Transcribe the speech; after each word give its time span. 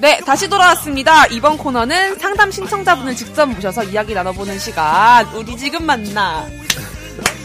네, 0.00 0.20
다시 0.24 0.48
돌아왔습니다. 0.48 1.26
이번 1.26 1.58
코너는 1.58 2.20
상담 2.20 2.52
신청자분을 2.52 3.16
직접 3.16 3.46
모셔서 3.46 3.82
이야기 3.82 4.14
나눠보는 4.14 4.56
시간. 4.58 5.26
우리 5.34 5.56
지금 5.56 5.84
만나. 5.84 6.46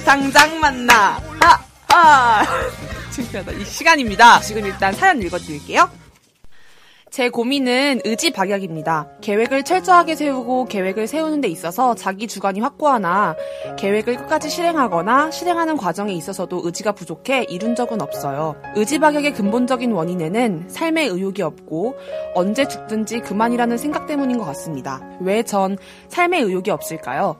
당장 0.05 0.59
만나. 0.59 1.19
아, 1.39 1.59
아. 1.87 2.45
창피하다. 3.09 3.53
이 3.53 3.65
시간입니다. 3.65 4.39
지금 4.41 4.65
일단 4.67 4.93
사연 4.93 5.19
읽어드릴게요. 5.21 5.89
제 7.13 7.29
고민은 7.29 8.01
의지 8.05 8.31
박약입니다. 8.31 9.07
계획을 9.21 9.61
철저하게 9.61 10.15
세우고 10.15 10.65
계획을 10.65 11.05
세우는 11.05 11.41
데 11.41 11.47
있어서 11.47 11.93
자기 11.93 12.27
주관이 12.27 12.59
확고하나 12.59 13.35
계획을 13.77 14.15
끝까지 14.15 14.49
실행하거나 14.49 15.29
실행하는 15.29 15.77
과정에 15.77 16.11
있어서도 16.13 16.61
의지가 16.63 16.93
부족해 16.93 17.43
이룬 17.49 17.75
적은 17.75 18.01
없어요. 18.01 18.55
의지 18.75 18.97
박약의 18.97 19.35
근본적인 19.35 19.91
원인에는 19.91 20.69
삶의 20.69 21.09
의욕이 21.09 21.43
없고 21.43 21.97
언제 22.33 22.67
죽든지 22.67 23.19
그만이라는 23.19 23.77
생각 23.77 24.07
때문인 24.07 24.39
것 24.39 24.45
같습니다. 24.45 24.99
왜 25.21 25.43
전 25.43 25.77
삶의 26.07 26.41
의욕이 26.41 26.71
없을까요? 26.71 27.35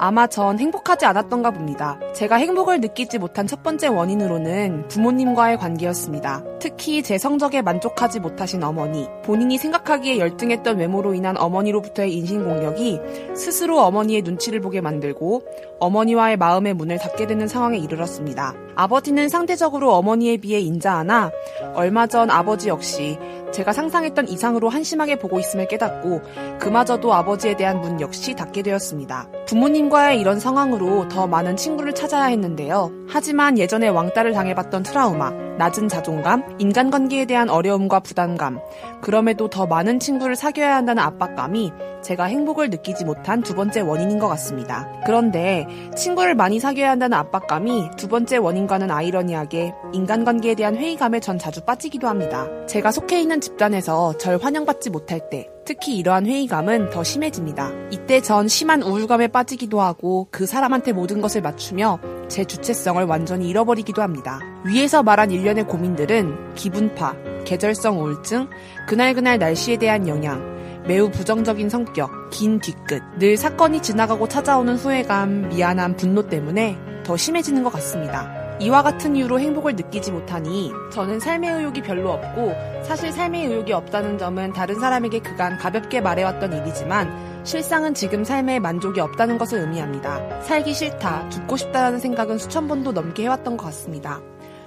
아마 0.00 0.28
전 0.28 0.60
행복하지 0.60 1.06
않았던가 1.06 1.50
봅니다. 1.50 1.98
제가 2.14 2.36
행복을 2.36 2.80
느끼지 2.80 3.18
못한 3.18 3.48
첫 3.48 3.64
번째 3.64 3.88
원인으로는 3.88 4.86
부모님과의 4.86 5.56
관계였습니다. 5.58 6.44
특히 6.60 7.02
제 7.02 7.18
성적에 7.18 7.62
만족하지 7.62 8.20
못하신 8.20 8.62
어머니, 8.62 9.08
본인이 9.24 9.58
생각하기에 9.58 10.18
열등했던 10.18 10.78
외모로 10.78 11.14
인한 11.14 11.36
어머니로부터의 11.36 12.14
인신공격이 12.14 13.00
스스로 13.34 13.80
어머니의 13.80 14.22
눈치를 14.22 14.60
보게 14.60 14.80
만들고 14.80 15.42
어머니와의 15.80 16.36
마음의 16.36 16.74
문을 16.74 16.98
닫게 16.98 17.26
되는 17.26 17.48
상황에 17.48 17.78
이르렀습니다. 17.78 18.54
아버지는 18.74 19.28
상대적으로 19.28 19.94
어머니에 19.94 20.36
비해 20.36 20.60
인자하나 20.60 21.30
얼마 21.74 22.06
전 22.06 22.30
아버지 22.30 22.68
역시 22.68 23.18
제가 23.52 23.72
상상했던 23.72 24.28
이상으로 24.28 24.68
한심하게 24.68 25.16
보고 25.16 25.38
있음을 25.38 25.68
깨닫고 25.68 26.20
그마저도 26.58 27.12
아버지에 27.14 27.56
대한 27.56 27.80
문 27.80 28.00
역시 28.00 28.34
닫게 28.34 28.62
되었습니다. 28.62 29.28
부모님과의 29.46 30.20
이런 30.20 30.38
상황으로 30.38 31.08
더 31.08 31.26
많은 31.26 31.56
친구를 31.56 31.94
찾아야 31.94 32.26
했는데요. 32.26 32.92
하지만 33.08 33.58
예전에 33.58 33.88
왕따를 33.88 34.32
당해봤던 34.32 34.82
트라우마, 34.82 35.47
낮은 35.58 35.88
자존감, 35.88 36.44
인간관계에 36.58 37.24
대한 37.26 37.50
어려움과 37.50 38.00
부담감, 38.00 38.60
그럼에도 39.00 39.48
더 39.48 39.66
많은 39.66 39.98
친구를 39.98 40.36
사귀어야 40.36 40.76
한다는 40.76 41.02
압박감이 41.02 41.72
제가 42.02 42.24
행복을 42.24 42.70
느끼지 42.70 43.04
못한 43.04 43.42
두 43.42 43.54
번째 43.54 43.80
원인인 43.80 44.18
것 44.18 44.28
같습니다. 44.28 44.88
그런데 45.04 45.66
친구를 45.96 46.34
많이 46.34 46.60
사귀어야 46.60 46.90
한다는 46.90 47.18
압박감이 47.18 47.90
두 47.96 48.08
번째 48.08 48.36
원인과는 48.36 48.90
아이러니하게 48.90 49.74
인간관계에 49.92 50.54
대한 50.54 50.76
회의감에 50.76 51.20
전 51.20 51.38
자주 51.38 51.60
빠지기도 51.64 52.08
합니다. 52.08 52.46
제가 52.66 52.92
속해 52.92 53.20
있는 53.20 53.40
집단에서 53.40 54.16
절 54.18 54.38
환영받지 54.38 54.90
못할 54.90 55.28
때 55.28 55.48
특히 55.64 55.96
이러한 55.98 56.24
회의감은 56.26 56.90
더 56.90 57.04
심해집니다. 57.04 57.70
이때 57.90 58.22
전 58.22 58.48
심한 58.48 58.82
우울감에 58.82 59.28
빠지기도 59.28 59.80
하고 59.80 60.28
그 60.30 60.46
사람한테 60.46 60.92
모든 60.92 61.20
것을 61.20 61.42
맞추며 61.42 61.98
제 62.28 62.44
주체성을 62.44 63.02
완전히 63.04 63.48
잃어버리기도 63.48 64.02
합니다. 64.02 64.40
위에서 64.64 65.02
말한 65.02 65.30
일련의 65.30 65.64
고민들은 65.64 66.54
기분파, 66.54 67.14
계절성 67.44 68.00
우울증, 68.00 68.48
그날그날 68.86 69.38
날씨에 69.38 69.76
대한 69.76 70.06
영향, 70.06 70.58
매우 70.86 71.10
부정적인 71.10 71.68
성격, 71.68 72.10
긴 72.30 72.60
뒤끝, 72.60 73.02
늘 73.18 73.36
사건이 73.36 73.82
지나가고 73.82 74.28
찾아오는 74.28 74.76
후회감, 74.76 75.48
미안함, 75.48 75.96
분노 75.96 76.28
때문에 76.28 76.78
더 77.04 77.16
심해지는 77.16 77.62
것 77.62 77.72
같습니다. 77.72 78.38
이와 78.60 78.82
같은 78.82 79.14
이유로 79.14 79.38
행복을 79.38 79.76
느끼지 79.76 80.10
못하니 80.10 80.72
저는 80.92 81.20
삶의 81.20 81.50
의욕이 81.50 81.82
별로 81.82 82.10
없고 82.10 82.54
사실 82.82 83.12
삶의 83.12 83.46
의욕이 83.46 83.72
없다는 83.72 84.18
점은 84.18 84.52
다른 84.52 84.80
사람에게 84.80 85.20
그간 85.20 85.58
가볍게 85.58 86.00
말해왔던 86.00 86.52
일이지만 86.52 87.27
실상은 87.48 87.94
지금 87.94 88.24
삶에 88.24 88.58
만족이 88.58 89.00
없다는 89.00 89.38
것을 89.38 89.60
의미합니다. 89.60 90.42
살기 90.42 90.74
싫다, 90.74 91.30
죽고 91.30 91.56
싶다라는 91.56 91.98
생각은 91.98 92.36
수천 92.36 92.68
번도 92.68 92.92
넘게 92.92 93.22
해왔던 93.22 93.56
것 93.56 93.64
같습니다. 93.64 94.20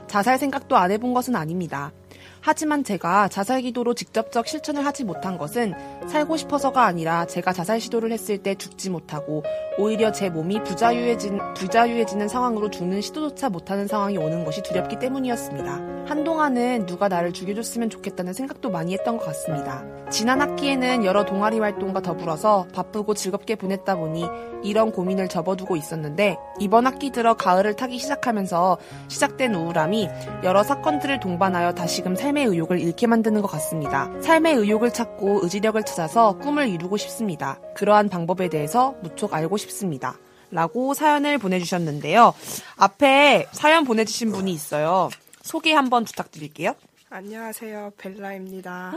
자살 0.07 0.39
생각도 0.39 0.75
안 0.75 0.89
해본 0.89 1.13
것은 1.13 1.35
아닙니다. 1.35 1.91
하지만 2.41 2.83
제가 2.83 3.27
자살 3.27 3.61
기도로 3.61 3.93
직접적 3.93 4.47
실천을 4.47 4.85
하지 4.85 5.03
못한 5.03 5.37
것은 5.37 5.73
살고 6.07 6.37
싶어서가 6.37 6.83
아니라 6.85 7.25
제가 7.25 7.53
자살 7.53 7.79
시도를 7.79 8.11
했을 8.11 8.39
때 8.39 8.55
죽지 8.55 8.89
못하고 8.89 9.43
오히려 9.77 10.11
제 10.11 10.29
몸이 10.29 10.63
부자유해진, 10.63 11.39
부자유해지는 11.55 12.27
상황으로 12.27 12.71
죽는 12.71 13.01
시도조차 13.01 13.49
못하는 13.49 13.87
상황이 13.87 14.17
오는 14.17 14.43
것이 14.43 14.63
두렵기 14.63 14.97
때문이었습니다. 14.99 15.91
한동안은 16.07 16.87
누가 16.87 17.07
나를 17.07 17.31
죽여줬으면 17.31 17.89
좋겠다는 17.89 18.33
생각도 18.33 18.69
많이 18.69 18.93
했던 18.93 19.17
것 19.17 19.25
같습니다. 19.27 19.85
지난 20.09 20.41
학기에는 20.41 21.05
여러 21.05 21.23
동아리 21.23 21.59
활동과 21.59 22.01
더불어서 22.01 22.67
바쁘고 22.73 23.13
즐겁게 23.13 23.55
보냈다 23.55 23.95
보니 23.95 24.25
이런 24.61 24.91
고민을 24.91 25.29
접어두고 25.29 25.77
있었는데 25.77 26.37
이번 26.59 26.85
학기 26.85 27.11
들어 27.11 27.35
가을을 27.35 27.75
타기 27.75 27.97
시작하면서 27.97 28.77
시작된 29.07 29.55
우울함이 29.55 30.09
여러 30.43 30.63
사건들을 30.63 31.21
동반하여 31.21 31.73
다시금 31.75 32.15
삶의 32.31 32.45
의욕을 32.45 32.79
잃게 32.79 33.07
만드는 33.07 33.41
것 33.41 33.49
같습니다. 33.49 34.09
삶의 34.21 34.55
의욕을 34.55 34.93
찾고 34.93 35.41
의지력을 35.43 35.83
찾아서 35.83 36.37
꿈을 36.37 36.69
이루고 36.69 36.95
싶습니다. 36.95 37.59
그러한 37.75 38.07
방법에 38.07 38.47
대해서 38.47 38.95
무척 39.03 39.33
알고 39.33 39.57
싶습니다. 39.57 40.17
라고 40.49 40.93
사연을 40.93 41.39
보내주셨는데요. 41.39 42.33
앞에 42.77 43.47
사연 43.51 43.83
보내주신 43.83 44.31
분이 44.31 44.49
있어요. 44.53 45.09
소개 45.41 45.73
한번 45.73 46.05
부탁드릴게요. 46.05 46.73
안녕하세요. 47.09 47.91
벨라입니다. 47.97 48.93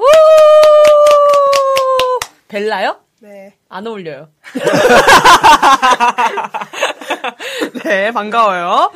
벨라요? 2.46 3.00
네. 3.24 3.54
안 3.70 3.86
어울려요. 3.86 4.28
네, 7.82 8.12
반가워요. 8.12 8.92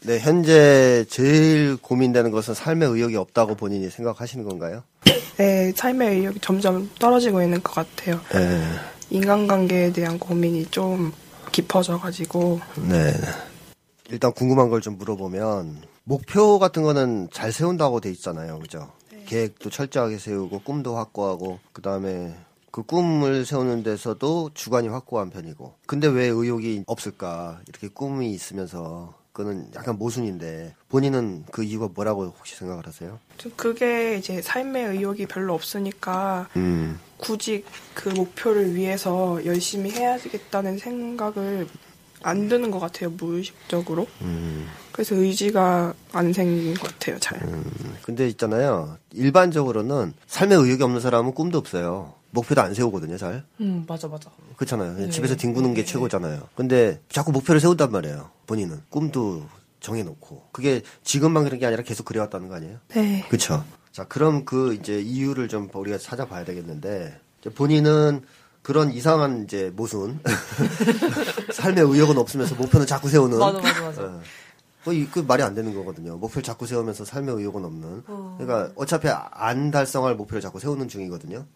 네, 0.00 0.18
현재 0.18 1.04
제일 1.10 1.76
고민되는 1.76 2.30
것은 2.30 2.54
삶의 2.54 2.88
의욕이 2.88 3.14
없다고 3.16 3.56
본인이 3.56 3.90
생각하시는 3.90 4.42
건가요? 4.42 4.84
네, 5.36 5.70
삶의 5.76 6.16
의욕이 6.16 6.38
점점 6.40 6.88
떨어지고 6.98 7.42
있는 7.42 7.62
것 7.62 7.74
같아요. 7.74 8.20
네. 8.32 8.62
인간관계에 9.10 9.92
대한 9.92 10.18
고민이 10.18 10.64
좀 10.70 11.12
깊어져가지고. 11.52 12.58
네. 12.88 13.12
일단 14.10 14.32
궁금한 14.32 14.70
걸 14.70 14.80
좀 14.80 14.96
물어보면 14.96 15.82
목표 16.04 16.58
같은 16.58 16.82
거는 16.84 17.28
잘 17.34 17.52
세운다고 17.52 18.00
돼 18.00 18.08
있잖아요. 18.12 18.58
그죠? 18.60 18.90
계획도 19.26 19.68
철저하게 19.68 20.16
세우고 20.16 20.60
꿈도 20.60 20.96
확고하고 20.96 21.58
그다음에 21.74 22.34
그 22.70 22.82
꿈을 22.82 23.44
세우는 23.44 23.82
데서도 23.82 24.50
주관이 24.54 24.88
확고한 24.88 25.30
편이고. 25.30 25.74
근데 25.86 26.06
왜 26.06 26.26
의욕이 26.26 26.84
없을까? 26.86 27.60
이렇게 27.68 27.88
꿈이 27.88 28.32
있으면서 28.32 29.14
그거는 29.32 29.70
약간 29.76 29.96
모순인데 29.96 30.74
본인은 30.88 31.44
그 31.52 31.62
이유가 31.62 31.88
뭐라고 31.94 32.24
혹시 32.26 32.56
생각을 32.56 32.86
하세요? 32.86 33.20
좀 33.36 33.52
그게 33.54 34.16
이제 34.16 34.42
삶의 34.42 34.86
의욕이 34.86 35.26
별로 35.26 35.54
없으니까 35.54 36.48
음. 36.56 36.98
굳이 37.18 37.64
그 37.94 38.08
목표를 38.08 38.74
위해서 38.74 39.44
열심히 39.44 39.92
해야겠다는 39.92 40.78
생각을 40.78 41.68
안 42.22 42.48
드는 42.48 42.72
것 42.72 42.80
같아요. 42.80 43.10
무의식적으로. 43.10 44.08
음. 44.22 44.66
그래서 44.90 45.14
의지가 45.14 45.94
안 46.10 46.32
생긴 46.32 46.74
것 46.74 46.92
같아요. 46.92 47.18
잘. 47.20 47.40
근데 48.02 48.26
있잖아요. 48.30 48.98
일반적으로는 49.12 50.14
삶에 50.26 50.56
의욕이 50.56 50.82
없는 50.82 51.00
사람은 51.00 51.34
꿈도 51.34 51.58
없어요. 51.58 52.17
목표도 52.30 52.60
안 52.60 52.74
세우거든요, 52.74 53.16
잘. 53.16 53.44
음, 53.60 53.84
맞아, 53.88 54.06
맞아. 54.08 54.30
그렇잖아요. 54.56 55.10
집에서 55.10 55.34
뒹구는 55.36 55.74
게 55.74 55.84
최고잖아요. 55.84 56.48
근데 56.54 57.00
자꾸 57.08 57.32
목표를 57.32 57.60
세운단 57.60 57.90
말이에요. 57.90 58.30
본인은. 58.46 58.82
꿈도 58.90 59.44
정해놓고. 59.80 60.48
그게 60.52 60.82
지금만 61.04 61.44
그런 61.44 61.58
게 61.58 61.66
아니라 61.66 61.82
계속 61.82 62.04
그래왔다는 62.04 62.48
거 62.48 62.56
아니에요? 62.56 62.78
네. 62.88 63.24
그쵸. 63.30 63.64
자, 63.92 64.04
그럼 64.04 64.44
그 64.44 64.74
이제 64.74 65.00
이유를 65.00 65.48
좀 65.48 65.68
우리가 65.72 65.96
찾아봐야 65.98 66.44
되겠는데, 66.44 67.18
본인은 67.54 68.22
그런 68.62 68.92
이상한 68.92 69.44
이제 69.44 69.72
모순. 69.74 70.20
삶에 71.52 71.80
의욕은 71.80 72.18
없으면서 72.18 72.54
목표는 72.56 72.86
자꾸 72.86 73.08
세우는. 73.08 73.38
맞아, 73.38 73.58
맞아, 73.60 73.82
맞아. 73.82 74.02
어. 74.02 74.20
그, 74.84 74.92
이- 74.94 75.06
그 75.08 75.20
말이 75.20 75.42
안 75.42 75.54
되는 75.54 75.74
거거든요. 75.74 76.16
목표를 76.16 76.42
자꾸 76.42 76.66
세우면서 76.66 77.04
삶의 77.04 77.34
의욕은 77.36 77.64
없는. 77.64 78.02
그러니까 78.38 78.70
어차피 78.76 79.08
안 79.08 79.70
달성할 79.70 80.14
목표를 80.14 80.40
자꾸 80.40 80.60
세우는 80.60 80.88
중이거든요. 80.88 81.46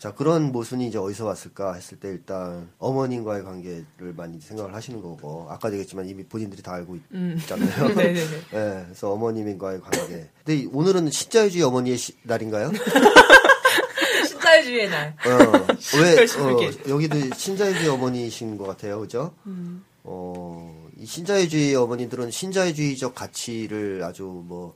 자 0.00 0.14
그런 0.14 0.50
모순이 0.50 0.88
이제 0.88 0.96
어디서 0.96 1.26
왔을까 1.26 1.74
했을 1.74 2.00
때 2.00 2.08
일단 2.08 2.70
어머님과의 2.78 3.44
관계를 3.44 3.84
많이 4.16 4.40
생각을 4.40 4.74
하시는 4.74 5.02
거고 5.02 5.46
아까 5.50 5.68
얘기했지만 5.68 6.08
이미 6.08 6.24
본인들이 6.24 6.62
다 6.62 6.72
알고 6.72 6.96
있, 6.96 7.02
잖아요. 7.46 7.86
음. 7.86 7.94
네네네. 7.96 8.14
네, 8.50 8.82
그래서 8.86 9.12
어머님과의 9.12 9.82
관계. 9.82 10.30
근데 10.42 10.56
이- 10.56 10.68
오늘은 10.72 11.10
신자유주의 11.10 11.62
어머니의 11.64 11.98
시- 11.98 12.16
날인가요? 12.22 12.70
신자유주의 14.26 14.88
날. 14.88 15.14
어, 15.26 15.66
왜 16.02 16.24
어. 16.40 16.88
여기도 16.88 17.18
신자유주의 17.36 17.88
어머니이신 17.90 18.56
것 18.56 18.64
같아요, 18.68 19.00
그죠? 19.00 19.34
어, 20.04 20.88
이 20.98 21.04
신자유주의 21.04 21.76
어머니들은 21.76 22.30
신자유주의적 22.30 23.14
가치를 23.14 24.02
아주 24.04 24.22
뭐 24.24 24.74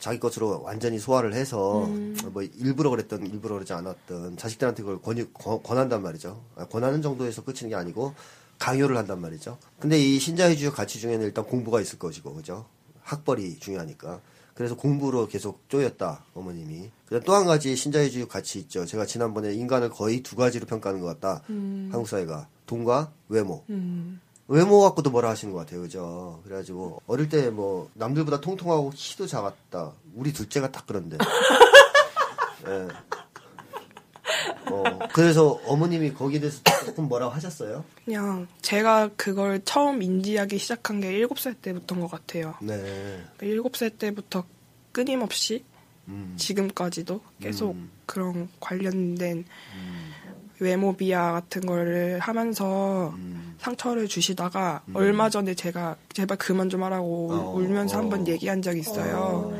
자기 0.00 0.18
것으로 0.18 0.62
완전히 0.62 0.98
소화를 0.98 1.34
해서 1.34 1.86
뭐 2.32 2.42
일부러 2.42 2.90
그랬던 2.90 3.26
일부러 3.26 3.54
그러지 3.54 3.72
않았던 3.72 4.36
자식들한테 4.36 4.82
그걸 4.82 5.00
권유, 5.02 5.28
권, 5.32 5.62
권한단 5.62 6.02
말이죠. 6.02 6.42
아, 6.56 6.66
권하는 6.66 7.02
정도에서 7.02 7.44
끝이는 7.44 7.68
게 7.68 7.74
아니고 7.76 8.14
강요를 8.58 8.96
한단 8.96 9.20
말이죠. 9.20 9.58
근데 9.78 9.98
이 9.98 10.18
신자유주의 10.18 10.70
가치 10.72 11.00
중에는 11.00 11.24
일단 11.24 11.44
공부가 11.44 11.80
있을 11.80 11.98
것이고, 11.98 12.34
그죠? 12.34 12.66
학벌이 13.02 13.58
중요하니까. 13.58 14.20
그래서 14.54 14.76
공부로 14.76 15.26
계속 15.26 15.66
쪼였다, 15.70 16.24
어머님이. 16.34 16.90
그다음 17.06 17.22
또 17.24 17.34
한 17.34 17.46
가지 17.46 17.74
신자유주의 17.74 18.28
가치 18.28 18.58
있죠. 18.58 18.84
제가 18.84 19.06
지난번에 19.06 19.54
인간을 19.54 19.88
거의 19.88 20.22
두 20.22 20.36
가지로 20.36 20.66
평가하는 20.66 21.00
것 21.00 21.06
같다. 21.18 21.42
한국 21.90 22.06
사회가. 22.06 22.48
돈과 22.66 23.12
외모. 23.30 23.64
외모 24.50 24.80
갖고도 24.80 25.10
뭐라 25.10 25.30
하시는 25.30 25.54
것 25.54 25.60
같아요, 25.60 25.82
그죠? 25.82 26.40
그래가지고, 26.42 27.02
어릴 27.06 27.28
때 27.28 27.50
뭐, 27.50 27.88
남들보다 27.94 28.40
통통하고 28.40 28.90
키도 28.90 29.28
작았다. 29.28 29.92
우리 30.16 30.32
둘째가 30.32 30.72
딱 30.72 30.88
그런데. 30.88 31.16
예. 32.66 32.88
어, 34.72 34.98
그래서 35.12 35.60
어머님이 35.66 36.14
거기에 36.14 36.40
대해서 36.40 36.60
조금 36.84 37.06
뭐라고 37.06 37.32
하셨어요? 37.32 37.84
그냥 38.04 38.48
제가 38.60 39.10
그걸 39.16 39.60
처음 39.64 40.02
인지하기 40.02 40.58
시작한 40.58 41.00
게 41.00 41.12
7살 41.12 41.54
때부터인 41.62 42.00
것 42.00 42.10
같아요. 42.10 42.56
네. 42.60 43.24
7살 43.38 43.98
때부터 43.98 44.44
끊임없이 44.90 45.64
음. 46.08 46.34
지금까지도 46.36 47.20
계속 47.40 47.76
음. 47.76 47.90
그런 48.04 48.48
관련된 48.58 49.44
외모 50.58 50.96
비하 50.96 51.32
같은 51.32 51.62
거를 51.62 52.18
하면서 52.20 53.10
음. 53.10 53.39
상처를 53.60 54.08
주시다가 54.08 54.82
얼마 54.94 55.28
전에 55.28 55.54
제가 55.54 55.96
제발 56.12 56.38
그만 56.38 56.68
좀 56.70 56.82
하라고 56.82 57.32
어, 57.32 57.54
울면서 57.54 57.96
어. 57.96 58.00
한번 58.00 58.26
얘기한 58.26 58.62
적이 58.62 58.80
있어요. 58.80 59.54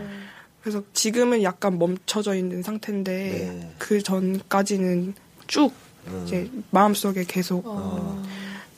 그래서 0.62 0.82
지금은 0.92 1.42
약간 1.42 1.78
멈춰져 1.78 2.34
있는 2.34 2.62
상태인데 2.62 3.12
네. 3.12 3.74
그 3.78 4.02
전까지는 4.02 5.14
쭉 5.46 5.72
음. 6.06 6.24
이제 6.26 6.50
마음속에 6.70 7.24
계속 7.24 7.64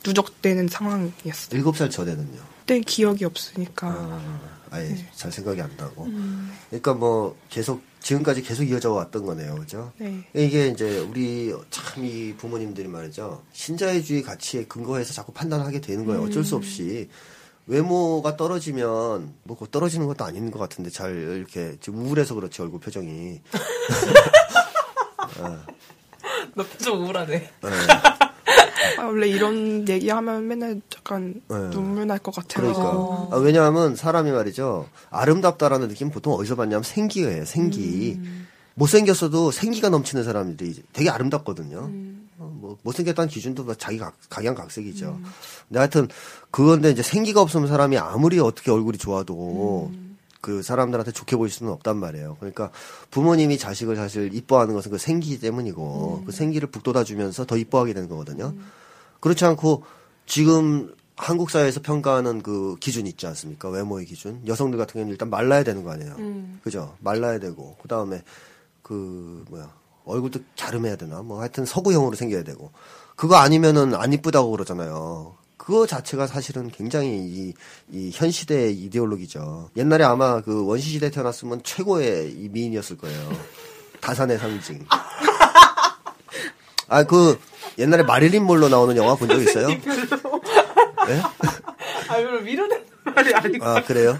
누적되는 0.05 0.67
상황이었어요. 0.67 1.57
일곱 1.57 1.77
살 1.77 1.89
전에는요. 1.89 2.53
그때 2.59 2.79
기억이 2.79 3.25
없으니까 3.25 3.87
아, 3.87 4.39
아예 4.71 4.89
네. 4.89 5.09
잘 5.15 5.31
생각이 5.31 5.61
안 5.61 5.69
나고. 5.77 6.05
음. 6.05 6.51
그러니까 6.69 6.93
뭐 6.93 7.37
계속 7.49 7.81
지금까지 8.03 8.43
계속 8.43 8.63
이어져 8.63 8.91
왔던 8.91 9.25
거네요, 9.25 9.55
그죠? 9.55 9.91
네. 9.97 10.23
이게 10.35 10.67
이제 10.67 10.99
우리 10.99 11.51
참 11.71 12.03
이 12.03 12.33
부모님들이 12.35 12.87
말이죠 12.87 13.43
신자유주의 13.53 14.23
가치에 14.23 14.65
근거해서 14.65 15.13
자꾸 15.13 15.31
판단하게 15.31 15.79
되는 15.79 16.05
거예요. 16.05 16.23
어쩔 16.23 16.43
수 16.43 16.55
없이 16.55 17.07
외모가 17.67 18.35
떨어지면 18.35 19.33
뭐 19.43 19.55
그거 19.57 19.67
떨어지는 19.71 20.07
것도 20.07 20.25
아닌 20.25 20.49
것 20.51 20.59
같은데 20.59 20.89
잘 20.89 21.15
이렇게 21.37 21.77
지금 21.79 21.99
우울해서 21.99 22.33
그렇지 22.35 22.61
얼굴 22.61 22.79
표정이. 22.81 23.39
너좀 26.55 27.03
우울하네. 27.05 27.37
네. 27.39 27.49
아, 28.99 29.03
원래 29.05 29.27
이런 29.27 29.87
얘기하면 29.87 30.47
맨날 30.47 30.81
약간 30.97 31.41
네. 31.49 31.69
눈물 31.71 32.07
날 32.07 32.19
것 32.19 32.33
같아요. 32.35 32.73
그러니까 32.73 33.35
아, 33.35 33.37
왜냐하면 33.39 33.95
사람이 33.95 34.31
말이죠 34.31 34.87
아름답다라는 35.09 35.87
느낌 35.89 36.09
보통 36.09 36.33
어디서 36.33 36.55
받냐면 36.55 36.83
생기예요. 36.83 37.45
생기. 37.45 38.19
못생겼어도 38.75 39.51
생기가 39.51 39.89
넘치는 39.89 40.23
사람들이 40.23 40.81
되게 40.93 41.09
아름답거든요. 41.09 41.89
어, 42.39 42.51
뭐 42.59 42.77
못생겼다는 42.81 43.29
기준도 43.29 43.63
뭐 43.65 43.75
자기 43.75 43.99
각, 43.99 44.15
각양각색이죠. 44.29 45.19
근데 45.67 45.79
하여튼 45.79 46.07
그건데 46.49 46.89
이제 46.89 47.03
생기가 47.03 47.41
없으면 47.41 47.67
사람이 47.67 47.97
아무리 47.99 48.39
어떻게 48.39 48.71
얼굴이 48.71 48.97
좋아도 48.97 49.91
그 50.43 50.61
사람들한테 50.61 51.13
좋게 51.13 51.37
보일 51.37 51.49
수는 51.49 51.71
없단 51.71 51.95
말이에요. 51.95 52.35
그러니까 52.37 52.69
부모님이 53.11 53.57
자식을 53.57 53.95
사실 53.95 54.35
이뻐하는 54.35 54.73
것은 54.73 54.91
그 54.91 54.97
생기 54.97 55.39
때문이고 55.39 56.23
그 56.25 56.33
생기를 56.33 56.69
북돋아 56.69 57.05
주면서 57.05 57.45
더 57.45 57.55
이뻐하게 57.55 57.93
되는 57.93 58.09
거거든요. 58.09 58.53
그렇지 59.21 59.45
않고 59.45 59.83
지금 60.25 60.93
한국 61.15 61.49
사회에서 61.49 61.81
평가하는 61.81 62.41
그 62.41 62.75
기준 62.81 63.07
있지 63.07 63.25
않습니까? 63.25 63.69
외모의 63.69 64.05
기준. 64.05 64.41
여성들 64.45 64.77
같은 64.77 64.95
경우는 64.95 65.13
일단 65.13 65.29
말라야 65.29 65.63
되는 65.63 65.81
거 65.85 65.91
아니에요. 65.91 66.17
그죠? 66.61 66.97
말라야 66.99 67.39
되고 67.39 67.77
그 67.81 67.87
다음에 67.87 68.21
그 68.81 69.45
뭐야 69.49 69.71
얼굴도 70.03 70.41
갸름해야 70.59 70.97
되나? 70.97 71.21
뭐 71.21 71.39
하여튼 71.39 71.63
서구형으로 71.63 72.17
생겨야 72.17 72.43
되고 72.43 72.71
그거 73.15 73.37
아니면은 73.37 73.95
안 73.95 74.11
이쁘다고 74.11 74.51
그러잖아요. 74.51 75.35
그거 75.63 75.87
자체가 75.87 76.27
사실은 76.27 76.69
굉장히 76.69 77.09
이, 77.19 77.53
이 77.91 78.11
현 78.13 78.31
시대의 78.31 78.73
이데올로기죠. 78.75 79.69
옛날에 79.77 80.03
아마 80.03 80.41
그 80.41 80.65
원시 80.65 80.89
시대 80.89 81.05
에 81.05 81.09
태어났으면 81.09 81.61
최고의 81.63 82.31
이 82.31 82.49
미인이었을 82.49 82.97
거예요. 82.97 83.31
다산의 84.01 84.39
상징. 84.39 84.85
아 86.89 87.03
그 87.05 87.39
옛날에 87.79 88.03
마릴린 88.03 88.43
몰로 88.43 88.67
나오는 88.67 88.95
영화 88.97 89.15
본 89.15 89.29
적 89.29 89.41
있어요? 89.41 89.67
네? 89.69 89.79
아, 92.09 92.15
별로 92.17 92.39
위로되는 92.41 92.85
말이 93.15 93.33
아니고. 93.33 93.65
아 93.65 93.81
그래요? 93.83 94.19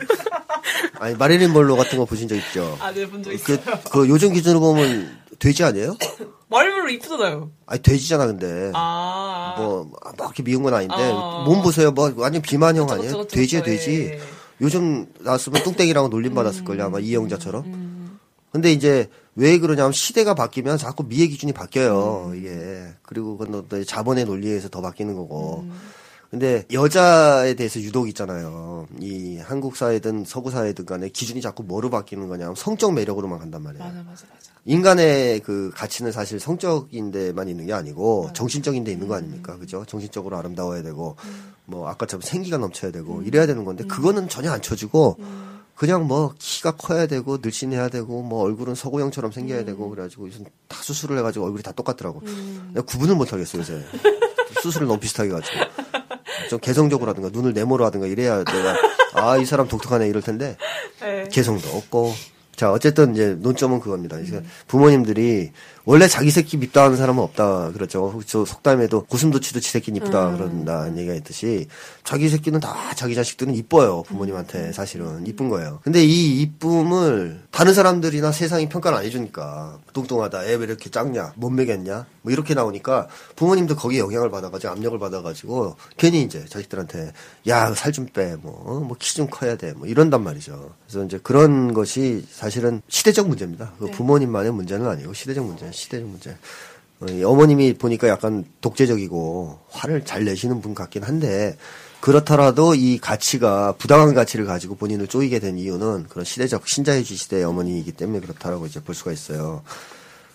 아니 1.00 1.16
마릴린 1.16 1.52
몰로 1.52 1.76
같은 1.76 1.98
거 1.98 2.06
보신 2.06 2.28
적 2.30 2.36
있죠? 2.36 2.78
아, 2.80 2.92
네, 2.94 3.06
본적 3.08 3.34
그, 3.44 3.54
있어요. 3.54 3.80
그 3.92 4.08
요즘 4.08 4.32
기준으로 4.34 4.60
보면 4.62 5.23
돼지 5.44 5.62
아니에요? 5.62 5.98
말별로 6.48 6.90
이쁘잖아요. 6.90 7.52
아니 7.66 7.82
돼지잖아 7.82 8.28
근데 8.28 8.72
아. 8.74 9.56
뭐막 9.58 10.16
이렇게 10.20 10.42
미운 10.42 10.64
건 10.64 10.74
아닌데 10.74 10.96
어. 10.96 11.44
몸 11.46 11.62
보세요 11.62 11.92
뭐 11.92 12.14
완전 12.16 12.42
비만형 12.42 12.86
그쵸, 12.88 12.96
아니에요? 12.96 13.18
그쵸, 13.18 13.28
그쵸, 13.28 13.58
그쵸, 13.58 13.64
돼지 13.64 13.92
예. 14.14 14.20
요즘 14.62 15.08
나왔으면 15.20 15.64
뚱땡이라고 15.64 16.08
놀림 16.08 16.34
받았을 16.34 16.64
걸요 16.64 16.86
아마 16.86 17.00
이영자처럼 17.00 17.66
음. 17.66 18.20
근데 18.52 18.72
이제 18.72 19.10
왜 19.36 19.58
그러냐면 19.58 19.92
시대가 19.92 20.34
바뀌면 20.34 20.78
자꾸 20.78 21.04
미의 21.04 21.28
기준이 21.28 21.52
바뀌어요 21.52 22.28
음. 22.28 22.36
이게 22.38 22.88
그리고 23.02 23.38
그건 23.38 23.66
또 23.68 23.84
자본의 23.84 24.24
논리에 24.26 24.52
의해서 24.52 24.70
더 24.70 24.82
바뀌는 24.82 25.16
거고 25.16 25.62
음. 25.62 25.78
근데 26.30 26.66
여자에 26.72 27.56
대해서 27.56 27.82
유독 27.82 28.08
있잖아요 28.08 28.88
이 29.00 29.40
한국 29.40 29.76
사회든 29.76 30.24
서구 30.26 30.52
사회든 30.52 30.86
간에 30.86 31.10
기준이 31.10 31.42
자꾸 31.42 31.64
뭐로 31.64 31.90
바뀌는 31.90 32.30
거냐면 32.30 32.56
성적 32.56 32.94
매력으로만 32.94 33.40
간단 33.40 33.62
말이에요 33.64 33.84
맞아, 33.84 33.98
맞아, 34.04 34.26
맞아. 34.32 34.53
인간의 34.66 35.42
그 35.42 35.72
가치는 35.76 36.12
사실 36.12 36.40
성적인 36.40 37.12
데만 37.12 37.50
있는 37.50 37.66
게 37.66 37.74
아니고 37.74 38.30
정신적인 38.34 38.84
데 38.86 38.92
있는 38.92 39.08
거 39.08 39.16
아닙니까? 39.16 39.58
그죠? 39.58 39.84
정신적으로 39.86 40.38
아름다워야 40.38 40.84
되고 40.84 41.16
뭐 41.66 41.90
아까처럼 41.90 42.22
생기가 42.22 42.58
넘쳐야 42.58 42.92
되고 42.92 43.22
이래야 43.24 43.46
되는 43.46 43.66
건데 43.66 43.84
그거는 43.86 44.30
전혀 44.30 44.52
안 44.52 44.62
쳐주고 44.62 45.18
그냥 45.76 46.06
뭐 46.08 46.34
키가 46.40 46.78
커야 46.78 47.08
되고 47.08 47.40
늘씬해야 47.42 47.90
되고 47.90 48.22
뭐 48.22 48.44
얼굴은 48.44 48.76
서구형처럼 48.76 49.32
생겨야 49.32 49.66
되고 49.66 49.90
그래가지고 49.90 50.28
요즘 50.28 50.46
다 50.70 50.78
수술을 50.82 51.18
해가지고 51.18 51.46
얼굴이 51.46 51.64
다 51.64 51.72
똑같더라고. 51.74 52.22
내가 52.74 52.86
구분을 52.86 53.16
못 53.16 53.34
하겠어 53.34 53.58
요새. 53.58 53.84
수술을 54.62 54.88
너무 54.88 55.00
비슷하게 55.00 55.30
가지고. 55.30 55.58
좀 56.50 56.60
개성적으로 56.60 57.10
하든가 57.10 57.30
눈을 57.30 57.54
네모로 57.54 57.84
하든가 57.86 58.06
이래야 58.08 58.44
내가 58.44 58.76
아 59.16 59.38
이 59.38 59.46
사람 59.46 59.68
독특하네 59.68 60.08
이럴 60.08 60.22
텐데 60.22 60.58
네. 61.02 61.28
개성도 61.32 61.68
없고. 61.76 62.14
자, 62.56 62.72
어쨌든 62.72 63.14
이제 63.14 63.36
논점은 63.40 63.80
그겁니다. 63.80 64.18
그래서 64.18 64.42
부모님들이 64.68 65.52
원래 65.86 66.08
자기 66.08 66.32
새끼 66.32 66.56
밉다하는 66.58 66.96
사람은 66.96 67.22
없다 67.22 67.72
그렇죠. 67.74 68.22
저 68.26 68.46
속담에도 68.46 69.04
고슴도치도 69.06 69.60
지 69.60 69.70
새끼는 69.70 69.98
이쁘다 69.98 70.32
그런다는 70.32 70.98
얘기가 70.98 71.14
있듯이 71.16 71.68
자기 72.06 72.30
새끼는 72.30 72.62
다 72.62 72.94
자기 72.96 73.16
자식들은 73.16 73.54
이뻐요. 73.54 74.04
부모님한테 74.04 74.72
사실은 74.72 75.28
이쁜 75.28 75.50
거예요. 75.50 75.80
근데 75.84 76.04
이 76.06 76.42
이쁨을 76.42 77.42
다른 77.52 77.74
사람들이나 77.74 78.32
세상이 78.32 78.70
평가를 78.70 78.98
안 78.98 79.04
해주니까 79.04 79.80
뚱뚱하다, 79.94 80.46
애 80.46 80.56
왜 80.56 80.66
이렇게 80.66 80.90
작냐, 80.90 81.34
못 81.36 81.50
먹였냐, 81.50 82.06
뭐 82.22 82.32
이렇게 82.32 82.54
나오니까 82.54 83.08
부모님도 83.36 83.76
거기에 83.76 84.00
영향을 84.00 84.30
받아가지고 84.30 84.72
압력을 84.72 84.98
받아가지고 85.00 85.76
괜히 85.98 86.22
이제 86.24 86.46
자식들한테 86.48 87.12
야 87.48 87.74
살 87.74 87.92
좀 87.92 88.08
빼, 88.08 88.36
뭐뭐키좀 88.42 89.28
커야 89.30 89.56
돼, 89.56 89.74
뭐 89.74 89.88
이런단 89.88 90.24
말이죠. 90.24 90.72
그래서 90.88 91.06
이제 91.06 91.20
그런 91.22 91.74
것이 91.74 92.26
사실은 92.32 92.82
시대적 92.88 93.28
문제입니다. 93.28 93.74
그 93.80 93.88
부모님만의 93.92 94.52
문제는 94.54 94.88
아니고 94.88 95.14
시대적 95.14 95.46
문제, 95.46 95.72
시대적 95.74 96.08
문제. 96.08 96.38
어, 97.02 97.06
이 97.08 97.24
어머님이 97.24 97.74
보니까 97.74 98.08
약간 98.08 98.46
독재적이고 98.62 99.60
화를 99.70 100.06
잘 100.06 100.24
내시는 100.26 100.62
분 100.62 100.74
같긴 100.74 101.04
한데 101.04 101.58
그렇더라도 102.00 102.76
이 102.76 102.98
가치가 103.00 103.74
부당한 103.78 104.14
가치를 104.14 104.46
가지고 104.46 104.76
본인을 104.76 105.08
쪼이게 105.08 105.40
된 105.40 105.58
이유는 105.58 106.08
그런 106.10 106.26
시대적 106.26 106.68
신자유주의 106.68 107.18
시대의 107.18 107.46
어머니이기 107.46 107.94
때문에 107.94 108.20
그렇다라고 108.20 108.66
이제 108.66 108.82
볼 108.82 108.94
수가 108.94 109.12
있어요. 109.12 109.64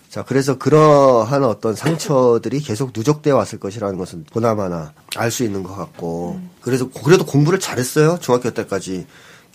자, 0.09 0.23
그래서 0.23 0.57
그러한 0.57 1.43
어떤 1.43 1.75
상처들이 1.75 2.61
계속 2.61 2.91
누적되어 2.95 3.35
왔을 3.35 3.59
것이라는 3.59 3.95
것은 3.99 4.25
보나마나 4.31 4.93
알 5.15 5.29
수 5.29 5.43
있는 5.43 5.61
것 5.61 5.75
같고, 5.75 6.39
그래서, 6.61 6.89
그래도 6.89 7.23
공부를 7.27 7.59
잘했어요. 7.59 8.17
중학교 8.19 8.49
때까지 8.49 9.05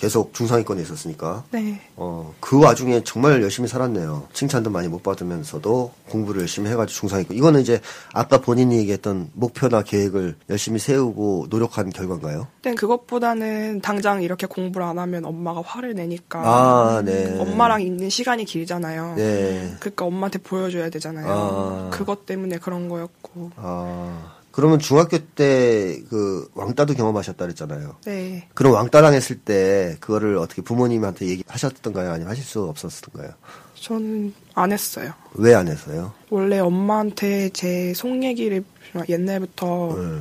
계속 0.05 0.35
중상위권에 0.35 0.83
있었으니까. 0.83 1.45
네. 1.51 1.81
어, 1.97 2.35
그 2.39 2.61
와중에 2.61 3.03
정말 3.05 3.41
열심히 3.43 3.69
살았네요. 3.69 4.29
칭찬도 4.35 4.69
많이 4.69 4.87
못 4.87 5.03
받으면서도 5.03 5.93
공부를 6.11 6.43
열심히 6.43 6.69
해가지고 6.69 6.99
중상위권. 7.01 7.35
이거는 7.35 7.63
이제 7.63 7.81
아까 8.13 8.39
본인이 8.39 8.77
얘기했던 8.81 9.31
목표나 9.33 9.81
계획을 9.81 10.37
열심히 10.51 10.79
세우고 10.79 11.47
노력한 11.49 11.89
결과인가요? 11.89 12.49
근데 12.63 12.77
그것보다는 12.77 13.81
당장 13.81 14.23
이렇게 14.23 14.47
공부를 14.47 14.87
안 14.87 14.99
하면 14.99 15.25
엄마가 15.25 15.63
화를 15.65 15.95
내니까 15.95 16.43
아, 16.45 17.03
네. 17.03 17.39
엄마랑 17.39 17.81
있는 17.81 18.11
시간이 18.11 18.45
길잖아요. 18.45 19.15
네. 19.17 19.75
그러니까 19.81 20.05
엄마한테 20.05 20.39
보여줘야 20.39 20.91
되잖아요. 20.91 21.27
아. 21.27 21.91
그것 21.91 22.27
때문에 22.27 22.59
그런 22.59 22.91
거였고. 22.91 23.53
아, 23.57 24.34
그러면 24.55 24.79
중학교 24.79 25.19
때 25.19 26.01
그 26.09 26.49
왕따도 26.55 26.95
경험하셨다 26.95 27.45
그랬잖아요. 27.45 27.97
네. 28.05 28.49
그럼 28.55 28.75
왕따 28.75 29.03
당했을 29.03 29.37
때 29.41 29.97
그거를 30.01 30.37
어떻게 30.39 30.63
부모님한테 30.63 31.27
얘기하셨던가요? 31.27 32.11
아니면 32.13 32.31
하실 32.31 32.45
수 32.45 32.63
없었던가요? 32.63 33.33
저는 33.75 34.33
안 34.55 34.71
했어요. 34.73 35.13
왜안 35.35 35.67
해서요? 35.69 36.13
원래 36.31 36.59
엄마한테 36.61 37.49
제 37.51 37.93
속 37.97 38.23
얘기를 38.23 38.65
옛날부터 39.09 39.97
네. 39.99 40.19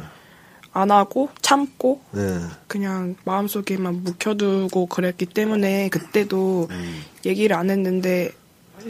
안 0.73 0.89
하고 0.89 1.29
참고 1.41 2.01
네. 2.11 2.39
그냥 2.67 3.15
마음속에만 3.25 4.03
묵혀두고 4.03 4.87
그랬기 4.87 5.27
때문에 5.27 5.89
그때도 5.89 6.67
음. 6.71 7.03
얘기를 7.25 7.55
안 7.55 7.69
했는데 7.69 8.31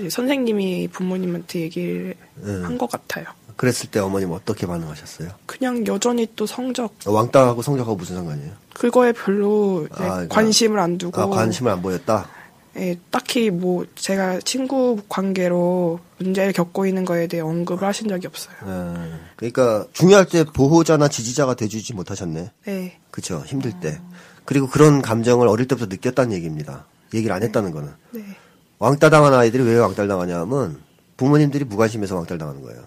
선생님이 0.10 0.88
부모님한테 0.88 1.60
얘기를 1.60 2.16
네. 2.36 2.62
한것 2.64 2.90
같아요. 2.90 3.26
그랬을 3.56 3.90
때 3.92 4.00
어머님 4.00 4.32
어떻게 4.32 4.66
반응하셨어요? 4.68 5.30
그냥 5.46 5.86
여전히 5.88 6.28
또 6.36 6.46
성적 6.46 6.94
왕따하고 7.06 7.62
성적하고 7.62 7.96
무슨 7.96 8.16
상관이에요? 8.16 8.52
그거에 8.74 9.12
별로 9.12 9.88
아, 9.92 10.26
관심을 10.28 10.80
안 10.80 10.98
두고 10.98 11.22
아, 11.22 11.28
관심을 11.28 11.72
안 11.72 11.82
보였다? 11.82 12.28
예, 12.76 12.98
딱히 13.12 13.52
뭐 13.52 13.86
제가 13.96 14.40
친구 14.40 15.00
관계로 15.08 16.00
문제를 16.18 16.54
겪고 16.54 16.88
있는 16.88 17.06
거에 17.06 17.28
대해 17.28 17.42
언급을 17.42 17.88
하신 17.88 18.08
적이 18.08 18.28
없어요. 18.28 18.56
네. 18.66 19.12
그러니까 19.36 19.86
중요할 19.94 20.26
때 20.26 20.44
보호자나 20.44 21.08
지지자가 21.08 21.54
돼주지 21.54 21.94
못하셨네. 21.94 22.52
네. 22.66 23.00
그쵸 23.12 23.44
힘들 23.46 23.80
때. 23.80 24.00
그리고 24.46 24.68
그런 24.68 25.02
감정을 25.02 25.48
어릴 25.48 25.68
때부터 25.68 25.86
느꼈다는 25.86 26.34
얘기입니다. 26.34 26.86
얘기를 27.14 27.36
안 27.36 27.44
했다는 27.44 27.72
거는. 27.72 27.92
네. 28.12 28.24
왕따 28.80 29.10
당한 29.12 29.34
아이들이 29.34 29.64
왜 29.64 29.78
왕따를 29.78 30.08
당하냐면 30.08 30.82
부모님들이 31.16 31.64
무관심해서 31.66 32.16
왕따를 32.16 32.40
당하는 32.40 32.62
거예요. 32.64 32.82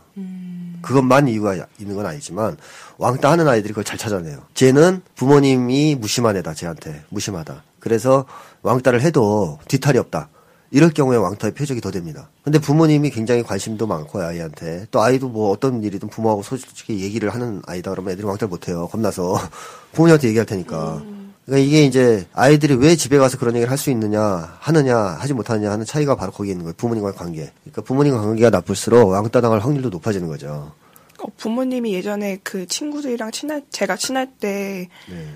그것만 0.87 1.29
이유가 1.29 1.55
있는 1.79 1.97
건 1.97 2.07
아니지만 2.07 2.57
왕따 2.99 3.31
하는 3.31 3.49
아이들이 3.49 3.73
그걸 3.73 3.85
잘 3.85 3.99
찾아내요. 3.99 4.43
쟤는 4.55 5.03
부모님이 5.17 5.97
무심한 5.97 6.37
애다, 6.37 6.55
쟤한테. 6.55 7.03
무심하다. 7.11 7.63
그래서 7.81 8.25
왕따를 8.63 9.01
해도 9.03 9.59
뒤탈이 9.69 9.99
없다. 9.99 10.29
이럴 10.71 10.91
경우에 10.91 11.17
왕따의 11.17 11.55
표적이 11.55 11.81
더 11.81 11.91
됩니다. 11.91 12.29
근데 12.43 12.59
부모님이 12.59 13.11
굉장히 13.11 13.43
관심도 13.43 13.87
많고 13.87 14.21
아이한테 14.21 14.87
또 14.91 15.01
아이도 15.01 15.29
뭐 15.29 15.51
어떤 15.51 15.83
일이든 15.83 16.09
부모하고 16.09 16.43
솔직히 16.43 17.01
얘기를 17.01 17.33
하는 17.33 17.63
아이다 17.67 17.93
그러면 17.93 18.13
애들이 18.13 18.27
왕따를 18.27 18.49
못해요. 18.49 18.89
겁나서 18.89 19.39
부모님한테 19.93 20.29
얘기할 20.29 20.47
테니까. 20.47 21.03
그러니까 21.47 21.67
이게 21.67 21.85
이제 21.85 22.27
아이들이 22.33 22.75
왜 22.75 22.97
집에 22.97 23.19
가서 23.19 23.39
그런 23.39 23.55
얘기를 23.55 23.71
할 23.71 23.79
수 23.79 23.91
있느냐 23.91 24.57
하느냐 24.61 24.97
하지 24.97 25.33
못하느냐 25.33 25.71
하는 25.71 25.87
차이가 25.87 26.17
바로 26.17 26.33
거기에 26.33 26.53
있는 26.53 26.65
거예요. 26.65 26.75
부모님과의 26.77 27.15
관계. 27.15 27.53
그러니까 27.63 27.83
부모님과 27.83 28.21
관계가 28.21 28.51
나쁠수록 28.51 29.11
왕따 29.11 29.41
당할 29.41 29.61
확률도 29.61 29.91
높아지는 29.91 30.27
거죠. 30.29 30.73
어, 31.21 31.27
부모님이 31.37 31.95
예전에 31.95 32.39
그 32.43 32.67
친구들이랑 32.67 33.31
친할 33.31 33.63
제가 33.71 33.97
친할 33.97 34.27
때 34.39 34.89
네. 35.09 35.27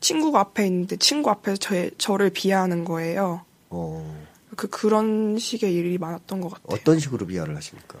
친구가 0.00 0.40
앞에 0.40 0.66
있는데 0.66 0.96
친구 0.96 1.30
앞에서 1.30 1.56
저, 1.58 1.90
저를 1.98 2.30
비하하는 2.30 2.84
거예요. 2.84 3.42
어, 3.70 4.26
그 4.56 4.68
그런 4.68 5.38
식의 5.38 5.72
일이 5.72 5.96
많았던 5.98 6.40
것 6.40 6.50
같아요. 6.52 6.66
어떤 6.78 6.98
식으로 6.98 7.26
비하를 7.26 7.54
하십니까? 7.56 7.98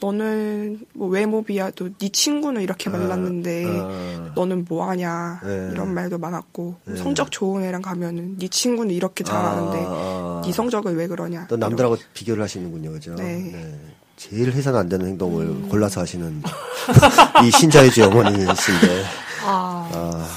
너는 0.00 0.80
뭐 0.94 1.08
외모 1.08 1.42
비하도 1.42 1.90
네 1.98 2.08
친구는 2.08 2.62
이렇게 2.62 2.88
말랐는데 2.88 3.64
아. 3.66 4.32
너는 4.34 4.64
뭐 4.68 4.88
하냐 4.88 5.40
네. 5.44 5.70
이런 5.72 5.92
말도 5.92 6.18
많았고 6.18 6.76
네. 6.84 6.96
성적 6.96 7.30
좋은 7.30 7.64
애랑 7.64 7.82
가면은 7.82 8.38
네 8.38 8.48
친구는 8.48 8.94
이렇게 8.94 9.24
잘하는데 9.24 9.78
아, 9.86 9.90
아. 9.90 10.42
네 10.44 10.52
성적을 10.52 10.96
왜 10.96 11.06
그러냐 11.06 11.46
또 11.48 11.56
남들하고 11.56 11.96
비교를 12.14 12.42
하시는군요, 12.42 12.92
그죠? 12.92 13.14
네. 13.16 13.76
제일 14.16 14.52
해서는 14.52 14.78
안 14.80 14.88
되는 14.88 15.06
행동을 15.06 15.46
음. 15.46 15.68
골라서 15.68 16.00
하시는 16.00 16.42
이 17.44 17.50
신자유주의 17.52 18.06
어머니이신데. 18.08 19.04
아, 19.44 19.88
아, 19.92 20.28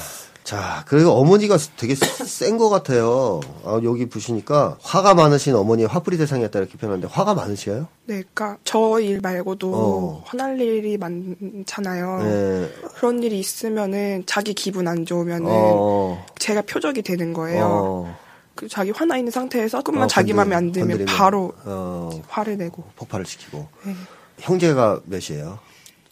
자, 0.44 0.84
그리고 0.88 1.10
어머니가 1.12 1.56
되게 1.76 1.94
센 1.94 2.58
것 2.58 2.68
같아요. 2.68 3.40
아, 3.64 3.80
여기 3.84 4.08
보시니까 4.08 4.76
화가 4.82 5.14
많으신 5.14 5.54
어머니 5.54 5.84
화풀이 5.84 6.18
대상이었다 6.18 6.58
이렇게 6.58 6.76
표현하는데 6.76 7.12
화가 7.12 7.34
많으셔요? 7.34 7.86
네, 8.06 8.22
그러니까 8.34 8.58
저 8.64 8.98
일 9.00 9.20
말고도 9.20 9.72
어. 9.74 10.22
화날 10.26 10.60
일이 10.60 10.98
많잖아요. 10.98 12.22
네. 12.24 12.72
그런 12.96 13.22
일이 13.22 13.38
있으면은 13.38 14.24
자기 14.26 14.52
기분 14.54 14.88
안 14.88 15.06
좋으면은 15.06 15.46
어, 15.48 16.24
제가 16.38 16.62
표적이 16.62 17.02
되는 17.02 17.32
거예요. 17.32 17.64
어, 17.64 18.18
그 18.56 18.68
자기 18.68 18.90
화나 18.90 19.16
있는 19.16 19.30
상태에서 19.30 19.78
조금만 19.78 20.04
어, 20.04 20.06
자기 20.08 20.32
마음에 20.34 20.54
안 20.56 20.72
들면 20.72 20.88
건드리면, 20.98 21.16
바로 21.16 21.52
어, 21.64 22.10
화를 22.28 22.58
내고 22.58 22.84
폭발을 22.96 23.24
시키고. 23.26 23.66
네. 23.84 23.94
형제가 24.40 25.00
몇이에요? 25.04 25.58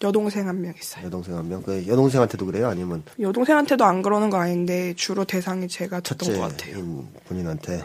여동생 0.03 0.49
한 0.49 0.61
명 0.61 0.73
있어요. 0.79 1.07
여동생 1.07 1.37
한 1.37 1.49
명? 1.49 1.63
그 1.63 1.87
여동생한테도 1.87 2.47
그래요? 2.47 2.69
아니면 2.69 3.03
여동생한테도 3.21 3.85
안 3.85 4.03
그러는 4.03 4.31
거 4.31 4.39
아닌데 4.39 4.95
주로 4.97 5.25
대상이 5.25 5.69
제가 5.69 6.01
됐던 6.01 6.35
것 6.37 6.41
같아요. 6.41 7.05
본인한테 7.29 7.85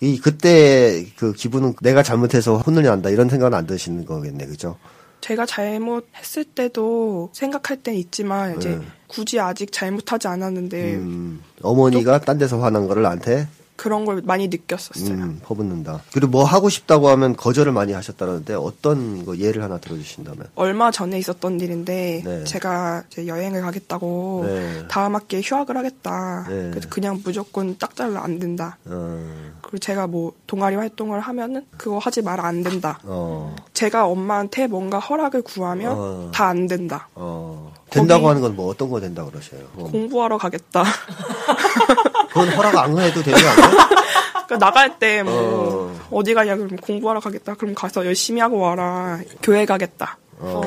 이 0.00 0.18
그때 0.20 1.04
그 1.16 1.32
기분은 1.32 1.74
내가 1.82 2.02
잘못해서 2.02 2.58
혼을 2.58 2.82
난다 2.84 3.10
이런 3.10 3.28
생각은 3.28 3.56
안 3.56 3.66
드시는 3.66 4.04
거겠네, 4.04 4.46
그죠? 4.46 4.76
제가 5.22 5.44
잘못했을 5.46 6.44
때도 6.44 7.30
생각할 7.32 7.78
땐 7.78 7.94
있지만 7.94 8.56
이제 8.58 8.76
네. 8.76 8.80
굳이 9.08 9.40
아직 9.40 9.72
잘못하지 9.72 10.28
않았는데 10.28 10.94
음, 10.96 11.42
어머니가 11.62 12.20
딴 12.20 12.38
데서 12.38 12.60
화난 12.60 12.86
거를 12.86 13.02
나한테 13.02 13.48
그런 13.76 14.04
걸 14.04 14.22
많이 14.24 14.48
느꼈었어요. 14.48 15.14
음, 15.14 15.40
퍼붓는다. 15.42 16.02
그리고 16.12 16.30
뭐 16.30 16.44
하고 16.44 16.68
싶다고 16.68 17.08
하면 17.10 17.36
거절을 17.36 17.72
많이 17.72 17.92
하셨다는데 17.92 18.54
어떤 18.54 19.24
거 19.24 19.36
예를 19.38 19.62
하나 19.62 19.78
들어주신다면? 19.78 20.48
얼마 20.54 20.90
전에 20.90 21.18
있었던 21.18 21.60
일인데 21.60 22.22
네. 22.24 22.44
제가 22.44 23.04
여행을 23.26 23.60
가겠다고 23.62 24.44
네. 24.46 24.84
다음 24.88 25.14
학기에 25.14 25.40
휴학을 25.44 25.76
하겠다. 25.76 26.46
네. 26.48 26.70
그래서 26.70 26.88
그냥 26.88 27.20
무조건 27.24 27.76
딱 27.78 27.94
잘라 27.94 28.22
안 28.24 28.38
된다. 28.38 28.78
어, 28.86 29.52
그리고 29.62 29.78
제가 29.78 30.06
뭐 30.06 30.32
동아리 30.46 30.76
활동을 30.76 31.20
하면은 31.20 31.64
그거 31.76 31.98
하지 31.98 32.22
마라 32.22 32.44
안 32.46 32.62
된다. 32.62 32.98
어, 33.04 33.54
제가 33.74 34.06
엄마한테 34.06 34.66
뭔가 34.66 34.98
허락을 34.98 35.42
구하면 35.42 35.92
어. 35.96 36.30
다안 36.34 36.66
된다. 36.66 37.08
어. 37.14 37.72
된다고 37.90 38.28
하는 38.28 38.40
건 38.42 38.56
뭐 38.56 38.68
어떤 38.68 38.88
거 38.90 39.00
된다 39.00 39.24
그러셔요? 39.24 39.60
어. 39.76 39.84
공부하러 39.90 40.38
가겠다. 40.38 40.82
그건 42.36 42.48
허락 42.56 42.76
안 42.76 42.98
해도 42.98 43.22
거 43.22 43.30
아니에요? 43.30 43.88
그러니까 44.46 44.58
나갈 44.58 44.98
때 44.98 45.22
뭐 45.22 45.32
어. 45.34 45.96
어. 46.18 46.22
디 46.22 46.34
가냐 46.34 46.56
그러면 46.56 46.76
공부하러 46.76 47.20
가겠다. 47.20 47.54
그럼 47.54 47.74
가서 47.74 48.04
열심히 48.06 48.40
하고 48.40 48.58
와라. 48.58 49.18
교회 49.42 49.64
가겠다. 49.66 50.18
어, 50.38 50.60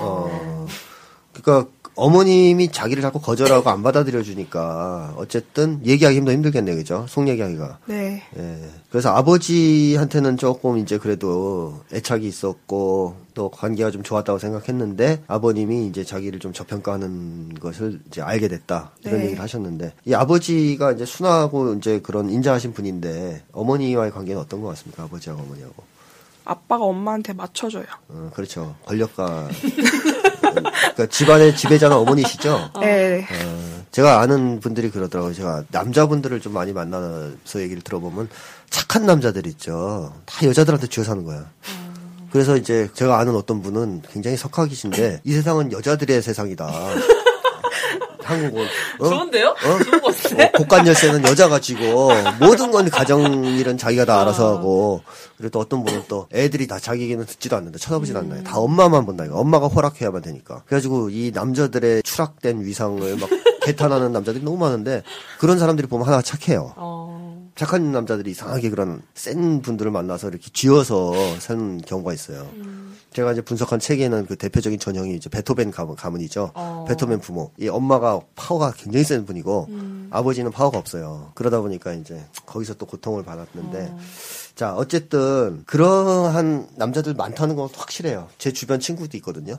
어. 0.00 0.66
그러니까 1.32 1.68
어머님이 1.96 2.70
자기를 2.72 3.02
자꾸 3.02 3.20
거절하고 3.20 3.70
안 3.70 3.82
받아들여 3.82 4.22
주니까 4.22 5.14
어쨌든 5.16 5.80
얘기하기 5.84 6.16
힘도 6.16 6.32
힘들겠네, 6.32 6.74
그죠? 6.74 7.06
속 7.08 7.28
얘기하기가. 7.28 7.78
네. 7.86 8.22
예. 8.36 8.70
그래서 8.90 9.10
아버지한테는 9.14 10.36
조금 10.36 10.78
이제 10.78 10.98
그래도 10.98 11.80
애착이 11.92 12.26
있었고 12.26 13.16
또 13.34 13.50
관계가 13.50 13.90
좀 13.90 14.02
좋았다고 14.02 14.38
생각했는데 14.38 15.24
아버님이 15.26 15.88
이제 15.88 16.04
자기를 16.04 16.38
좀 16.38 16.52
저평가하는 16.52 17.54
것을 17.60 18.00
이제 18.06 18.22
알게 18.22 18.48
됐다 18.48 18.92
이런 19.02 19.18
네. 19.18 19.24
얘기를 19.26 19.42
하셨는데 19.42 19.92
이 20.04 20.14
아버지가 20.14 20.92
이제 20.92 21.04
순하고 21.04 21.74
이제 21.74 22.00
그런 22.00 22.30
인자하신 22.30 22.72
분인데 22.72 23.42
어머니와의 23.52 24.12
관계는 24.12 24.40
어떤 24.40 24.62
것 24.62 24.68
같습니까? 24.68 25.02
아버지하고 25.02 25.42
어머니하고. 25.42 25.82
아빠가 26.46 26.84
엄마한테 26.84 27.32
맞춰줘요. 27.32 27.84
어, 28.08 28.30
그렇죠. 28.34 28.76
권력가. 28.84 29.48
그러니까 30.40 31.06
집안의 31.06 31.56
지배자는 31.56 31.96
어머니시죠? 31.96 32.70
네. 32.80 33.22
어, 33.22 33.82
제가 33.90 34.20
아는 34.20 34.60
분들이 34.60 34.90
그러더라고요. 34.90 35.32
제가 35.32 35.64
남자분들을 35.70 36.40
좀 36.40 36.52
많이 36.52 36.72
만나서 36.72 37.60
얘기를 37.60 37.82
들어보면 37.82 38.28
착한 38.68 39.06
남자들 39.06 39.46
있죠. 39.46 40.14
다 40.26 40.46
여자들한테 40.46 40.86
쥐어 40.88 41.02
사는 41.02 41.24
거야. 41.24 41.46
그래서 42.34 42.56
이제 42.56 42.88
제가 42.94 43.20
아는 43.20 43.36
어떤 43.36 43.62
분은 43.62 44.02
굉장히 44.12 44.36
석학이신데 44.36 45.20
이 45.22 45.32
세상은 45.34 45.70
여자들의 45.70 46.20
세상이다. 46.20 46.66
한국은 48.24 48.66
어? 48.98 49.08
좋은데요? 49.08 49.50
어? 49.50 49.84
좋은 49.84 50.00
거 50.00 50.08
같은데? 50.08 50.46
어, 50.46 50.50
고관 50.58 50.84
열쇠는 50.84 51.22
여자가 51.26 51.60
쥐고 51.60 52.10
모든 52.40 52.72
건 52.72 52.90
가정 52.90 53.44
일은 53.44 53.78
자기가 53.78 54.04
다 54.06 54.20
알아서 54.20 54.56
하고 54.56 55.02
그리고 55.36 55.50
또 55.50 55.60
어떤 55.60 55.84
분은 55.84 56.04
또 56.08 56.26
애들이 56.32 56.66
다 56.66 56.80
자기 56.80 57.02
얘기는 57.02 57.24
듣지도 57.24 57.54
않는다 57.54 57.78
쳐다보지도 57.78 58.18
않나요 58.18 58.42
다 58.42 58.58
엄마만 58.58 59.04
본다 59.04 59.26
이거 59.26 59.36
엄마가 59.36 59.68
허락해야만 59.68 60.22
되니까 60.22 60.62
그래가지고 60.64 61.10
이 61.10 61.32
남자들의 61.34 62.02
추락된 62.02 62.64
위상을 62.64 63.16
막 63.18 63.28
개탄하는 63.62 64.10
남자들이 64.10 64.42
너무 64.42 64.56
많은데 64.56 65.02
그런 65.38 65.58
사람들이 65.58 65.86
보면 65.86 66.08
하나 66.08 66.22
착해요 66.22 66.72
어. 66.76 67.03
착한 67.56 67.92
남자들이 67.92 68.32
이상하게 68.32 68.70
그런 68.70 69.02
센 69.14 69.62
분들을 69.62 69.90
만나서 69.90 70.28
이렇게 70.28 70.50
쥐어서 70.52 71.12
사는 71.38 71.80
경우가 71.80 72.12
있어요. 72.12 72.48
제가 73.12 73.32
이제 73.32 73.42
분석한 73.42 73.78
책에는 73.78 74.26
그 74.26 74.36
대표적인 74.36 74.80
전형이 74.80 75.14
이제 75.14 75.30
베토벤 75.30 75.70
가문, 75.70 75.94
가문이죠. 75.94 76.50
어. 76.54 76.84
베토벤 76.88 77.20
부모. 77.20 77.52
이 77.58 77.68
엄마가 77.68 78.20
파워가 78.34 78.72
굉장히 78.76 79.04
센 79.04 79.24
분이고 79.24 79.68
아버지는 80.10 80.50
파워가 80.50 80.78
없어요. 80.78 81.30
그러다 81.34 81.60
보니까 81.60 81.92
이제 81.92 82.24
거기서 82.44 82.74
또 82.74 82.86
고통을 82.86 83.22
받았는데 83.24 83.94
자 84.56 84.74
어쨌든 84.74 85.62
그러한 85.66 86.68
남자들 86.76 87.14
많다는 87.14 87.54
건 87.54 87.68
확실해요. 87.72 88.28
제 88.38 88.52
주변 88.52 88.80
친구도 88.80 89.16
있거든요. 89.18 89.56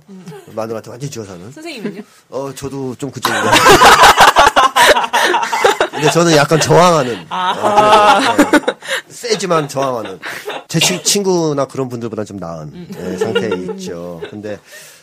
마누라한테 0.54 0.90
완전 0.90 1.08
히 1.08 1.12
쥐어 1.12 1.24
사는. 1.24 1.50
선생님은요? 1.52 2.02
어, 2.30 2.54
저도 2.54 2.96
좀 2.96 3.10
그쪽인데. 3.10 3.48
근데 5.96 6.12
저는 6.12 6.36
약간 6.36 6.60
저항하는. 6.60 7.26
어, 7.30 8.36
네. 8.38 8.76
세지만 9.08 9.68
저항하는. 9.68 10.20
제 10.68 10.80
친, 10.80 11.02
친구나 11.04 11.66
그런 11.66 11.90
분들보다 11.90 12.24
좀 12.24 12.38
나은 12.38 12.88
예, 12.98 13.18
상태에 13.18 13.50
있죠. 13.74 14.22
근데, 14.30 14.60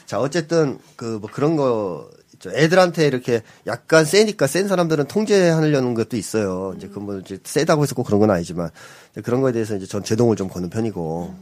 자, 0.06 0.20
어쨌든, 0.20 0.78
그, 0.96 1.18
뭐 1.20 1.28
그런 1.32 1.56
거. 1.56 2.08
애들한테 2.44 3.06
이렇게 3.06 3.40
약간 3.68 4.04
세니까 4.04 4.48
센 4.48 4.66
사람들은 4.66 5.06
통제하려는 5.06 5.94
것도 5.94 6.16
있어요. 6.16 6.74
이제 6.76 6.88
그뭐 6.88 7.18
이제 7.18 7.38
세다고 7.44 7.84
해서 7.84 7.94
꼭 7.94 8.02
그런 8.02 8.18
건 8.18 8.32
아니지만 8.32 8.70
그런 9.22 9.42
거에 9.42 9.52
대해서 9.52 9.76
이제 9.76 9.86
전 9.86 10.02
제동을 10.02 10.34
좀 10.34 10.48
거는 10.48 10.68
편이고 10.68 11.00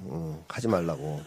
어, 0.09 0.45
하지 0.47 0.69
말라고 0.69 1.23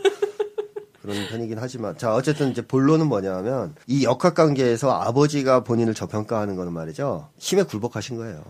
그런 1.04 1.28
편이긴 1.28 1.58
하지만 1.60 1.98
자 1.98 2.16
어쨌든 2.16 2.52
이제 2.52 2.62
본론은 2.62 3.08
뭐냐면 3.08 3.76
이 3.88 4.06
역학 4.06 4.36
관계에서 4.36 4.90
아버지가 4.90 5.66
본인을 5.66 5.94
저평가하는 5.94 6.56
거는 6.56 6.72
말이죠. 6.72 7.28
힘에 7.38 7.64
굴복하신 7.64 8.16
거예요. 8.16 8.42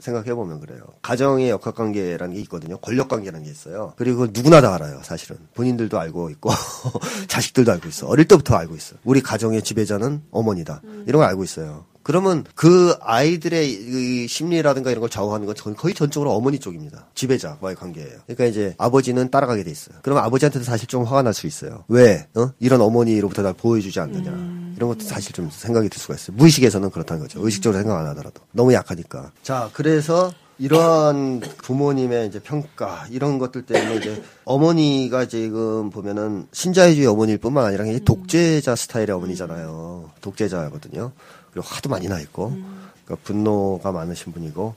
생각해 0.00 0.34
보면 0.34 0.58
그래요. 0.58 0.80
가정의 1.02 1.50
역학 1.50 1.76
관계라는 1.76 2.34
게 2.34 2.40
있거든요. 2.40 2.78
권력 2.78 3.06
관계라는 3.06 3.44
게 3.44 3.50
있어요. 3.52 3.92
그리고 3.96 4.26
누구나 4.26 4.60
다 4.60 4.74
알아요 4.74 5.00
사실은. 5.04 5.38
본인들도 5.54 6.00
알고 6.00 6.30
있고 6.30 6.50
자식들도 7.28 7.70
알고 7.70 7.88
있어. 7.88 8.08
어릴 8.08 8.26
때부터 8.26 8.56
알고 8.56 8.74
있어. 8.74 8.96
우리 9.04 9.20
가정의 9.20 9.62
지배자는 9.62 10.22
어머니다. 10.32 10.82
이런 11.06 11.20
걸 11.20 11.28
알고 11.28 11.44
있어요 11.44 11.84
그러면 12.02 12.44
그 12.54 12.94
아이들의 13.00 13.70
이 13.70 14.26
심리라든가 14.26 14.90
이런 14.90 15.00
걸 15.00 15.10
좌우하는 15.10 15.46
건 15.46 15.54
전- 15.54 15.76
거의 15.76 15.94
전적으로 15.94 16.32
어머니 16.32 16.58
쪽입니다. 16.58 17.06
지배자와의 17.14 17.76
관계예요. 17.76 18.18
그러니까 18.26 18.44
이제 18.46 18.74
아버지는 18.78 19.30
따라가게 19.30 19.62
돼 19.64 19.70
있어요. 19.70 19.96
그러면 20.02 20.24
아버지한테도 20.24 20.64
사실 20.64 20.86
좀 20.88 21.04
화가 21.04 21.22
날 21.22 21.34
수 21.34 21.46
있어요. 21.46 21.84
왜? 21.88 22.26
어? 22.34 22.50
이런 22.58 22.80
어머니로부터 22.80 23.42
날 23.42 23.52
보호해주지 23.52 24.00
않느냐. 24.00 24.30
이런 24.76 24.88
것도 24.88 25.00
사실 25.04 25.32
좀 25.32 25.48
생각이 25.52 25.88
들 25.88 25.98
수가 26.00 26.14
있어요. 26.14 26.36
무의식에서는 26.36 26.90
그렇다는 26.90 27.22
거죠. 27.22 27.44
의식적으로 27.44 27.80
생각 27.80 27.98
안 27.98 28.06
하더라도. 28.08 28.40
너무 28.52 28.72
약하니까. 28.72 29.30
자, 29.42 29.68
그래서 29.74 30.32
이러한 30.58 31.40
부모님의 31.62 32.28
이제 32.28 32.38
평가 32.38 33.06
이런 33.10 33.38
것들 33.38 33.64
때문에 33.64 33.96
이제 33.96 34.22
어머니가 34.44 35.26
지금 35.26 35.88
보면은 35.90 36.46
신자유주의 36.52 37.06
어머니일 37.06 37.38
뿐만 37.38 37.64
아니라 37.64 37.84
독재자 38.04 38.76
스타일의 38.76 39.10
어머니잖아요. 39.16 40.10
독재자거든요. 40.20 41.12
그리고 41.52 41.66
화도 41.68 41.88
많이 41.88 42.08
나 42.08 42.20
있고 42.20 42.50
그러니까 43.04 43.16
분노가 43.24 43.92
많으신 43.92 44.32
분이고 44.32 44.74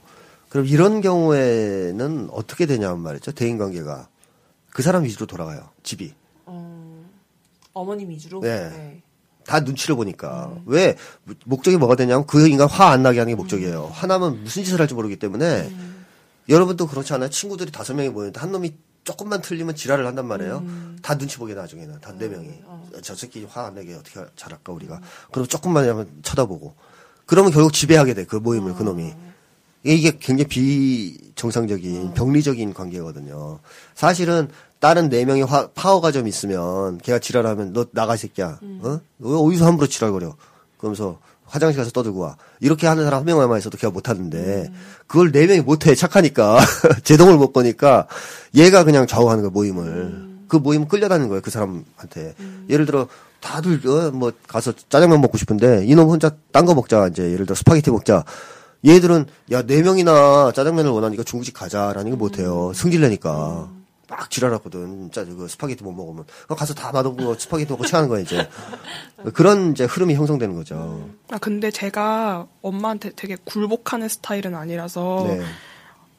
그럼 0.48 0.66
이런 0.66 1.00
경우에는 1.00 2.28
어떻게 2.32 2.66
되냐면 2.66 3.00
말이죠. 3.00 3.32
대인 3.32 3.58
관계가 3.58 4.08
그 4.70 4.82
사람 4.82 5.04
위주로 5.04 5.26
돌아가요. 5.26 5.68
집이. 5.82 6.14
어머님 7.72 8.10
위주로? 8.10 8.40
네. 8.40 9.02
다 9.44 9.60
눈치를 9.60 9.96
보니까 9.96 10.54
왜 10.64 10.96
목적이 11.44 11.76
뭐가 11.76 11.96
되냐면 11.96 12.26
그 12.26 12.48
인간 12.48 12.68
화 12.68 12.90
안 12.90 13.02
나게 13.02 13.18
하는 13.18 13.32
게 13.32 13.36
목적이에요. 13.36 13.90
화나면 13.92 14.42
무슨 14.44 14.64
짓을 14.64 14.80
할지 14.80 14.94
모르기 14.94 15.16
때문에 15.16 15.70
여러분도 16.48 16.86
그렇지 16.86 17.12
않아요? 17.14 17.30
친구들이 17.30 17.70
다섯 17.72 17.94
명이 17.94 18.10
모였는데 18.10 18.40
한 18.40 18.52
놈이 18.52 18.74
조금만 19.04 19.40
틀리면 19.42 19.74
지랄을 19.76 20.06
한단 20.06 20.26
말이에요. 20.26 20.64
다 21.02 21.16
눈치 21.16 21.36
보게 21.38 21.54
나중에는 21.54 22.00
다 22.00 22.12
네 22.12 22.28
명이 22.28 22.50
저 23.02 23.14
새끼 23.14 23.44
화 23.44 23.66
안 23.66 23.74
내게 23.74 23.94
어떻게 23.94 24.20
잘할까 24.36 24.72
우리가. 24.72 25.00
그럼 25.30 25.46
조금만 25.46 25.88
하면 25.88 26.08
쳐다보고 26.22 26.74
그러면 27.26 27.52
결국 27.52 27.72
지배하게 27.72 28.14
돼 28.14 28.24
그 28.24 28.36
모임을 28.36 28.74
그 28.74 28.82
놈이. 28.82 29.12
이게 29.86 30.16
굉장히 30.18 30.48
비정상적인 30.48 32.14
병리적인 32.14 32.72
관계거든요. 32.72 33.60
사실은 33.94 34.48
다른 34.78 35.08
네 35.10 35.24
명의 35.26 35.42
화- 35.42 35.68
파워가 35.68 36.10
좀 36.12 36.26
있으면 36.26 36.98
걔가 36.98 37.18
지랄하면 37.18 37.72
너 37.74 37.86
나가 37.92 38.14
이 38.14 38.18
새끼야. 38.18 38.58
어? 38.82 39.00
왜 39.18 39.34
어디서 39.34 39.66
함부로 39.66 39.86
지랄거려? 39.86 40.34
그러면서 40.78 41.18
화장실 41.54 41.78
가서 41.78 41.92
떠들고 41.92 42.18
와. 42.18 42.36
이렇게 42.60 42.88
하는 42.88 43.04
사람 43.04 43.20
한 43.20 43.24
명만 43.26 43.58
있어도 43.58 43.78
걔가 43.78 43.92
못 43.92 44.08
하는데 44.08 44.72
그걸 45.06 45.30
네 45.30 45.46
명이 45.46 45.60
못 45.60 45.86
해. 45.86 45.94
착하니까 45.94 46.58
제동을 47.04 47.36
못 47.36 47.52
거니까 47.52 48.08
얘가 48.56 48.82
그냥 48.82 49.06
좌우하는 49.06 49.42
거야 49.44 49.50
모임을. 49.52 50.34
그 50.48 50.56
모임 50.56 50.88
끌려다니는 50.88 51.28
거예요 51.28 51.40
그 51.42 51.50
사람한테. 51.52 52.34
예를 52.68 52.86
들어 52.86 53.06
다들 53.40 53.80
어, 53.86 54.10
뭐 54.10 54.32
가서 54.48 54.72
짜장면 54.88 55.20
먹고 55.20 55.38
싶은데 55.38 55.84
이놈 55.86 56.08
혼자 56.08 56.30
딴 56.50 56.64
거 56.66 56.74
먹자 56.74 57.06
이제 57.08 57.22
예를 57.32 57.46
들어 57.46 57.54
스파게티 57.54 57.90
먹자. 57.92 58.24
얘들은 58.84 59.26
야 59.52 59.62
네 59.62 59.80
명이나 59.82 60.52
짜장면을 60.54 60.90
원하니까 60.90 61.22
중국집 61.22 61.54
가자라는 61.54 62.10
거 62.10 62.16
못해요 62.16 62.72
승질내니까 62.74 63.68
막 64.08 64.30
지랄하거든 64.30 65.10
진짜 65.12 65.24
그 65.24 65.48
스파게티 65.48 65.82
못 65.82 65.92
먹으면 65.92 66.24
가서 66.48 66.74
다 66.74 66.92
맛없고 66.92 67.34
스파게티 67.34 67.72
먹고 67.72 67.86
체하는 67.86 68.08
거야 68.08 68.20
이제 68.20 68.48
그런 69.34 69.72
이제 69.72 69.84
흐름이 69.84 70.14
형성되는 70.14 70.54
거죠 70.54 71.08
아 71.30 71.38
근데 71.38 71.70
제가 71.70 72.46
엄마한테 72.62 73.12
되게 73.16 73.36
굴복하는 73.44 74.08
스타일은 74.08 74.54
아니라서 74.54 75.24
네 75.28 75.42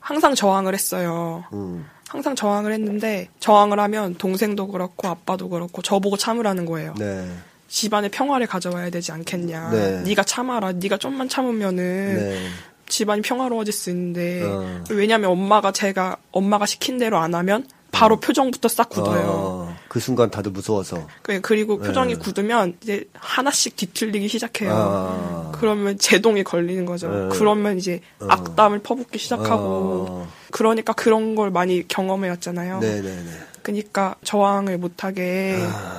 항상 0.06 0.36
저항을 0.36 0.76
했어요. 0.76 1.45
음. 1.52 1.84
항상 2.08 2.36
저항을 2.36 2.71
했는데 2.74 3.28
저항을 3.39 3.80
하면 3.80 4.13
동생도 4.13 4.67
그렇고 4.67 5.08
아빠도 5.08 5.50
그렇고 5.50 5.82
저보고 5.82 6.15
참으라는 6.15 6.67
거예요. 6.67 6.93
네. 7.00 7.28
집안의 7.69 8.12
평화를 8.12 8.45
가져와야 8.45 8.91
되지 8.91 9.12
않겠냐. 9.12 9.71
네. 9.71 10.02
네가 10.04 10.24
참아라. 10.24 10.74
네가 10.74 10.98
좀만 10.98 11.28
참으면은 11.28 12.17
네. 12.17 12.48
집안이 12.88 13.24
평화로워질 13.24 13.74
수 13.74 13.89
있는데 13.89 14.43
어. 14.43 14.84
왜냐면 14.91 15.32
엄마가 15.32 15.71
제가 15.71 16.17
엄마가 16.32 16.67
시킨 16.67 17.00
대로 17.00 17.17
안 17.17 17.34
하면 17.34 17.65
바로 17.96 18.20
표정부터 18.20 18.68
싹 18.68 18.90
굳어요. 18.90 19.24
어, 19.28 19.76
그 19.88 20.00
순간 20.00 20.30
다들 20.30 20.52
무서워서 20.52 21.08
그- 21.22 21.40
그리고 21.42 21.78
표정이 21.80 22.14
네. 22.16 22.20
굳으면 22.20 22.76
이제 22.84 23.06
하나씩 23.14 23.76
뒤틀리기 23.76 24.28
시작해요. 24.28 24.72
아. 24.74 25.52
그러면 25.56 25.98
제동이 25.98 26.44
걸리는 26.44 26.86
거죠. 26.86 27.10
네. 27.10 27.30
그러면 27.38 27.78
이제 27.78 28.02
악담을 28.20 28.80
퍼붓기 28.80 29.18
시작하고 29.18 30.06
어. 30.10 30.28
그러니까 30.52 30.94
그런 30.94 31.36
걸 31.36 31.52
많이 31.52 31.88
경험해 31.88 32.30
왔잖아요. 32.30 32.80
네네네 32.80 33.30
그러니까 33.64 34.16
저항을 34.24 34.78
못하게 34.78 35.58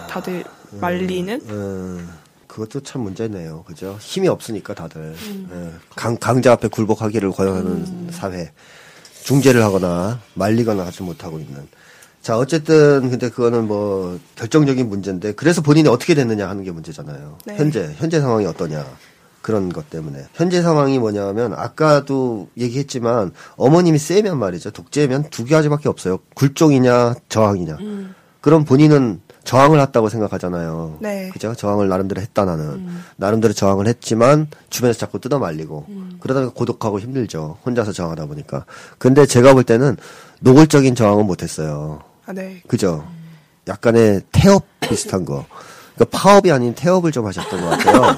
다들 0.09 0.45
말리는 0.81 1.41
음, 1.49 2.09
그것도 2.47 2.81
참 2.83 3.03
문제네요. 3.03 3.65
그죠? 3.65 3.97
힘이 4.01 4.29
없으니까 4.29 4.75
다들. 4.75 5.15
예, 5.53 5.73
강, 5.95 6.17
강자 6.17 6.53
앞에 6.53 6.69
굴복하기를 6.69 7.33
권하는 7.33 8.09
사회. 8.13 8.53
중재를 9.27 9.65
하거나 9.65 10.21
말리거나 10.35 10.87
하지 10.87 11.03
못하고 11.03 11.41
있는. 11.41 11.67
자, 12.23 12.39
어쨌든 12.39 13.11
근데 13.11 13.29
그거는 13.29 13.67
뭐 13.67 14.21
결정적인 14.37 14.89
문제인데 14.89 15.33
그래서 15.33 15.63
본인이 15.63 15.89
어떻게 15.89 16.15
됐느냐 16.15 16.49
하는 16.49 16.63
게 16.63 16.71
문제잖아요. 16.71 17.39
네. 17.45 17.57
현재, 17.57 17.93
현재 17.99 18.21
상황이 18.21 18.47
어떠냐. 18.47 18.87
그런 19.43 19.69
것 19.69 19.91
때문에. 19.91 20.25
현재 20.35 20.61
상황이 20.61 20.99
뭐냐면 20.99 21.55
아까도 21.55 22.49
얘기했지만 22.57 23.33
어머님이 23.57 23.99
세면 23.99 24.39
말이죠. 24.39 24.71
독재면 24.71 25.31
두 25.31 25.45
가지밖에 25.45 25.89
없어요. 25.89 26.19
굴종이냐 26.35 27.15
저항이냐. 27.29 27.79
그럼 28.41 28.65
본인은 28.65 29.21
저항을 29.47 29.81
했다고 29.81 30.09
생각하잖아요. 30.09 30.99
네. 31.01 31.31
그죠? 31.33 31.55
저항을 31.55 31.89
나름대로 31.89 32.21
했다 32.21 32.45
나는. 32.45 32.87
나름대로 33.17 33.55
저항을 33.55 33.87
했지만 33.87 34.49
주변에서 34.69 34.99
자꾸 34.99 35.19
뜯어 35.21 35.39
말리고 35.39 35.87
그러다 36.21 36.41
보니까 36.41 36.55
고독하고 36.59 37.01
힘들죠. 37.01 37.59
혼자서 37.65 37.93
저항하다 37.93 38.27
보니까. 38.27 38.67
근데 38.99 39.25
제가 39.25 39.55
볼 39.55 39.65
때는 39.65 39.97
노골적인 40.41 40.95
저항은 40.97 41.27
못 41.27 41.43
했어요. 41.43 42.03
아, 42.27 42.33
네. 42.33 42.61
그죠? 42.67 43.07
약간의 43.69 44.23
태업 44.33 44.65
비슷한 44.81 45.25
거. 45.25 45.47
그러니까 45.95 46.19
파업이 46.19 46.51
아닌 46.51 46.75
태업을 46.75 47.13
좀 47.13 47.27
하셨던 47.27 47.61
것 47.61 47.71
같아요. 47.71 48.17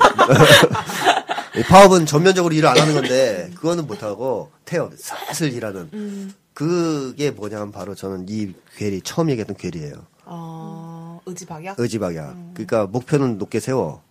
이 1.56 1.62
파업은 1.62 2.06
전면적으로 2.06 2.54
일을 2.54 2.68
안 2.68 2.78
하는 2.78 2.94
건데 2.94 3.50
그거는 3.54 3.86
못 3.86 4.02
하고 4.02 4.50
태업 4.64 4.92
슬슬 4.96 5.52
일하는. 5.52 6.32
그게 6.54 7.30
뭐냐면 7.30 7.70
바로 7.70 7.94
저는 7.94 8.26
이 8.28 8.52
괴리 8.76 9.00
처음 9.02 9.30
얘기했던 9.30 9.56
괴리예요. 9.56 9.94
어, 10.30 10.97
의지박약? 11.28 11.76
의지박약. 11.78 12.36
그러니까 12.54 12.86
목표는 12.86 13.38
높게 13.38 13.60
세워. 13.60 14.02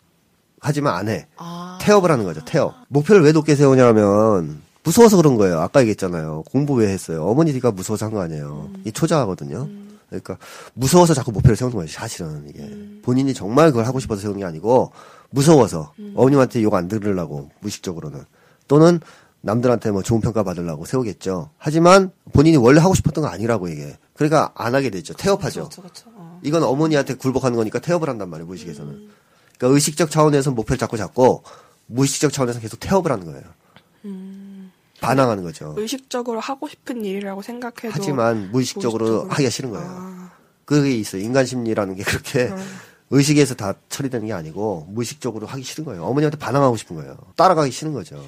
하지만 0.59 0.95
안 0.95 1.07
해. 1.09 1.27
아. 1.37 1.77
태업을 1.81 2.11
하는 2.11 2.23
거죠. 2.25 2.43
태업. 2.45 2.73
목표를 2.87 3.21
왜 3.23 3.31
높게 3.31 3.55
세우냐면 3.55 4.61
무서워서 4.83 5.17
그런 5.17 5.35
거예요. 5.35 5.59
아까 5.59 5.81
얘기했잖아요. 5.81 6.43
공부 6.49 6.73
왜 6.75 6.87
했어요? 6.89 7.25
어머니가 7.25 7.71
무서워서 7.71 8.05
한 8.05 8.11
거 8.13 8.21
아니에요. 8.21 8.69
이 8.85 8.91
초자하거든요. 8.91 9.67
그러니까 10.09 10.37
무서워서 10.73 11.13
자꾸 11.13 11.31
목표를 11.33 11.55
세우는 11.57 11.75
거예요. 11.75 11.89
사실은 11.89 12.45
이게 12.49 12.61
본인이 13.03 13.33
정말 13.33 13.71
그걸 13.71 13.85
하고 13.85 13.99
싶어서 13.99 14.21
세우는 14.21 14.39
게 14.39 14.45
아니고 14.45 14.91
무서워서 15.29 15.91
어머님한테 16.15 16.63
욕 16.63 16.73
안 16.75 16.87
들으려고 16.87 17.49
무의식적으로는 17.59 18.23
또는 18.69 18.99
남들한테 19.41 19.91
뭐 19.91 20.01
좋은 20.01 20.21
평가 20.21 20.43
받으려고 20.43 20.85
세우겠죠. 20.85 21.49
하지만 21.57 22.11
본인이 22.33 22.55
원래 22.57 22.79
하고 22.79 22.95
싶었던 22.95 23.21
거 23.21 23.27
아니라고 23.29 23.67
이게. 23.67 23.97
그러니까 24.15 24.51
안 24.55 24.73
하게 24.73 24.89
되죠. 24.89 25.13
태업하죠. 25.13 25.69
그렇죠, 25.69 25.81
그렇죠. 25.81 26.05
어. 26.47 26.49
이건 26.49 26.63
어머니한테 26.63 27.15
굴복하는 27.15 27.57
거니까 27.57 27.79
태업을 27.79 28.09
한단 28.09 28.29
말이에요. 28.29 28.47
무의식에서는. 28.47 29.09
그러니까 29.57 29.75
의식적 29.75 30.11
차원에서 30.11 30.51
목표를 30.51 30.77
잡고 30.77 30.97
잡고 30.97 31.43
무의식적 31.87 32.31
차원에서 32.33 32.59
계속 32.59 32.79
태업을 32.79 33.11
하는 33.11 33.25
거예요. 33.25 33.43
반항하는 34.99 35.43
거죠. 35.43 35.75
의식적으로 35.77 36.39
하고 36.39 36.67
싶은 36.67 37.05
일이라고 37.05 37.41
생각해도 37.41 37.89
하지만 37.91 38.51
무의식적으로 38.51 39.05
무의식적으로. 39.05 39.31
하기가 39.31 39.49
싫은 39.49 39.69
거예요. 39.71 39.87
아, 39.87 40.31
그게 40.65 40.91
있어요. 40.91 41.21
인간 41.21 41.45
심리라는 41.45 41.95
게 41.95 42.03
그렇게 42.03 42.51
의식에서 43.09 43.55
다 43.55 43.73
처리되는 43.89 44.27
게 44.27 44.33
아니고 44.33 44.87
무의식적으로 44.89 45.47
하기 45.47 45.63
싫은 45.63 45.85
거예요. 45.85 46.03
어머니한테 46.03 46.37
반항하고 46.37 46.75
싶은 46.77 46.95
거예요. 46.95 47.15
따라가기 47.35 47.71
싫은 47.71 47.93
거죠. 47.93 48.21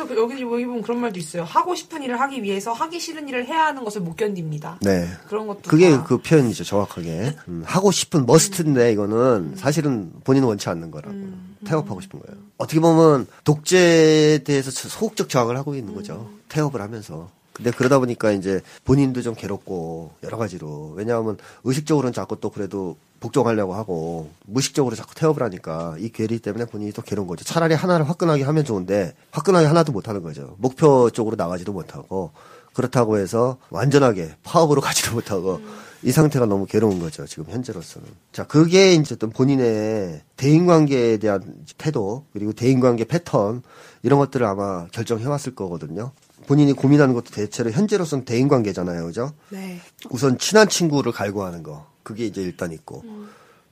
여- 0.00 0.06
그래서 0.06 0.06
그- 0.08 0.20
여기 0.32 0.42
여기 0.42 0.66
보면 0.66 0.82
그런 0.82 1.00
말도 1.00 1.18
있어요. 1.18 1.44
하고 1.44 1.74
싶은 1.74 2.02
일을 2.02 2.20
하기 2.20 2.42
위해서 2.42 2.72
하기 2.72 2.98
싫은 3.00 3.28
일을 3.28 3.46
해야 3.46 3.66
하는 3.66 3.84
것을 3.84 4.00
못 4.00 4.16
견딥니다. 4.16 4.78
네. 4.82 5.06
그런 5.28 5.46
것도 5.46 5.62
그게 5.66 5.90
다 5.90 6.04
그 6.04 6.18
표현이죠, 6.18 6.64
정확하게. 6.64 7.36
음, 7.48 7.62
하고 7.66 7.90
싶은 7.90 8.26
머스트인데 8.26 8.92
이거는 8.92 9.54
사실은 9.56 10.10
본인은 10.24 10.48
원치 10.48 10.68
않는 10.68 10.90
거라고. 10.90 11.16
태업하고 11.64 12.00
싶은 12.00 12.20
거예요. 12.20 12.40
어떻게 12.56 12.80
보면 12.80 13.26
독재에 13.44 14.38
대해서 14.38 14.70
소극적 14.70 15.28
저항을 15.28 15.56
하고 15.56 15.74
있는 15.74 15.94
거죠. 15.94 16.30
태업을 16.48 16.80
하면서. 16.80 17.30
근데 17.60 17.70
그러다 17.76 17.98
보니까 17.98 18.32
이제 18.32 18.62
본인도 18.84 19.20
좀 19.20 19.34
괴롭고 19.34 20.12
여러 20.22 20.38
가지로. 20.38 20.94
왜냐하면 20.96 21.36
의식적으로는 21.64 22.14
자꾸 22.14 22.40
또 22.40 22.48
그래도 22.48 22.96
복종하려고 23.20 23.74
하고 23.74 24.30
무의식적으로 24.46 24.96
자꾸 24.96 25.14
태업을 25.14 25.42
하니까 25.42 25.94
이 25.98 26.08
괴리 26.08 26.38
때문에 26.38 26.64
본인이 26.64 26.90
또 26.92 27.02
괴로운 27.02 27.28
거죠. 27.28 27.44
차라리 27.44 27.74
하나를 27.74 28.08
화끈하게 28.08 28.44
하면 28.44 28.64
좋은데 28.64 29.14
화끈하게 29.30 29.66
하나도 29.66 29.92
못 29.92 30.08
하는 30.08 30.22
거죠. 30.22 30.56
목표 30.56 31.10
쪽으로 31.10 31.36
나가지도 31.36 31.72
못하고 31.72 32.30
그렇다고 32.72 33.18
해서 33.18 33.58
완전하게 33.68 34.36
파업으로 34.42 34.80
가지도 34.82 35.12
못하고 35.12 35.60
이 36.02 36.12
상태가 36.12 36.46
너무 36.46 36.64
괴로운 36.64 36.98
거죠. 36.98 37.26
지금 37.26 37.44
현재로서는. 37.46 38.08
자, 38.32 38.46
그게 38.46 38.94
이제 38.94 39.14
어떤 39.14 39.28
본인의 39.28 40.22
대인관계에 40.38 41.18
대한 41.18 41.42
태도 41.76 42.24
그리고 42.32 42.54
대인관계 42.54 43.04
패턴 43.04 43.62
이런 44.02 44.18
것들을 44.18 44.46
아마 44.46 44.86
결정해 44.92 45.26
왔을 45.26 45.54
거거든요. 45.54 46.12
본인이 46.46 46.72
고민하는 46.72 47.14
것도 47.14 47.30
대체로 47.30 47.70
현재로서는 47.70 48.24
대인 48.24 48.48
관계잖아요. 48.48 49.06
그죠? 49.06 49.32
네. 49.50 49.80
우선 50.10 50.38
친한 50.38 50.68
친구를 50.68 51.12
갈구하는 51.12 51.62
거. 51.62 51.86
그게 52.02 52.26
이제 52.26 52.42
일단 52.42 52.72
있고. 52.72 53.04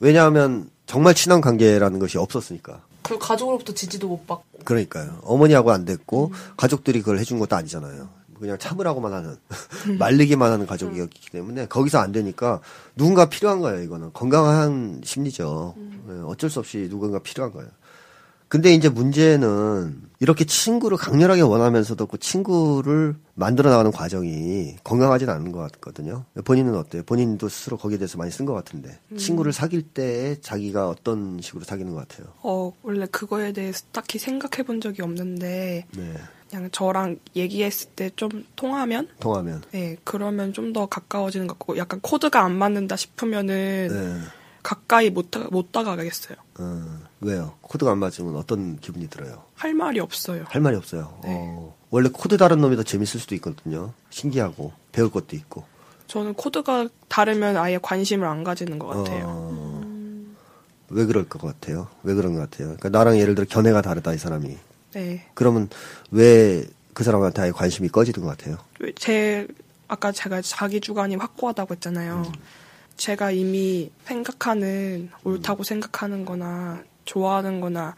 왜냐하면 0.01 0.71
정말 0.87 1.15
친한 1.15 1.41
관계라는 1.41 1.99
것이 1.99 2.19
없었으니까. 2.19 2.83
그 3.03 3.19
가족으로부터 3.19 3.73
지지도 3.73 4.09
못 4.09 4.27
받고 4.27 4.45
그러니까요. 4.65 5.21
어머니하고 5.23 5.73
안 5.73 5.85
됐고 5.85 6.33
가족들이 6.57 7.01
그걸 7.01 7.19
해준 7.19 7.39
것도 7.39 7.57
아니잖아요. 7.57 8.09
그냥 8.39 8.59
참으라고만 8.59 9.13
하는 9.13 9.37
말리기만 9.99 10.53
하는 10.53 10.67
가족이었기 10.67 11.31
때문에 11.31 11.67
거기서 11.67 11.99
안 11.99 12.13
되니까 12.13 12.61
누군가 12.95 13.29
필요한 13.29 13.61
거예요. 13.61 13.83
이거는 13.83 14.13
건강한 14.13 15.01
심리죠. 15.05 15.75
예, 16.11 16.21
어쩔 16.25 16.49
수 16.49 16.61
없이 16.61 16.87
누군가 16.89 17.19
필요한 17.19 17.53
거예요. 17.53 17.69
근데 18.49 18.73
이제 18.73 18.89
문제는 18.89 20.09
이렇게 20.21 20.45
친구를 20.45 20.97
강렬하게 20.97 21.43
원하면서도 21.43 22.07
그 22.07 22.19
친구를 22.19 23.15
만들어 23.35 23.71
나가는 23.71 23.91
과정이 23.93 24.77
건강하진 24.83 25.29
않은 25.29 25.53
것 25.53 25.61
같거든요. 25.73 26.25
본인은 26.45 26.75
어때요? 26.75 27.03
본인도 27.05 27.49
스스로 27.49 27.77
거기에 27.77 27.99
대해서 27.99 28.17
많이 28.19 28.31
쓴 28.31 28.47
것 28.47 28.55
같은데 28.55 28.99
친구를 29.17 29.53
사귈 29.53 29.83
때 29.83 30.41
자기가 30.41 30.89
어떤 30.89 31.41
식으로 31.41 31.65
사귀는 31.65 31.93
것 31.95 32.09
같아요? 32.09 32.33
어, 32.43 32.73
원래 32.83 33.07
그거에 33.07 33.53
대해서 33.53 33.85
딱히 33.93 34.19
생각해 34.19 34.65
본 34.67 34.81
적이 34.81 35.03
없는데, 35.03 35.87
네, 35.97 36.15
그냥 36.51 36.69
저랑 36.73 37.19
얘기했을 37.37 37.91
때 37.91 38.11
좀 38.17 38.45
통하면, 38.57 39.09
통하면. 39.21 39.63
네, 39.73 39.97
그러면 40.05 40.53
좀 40.53 40.73
더 40.73 40.87
가까워지는 40.87 41.47
것 41.47 41.59
같고, 41.59 41.77
약간 41.77 42.01
코드가 42.01 42.43
안 42.43 42.57
맞는다 42.57 42.97
싶으면은, 42.97 43.89
네. 43.91 44.21
가까이 44.63 45.11
못, 45.11 45.31
다, 45.31 45.47
못 45.51 45.71
다가가겠어요. 45.71 46.37
어, 46.59 46.99
왜요? 47.21 47.55
코드가 47.63 47.91
안 47.93 47.99
맞으면 47.99 48.37
어떤 48.37 48.79
기분이 48.79 49.09
들어요? 49.09 49.43
할 49.55 49.75
말이 49.75 50.01
없어요. 50.01 50.45
할 50.49 50.61
말이 50.61 50.77
없어요. 50.77 51.19
네. 51.25 51.31
어, 51.37 51.75
원래 51.91 52.09
코드 52.13 52.37
다른 52.37 52.61
놈이 52.61 52.77
더 52.77 52.83
재밌을 52.83 53.19
수도 53.21 53.35
있거든요. 53.37 53.93
신기하고 54.11 54.73
배울 54.93 55.11
것도 55.11 55.37
있고. 55.37 55.65
저는 56.07 56.35
코드가 56.35 56.89
다르면 57.09 57.57
아예 57.57 57.79
관심을 57.81 58.27
안 58.27 58.45
가지는 58.45 58.79
것 58.79 58.87
같아요. 58.89 59.25
어, 59.27 60.25
왜 60.91 61.05
그럴 61.05 61.29
것 61.29 61.41
같아요? 61.43 61.89
왜 62.03 62.15
그런 62.15 62.35
것 62.35 62.41
같아요? 62.41 62.69
그러니까 62.77 62.89
나랑 62.91 63.19
예를 63.19 63.35
들어 63.35 63.47
견해가 63.49 63.83
다르다 63.83 64.15
이 64.15 64.19
사람이. 64.19 64.57
네. 64.93 65.27
그러면 65.35 65.69
왜 66.11 66.65
그 66.99 67.05
사람한테 67.05 67.43
아예 67.43 67.53
관심이 67.53 67.89
꺼지는 67.89 68.27
것 68.27 68.37
같아요? 68.37 68.59
왜 68.81 68.91
제, 68.97 69.47
아까 69.87 70.11
제가 70.11 70.43
자기 70.43 70.81
주관이 70.81 71.15
확고하다고 71.15 71.75
했잖아요. 71.75 72.25
음. 72.27 72.33
제가 72.97 73.31
이미 73.31 73.93
생각하는, 74.05 75.09
옳다고 75.23 75.63
생각하는 75.63 76.25
거나, 76.25 76.83
좋아하는 77.13 77.61
거나, 77.61 77.97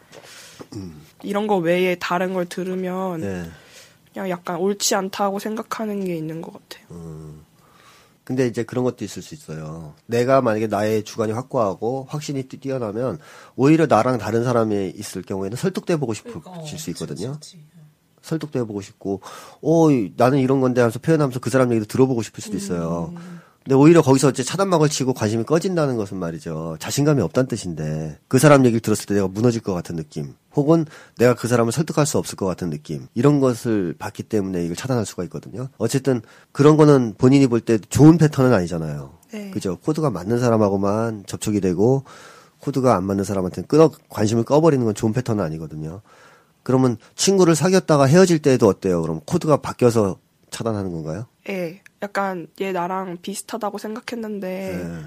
이런 1.22 1.46
거 1.48 1.56
외에 1.56 1.96
다른 1.96 2.32
걸 2.32 2.46
들으면, 2.46 3.20
음. 3.22 3.42
네. 3.44 3.50
그냥 4.12 4.30
약간 4.30 4.56
옳지 4.56 4.94
않다고 4.94 5.38
생각하는 5.40 6.04
게 6.04 6.16
있는 6.16 6.40
것 6.40 6.52
같아요. 6.52 6.86
근데 8.24 8.46
이제 8.46 8.62
그런 8.62 8.84
것도 8.84 9.04
있을 9.04 9.22
수 9.22 9.34
있어요. 9.34 9.94
내가 10.06 10.40
만약에 10.40 10.68
나의 10.68 11.02
주관이 11.04 11.32
확고하고 11.32 12.06
확신이 12.08 12.44
뛰- 12.44 12.60
뛰어나면 12.60 13.18
오히려 13.56 13.86
나랑 13.86 14.18
다른 14.18 14.44
사람이 14.44 14.92
있을 14.96 15.22
경우에는 15.22 15.56
설득돼 15.56 15.96
보고 15.96 16.14
싶을 16.14 16.32
수 16.78 16.90
있거든요. 16.90 17.36
설득돼 18.22 18.62
보고 18.64 18.80
싶고, 18.80 19.20
어, 19.62 19.90
이- 19.90 20.12
나는 20.16 20.38
이런 20.38 20.60
건데 20.60 20.80
하면서 20.80 21.00
표현하면서 21.00 21.40
그 21.40 21.50
사람 21.50 21.72
얘기도 21.72 21.86
들어보고 21.86 22.22
싶을 22.22 22.40
수도 22.42 22.56
있어요. 22.56 23.12
근데 23.62 23.74
오히려 23.74 24.00
거기서 24.00 24.30
이제 24.30 24.42
차단막을 24.42 24.88
치고 24.88 25.12
관심이 25.12 25.44
꺼진다는 25.44 25.96
것은 25.96 26.16
말이죠. 26.16 26.76
자신감이 26.80 27.20
없다는 27.20 27.46
뜻인데, 27.46 28.18
그 28.26 28.38
사람 28.38 28.64
얘기를 28.64 28.80
들었을 28.80 29.04
때 29.06 29.14
내가 29.14 29.28
무너질 29.28 29.60
것 29.60 29.74
같은 29.74 29.96
느낌, 29.96 30.34
혹은 30.56 30.86
내가 31.18 31.34
그 31.34 31.46
사람을 31.46 31.70
설득할 31.70 32.06
수 32.06 32.16
없을 32.16 32.36
것 32.36 32.46
같은 32.46 32.70
느낌, 32.70 33.06
이런 33.14 33.38
것을 33.38 33.94
봤기 33.98 34.22
때문에 34.24 34.64
이걸 34.64 34.76
차단할 34.76 35.04
수가 35.04 35.24
있거든요. 35.24 35.68
어쨌든 35.76 36.22
그런 36.52 36.78
거는 36.78 37.14
본인이 37.18 37.46
볼 37.46 37.60
때 37.60 37.76
좋은 37.78 38.16
패턴은 38.16 38.54
아니잖아요. 38.54 39.12
네. 39.32 39.50
그죠? 39.50 39.76
코드가 39.84 40.08
맞는 40.10 40.40
사람하고만 40.40 41.24
접촉이 41.26 41.60
되고, 41.60 42.04
코드가 42.60 42.96
안 42.96 43.04
맞는 43.04 43.24
사람한테는 43.24 43.68
끊어, 43.68 43.90
관심을 44.08 44.44
꺼버리는 44.44 44.84
건 44.84 44.94
좋은 44.94 45.12
패턴은 45.12 45.44
아니거든요. 45.44 46.00
그러면 46.62 46.96
친구를 47.14 47.54
사귀었다가 47.54 48.04
헤어질 48.04 48.40
때도 48.40 48.68
어때요? 48.68 49.02
그럼 49.02 49.20
코드가 49.26 49.58
바뀌어서 49.58 50.18
차단하는 50.50 50.92
건가요? 50.92 51.26
예, 51.48 51.82
약간 52.02 52.46
얘 52.60 52.72
나랑 52.72 53.18
비슷하다고 53.22 53.78
생각했는데, 53.78 54.84
네. 54.88 55.02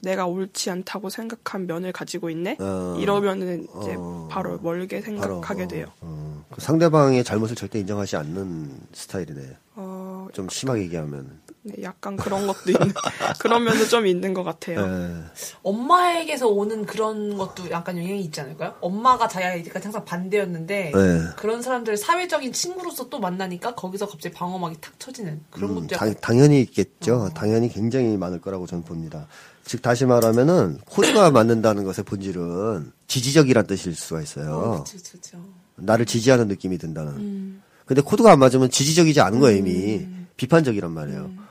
내가 0.00 0.26
옳지 0.26 0.70
않다고 0.70 1.10
생각한 1.10 1.66
면을 1.66 1.92
가지고 1.92 2.30
있네? 2.30 2.56
어. 2.60 2.96
이러면은 3.00 3.64
이제 3.64 3.96
어. 3.98 4.28
바로 4.30 4.58
멀게 4.58 5.00
바로, 5.00 5.04
생각하게 5.04 5.64
어, 5.64 5.68
돼요. 5.68 5.86
어, 6.00 6.44
그 6.50 6.60
상대방의 6.60 7.24
잘못을 7.24 7.56
절대 7.56 7.80
인정하지 7.80 8.16
않는 8.16 8.70
스타일이네. 8.92 9.56
어, 9.74 10.28
좀 10.32 10.48
심하게 10.48 10.82
얘기하면. 10.82 11.40
네, 11.68 11.82
약간 11.82 12.16
그런 12.16 12.46
것도 12.46 12.70
있는, 12.70 12.92
그런 13.38 13.64
면도 13.64 13.86
좀 13.86 14.06
있는 14.06 14.32
것 14.34 14.42
같아요. 14.42 14.80
예. 14.80 15.24
엄마에게서 15.62 16.48
오는 16.48 16.86
그런 16.86 17.36
것도 17.36 17.70
약간 17.70 17.98
영향이 17.98 18.20
있지 18.22 18.40
않을까요? 18.40 18.74
엄마가 18.80 19.28
자기가 19.28 19.80
항상 19.82 20.04
반대였는데 20.04 20.92
네. 20.94 21.20
그런 21.36 21.62
사람들 21.62 21.96
사회적인 21.96 22.52
친구로서 22.52 23.08
또 23.08 23.20
만나니까 23.20 23.74
거기서 23.74 24.08
갑자기 24.08 24.34
방어막이 24.34 24.76
탁 24.80 24.98
쳐지는 24.98 25.42
그런 25.50 25.70
음, 25.70 25.74
것도 25.76 25.86
당, 25.88 26.08
약간 26.08 26.20
당연히 26.20 26.60
있겠죠. 26.62 27.30
당연히 27.34 27.68
굉장히 27.68 28.16
많을 28.16 28.40
거라고 28.40 28.66
저는 28.66 28.84
봅니다. 28.84 29.26
즉 29.64 29.82
다시 29.82 30.06
말하면은 30.06 30.78
코드가 30.88 31.30
맞는다는 31.32 31.84
것의 31.84 32.04
본질은 32.06 32.92
지지적이란 33.06 33.66
뜻일 33.66 33.94
수가 33.94 34.22
있어요. 34.22 34.52
어, 34.52 34.84
그쵸, 34.84 34.98
그쵸. 35.12 35.38
나를 35.76 36.06
지지하는 36.06 36.48
느낌이 36.48 36.78
든다는. 36.78 37.12
음. 37.12 37.62
근데 37.84 38.02
코드가 38.02 38.32
안 38.32 38.38
맞으면 38.38 38.70
지지적이지 38.70 39.20
않은 39.20 39.40
거예요, 39.40 39.58
이미. 39.58 40.06
비판적이란 40.36 40.92
말이에요. 40.92 41.20
음. 41.20 41.47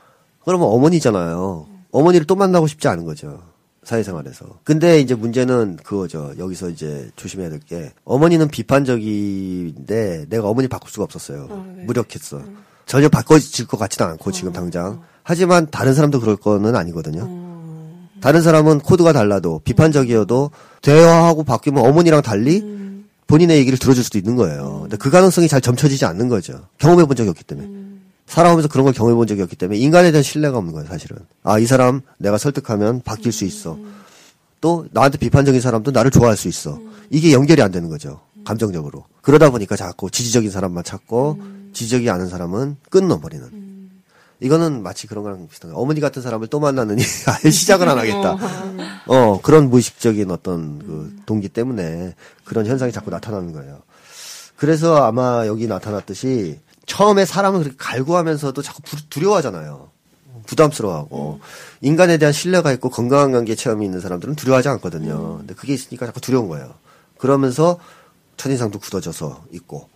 그러면 0.48 0.68
어머니잖아요. 0.68 1.66
어머니를 1.90 2.26
또 2.26 2.34
만나고 2.34 2.68
싶지 2.68 2.88
않은 2.88 3.04
거죠. 3.04 3.42
사회생활에서. 3.82 4.46
근데 4.64 4.98
이제 4.98 5.14
문제는 5.14 5.76
그거죠. 5.84 6.32
여기서 6.38 6.70
이제 6.70 7.10
조심해야 7.16 7.50
될 7.50 7.60
게, 7.60 7.92
어머니는 8.06 8.48
비판적인데, 8.48 10.24
내가 10.30 10.48
어머니 10.48 10.66
바꿀 10.66 10.90
수가 10.90 11.04
없었어요. 11.04 11.48
어, 11.50 11.66
네. 11.76 11.84
무력했어. 11.84 12.40
전혀 12.86 13.10
바꿔질 13.10 13.66
것 13.66 13.76
같지도 13.76 14.06
않고, 14.06 14.30
어. 14.30 14.32
지금 14.32 14.54
당장. 14.54 15.02
하지만 15.22 15.70
다른 15.70 15.92
사람도 15.92 16.18
그럴 16.18 16.36
거는 16.36 16.76
아니거든요. 16.76 17.28
다른 18.22 18.40
사람은 18.40 18.78
코드가 18.78 19.12
달라도 19.12 19.60
비판적이어도 19.64 20.50
대화하고 20.80 21.44
바뀌면 21.44 21.84
어머니랑 21.84 22.22
달리 22.22 23.04
본인의 23.26 23.58
얘기를 23.58 23.78
들어줄 23.78 24.02
수도 24.02 24.16
있는 24.16 24.34
거예요. 24.34 24.78
근데 24.84 24.96
그 24.96 25.10
가능성이 25.10 25.46
잘 25.46 25.60
점쳐지지 25.60 26.06
않는 26.06 26.28
거죠. 26.28 26.62
경험해 26.78 27.04
본 27.04 27.16
적이 27.16 27.28
없기 27.28 27.44
때문에. 27.44 27.97
살아오면서 28.28 28.68
그런 28.68 28.84
걸 28.84 28.92
경험해 28.92 29.16
본 29.16 29.26
적이 29.26 29.42
없기 29.42 29.56
때문에 29.56 29.78
인간에 29.78 30.12
대한 30.12 30.22
신뢰가 30.22 30.58
없는 30.58 30.72
거예요, 30.74 30.86
사실은. 30.86 31.18
아, 31.42 31.58
이 31.58 31.66
사람 31.66 32.02
내가 32.18 32.38
설득하면 32.38 33.00
바뀔 33.02 33.32
수 33.32 33.44
있어. 33.44 33.78
또 34.60 34.86
나한테 34.92 35.18
비판적인 35.18 35.60
사람도 35.60 35.90
나를 35.92 36.10
좋아할 36.10 36.36
수 36.36 36.48
있어. 36.48 36.78
이게 37.10 37.32
연결이 37.32 37.62
안 37.62 37.72
되는 37.72 37.88
거죠. 37.88 38.20
감정적으로. 38.44 39.04
그러다 39.22 39.50
보니까 39.50 39.76
자꾸 39.76 40.10
지지적인 40.10 40.50
사람만 40.50 40.84
찾고 40.84 41.38
지지적이 41.72 42.10
않은 42.10 42.28
사람은 42.28 42.76
끊어버리는. 42.90 43.68
이거는 44.40 44.82
마치 44.82 45.06
그런 45.06 45.24
거랑 45.24 45.48
비슷한 45.48 45.70
거예요. 45.70 45.82
어머니 45.82 46.00
같은 46.00 46.22
사람을 46.22 46.48
또 46.48 46.60
만나느니 46.60 47.02
아예 47.26 47.50
시작을 47.50 47.88
안 47.88 47.98
하겠다. 47.98 48.36
어, 49.06 49.40
그런 49.42 49.70
무의식적인 49.70 50.30
어떤 50.30 50.78
그 50.78 51.16
동기 51.26 51.48
때문에 51.48 52.14
그런 52.44 52.66
현상이 52.66 52.92
자꾸 52.92 53.10
나타나는 53.10 53.52
거예요. 53.52 53.80
그래서 54.56 55.04
아마 55.04 55.46
여기 55.46 55.66
나타났듯이 55.66 56.60
처음에 56.88 57.24
사람을 57.26 57.60
그렇게 57.60 57.76
갈구하면서도 57.78 58.60
자꾸 58.62 58.82
부- 58.82 59.08
두려워하잖아요. 59.10 59.90
부담스러워하고 60.46 61.40
인간에 61.82 62.16
대한 62.16 62.32
신뢰가 62.32 62.72
있고 62.72 62.88
건강한 62.88 63.30
관계 63.32 63.54
체험이 63.54 63.84
있는 63.84 64.00
사람들은 64.00 64.34
두려워하지 64.34 64.68
않거든요. 64.70 65.38
근데 65.38 65.54
그게 65.54 65.74
있으니까 65.74 66.06
자꾸 66.06 66.20
두려운 66.22 66.48
거예요. 66.48 66.74
그러면서 67.18 67.78
첫인상도 68.38 68.78
굳어져서 68.78 69.44
있고 69.52 69.88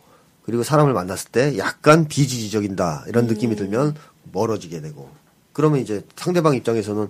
그리고 0.44 0.62
사람을 0.62 0.92
만났을 0.92 1.30
때 1.30 1.56
약간 1.56 2.06
비지지적인다 2.06 3.04
이런 3.08 3.26
느낌이 3.26 3.56
들면 3.56 3.94
멀어지게 4.32 4.80
되고 4.82 5.08
그러면 5.54 5.80
이제 5.80 6.04
상대방 6.16 6.54
입장에서는 6.54 7.08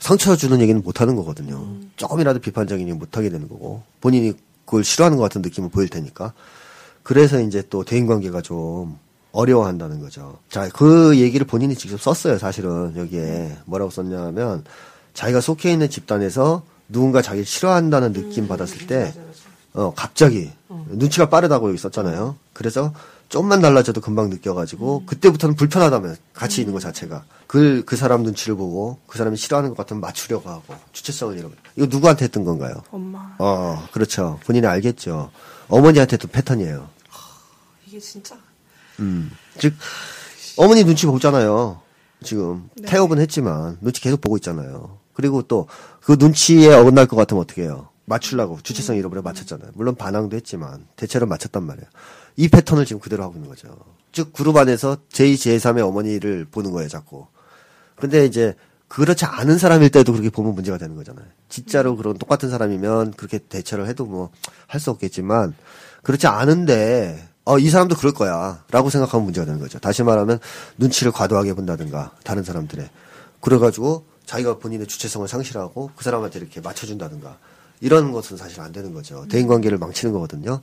상처 0.00 0.36
주는 0.36 0.60
얘기는 0.60 0.82
못 0.82 1.00
하는 1.00 1.16
거거든요. 1.16 1.66
조금이라도 1.96 2.40
비판적인 2.40 2.86
얘기 2.86 2.98
못 2.98 3.16
하게 3.16 3.30
되는 3.30 3.48
거고 3.48 3.82
본인이 4.02 4.34
그걸 4.66 4.84
싫어하는 4.84 5.16
것 5.16 5.22
같은 5.22 5.40
느낌을 5.40 5.70
보일 5.70 5.88
테니까 5.88 6.34
그래서 7.02 7.40
이제 7.40 7.62
또 7.70 7.84
대인 7.84 8.06
관계가 8.06 8.42
좀 8.42 8.98
어려워한다는 9.34 10.00
거죠. 10.00 10.38
자, 10.48 10.68
그 10.68 11.18
얘기를 11.18 11.44
본인이 11.46 11.74
직접 11.74 12.00
썼어요, 12.00 12.38
사실은. 12.38 12.94
여기에. 12.96 13.58
뭐라고 13.66 13.90
썼냐면, 13.90 14.64
자기가 15.12 15.40
속해 15.40 15.72
있는 15.72 15.90
집단에서 15.90 16.62
누군가 16.88 17.20
자기를 17.20 17.44
싫어한다는 17.44 18.12
느낌 18.12 18.46
받았을 18.46 18.86
때, 18.86 19.12
어, 19.74 19.92
갑자기, 19.94 20.50
눈치가 20.88 21.28
빠르다고 21.28 21.68
여기 21.68 21.78
썼잖아요. 21.78 22.36
그래서 22.52 22.94
좀만 23.28 23.60
달라져도 23.60 24.00
금방 24.00 24.30
느껴가지고, 24.30 25.04
그때부터는 25.06 25.56
불편하다면, 25.56 26.16
같이 26.32 26.60
있는 26.60 26.72
것 26.72 26.80
자체가. 26.80 27.24
그, 27.48 27.82
그 27.84 27.96
사람 27.96 28.22
눈치를 28.22 28.54
보고, 28.54 28.98
그 29.08 29.18
사람이 29.18 29.36
싫어하는 29.36 29.70
것 29.70 29.76
같으면 29.78 30.00
맞추려고 30.00 30.48
하고, 30.48 30.74
주체성을 30.92 31.36
잃어버려. 31.36 31.58
이거 31.74 31.86
누구한테 31.86 32.26
했던 32.26 32.44
건가요? 32.44 32.82
엄마. 32.92 33.34
어, 33.40 33.84
그렇죠. 33.90 34.38
본인이 34.46 34.64
알겠죠. 34.66 35.32
어머니한테 35.66 36.18
또 36.18 36.28
패턴이에요. 36.28 36.88
이게 37.88 37.98
진짜. 37.98 38.36
음. 39.00 39.30
즉, 39.58 39.74
어머니 40.56 40.84
눈치 40.84 41.06
보잖아요. 41.06 41.80
지금. 42.22 42.68
태업은 42.86 43.18
했지만, 43.18 43.78
눈치 43.80 44.00
계속 44.00 44.20
보고 44.20 44.36
있잖아요. 44.36 44.98
그리고 45.12 45.42
또, 45.42 45.66
그 46.02 46.16
눈치에 46.18 46.72
어긋날 46.74 47.06
것 47.06 47.16
같으면 47.16 47.42
어떻게 47.42 47.62
해요? 47.62 47.88
맞추려고 48.06 48.58
주체성 48.62 48.96
잃어버려 48.96 49.22
맞췄잖아요. 49.22 49.70
물론 49.74 49.94
반항도 49.94 50.36
했지만, 50.36 50.86
대체로 50.96 51.26
맞췄단 51.26 51.62
말이에요. 51.62 51.86
이 52.36 52.48
패턴을 52.48 52.84
지금 52.84 53.00
그대로 53.00 53.22
하고 53.22 53.34
있는 53.34 53.48
거죠. 53.48 53.68
즉, 54.12 54.32
그룹 54.32 54.56
안에서 54.56 54.96
제2, 55.12 55.34
제3의 55.34 55.86
어머니를 55.86 56.46
보는 56.50 56.70
거예요, 56.72 56.88
자꾸. 56.88 57.26
근데 57.96 58.24
이제, 58.26 58.54
그렇지 58.88 59.24
않은 59.24 59.58
사람일 59.58 59.90
때도 59.90 60.12
그렇게 60.12 60.30
보면 60.30 60.54
문제가 60.54 60.78
되는 60.78 60.94
거잖아요. 60.94 61.26
진짜로 61.48 61.96
그런 61.96 62.16
똑같은 62.18 62.50
사람이면 62.50 63.12
그렇게 63.14 63.38
대처를 63.38 63.86
해도 63.88 64.04
뭐, 64.06 64.30
할 64.66 64.80
수 64.80 64.90
없겠지만, 64.90 65.54
그렇지 66.02 66.26
않은데, 66.26 67.28
어, 67.44 67.58
이 67.58 67.68
사람도 67.68 67.96
그럴 67.96 68.12
거야. 68.12 68.62
라고 68.70 68.88
생각하면 68.90 69.24
문제가 69.24 69.44
되는 69.44 69.60
거죠. 69.60 69.78
다시 69.78 70.02
말하면, 70.02 70.38
눈치를 70.78 71.12
과도하게 71.12 71.52
본다든가, 71.54 72.12
다른 72.24 72.42
사람들의. 72.42 72.88
그래가지고, 73.40 74.04
자기가 74.24 74.58
본인의 74.58 74.86
주체성을 74.86 75.28
상실하고, 75.28 75.90
그 75.94 76.04
사람한테 76.04 76.38
이렇게 76.38 76.60
맞춰준다든가, 76.62 77.36
이런 77.80 78.12
것은 78.12 78.38
사실 78.38 78.60
안 78.62 78.72
되는 78.72 78.94
거죠. 78.94 79.26
대인 79.28 79.46
관계를 79.46 79.76
망치는 79.76 80.14
거거든요. 80.14 80.62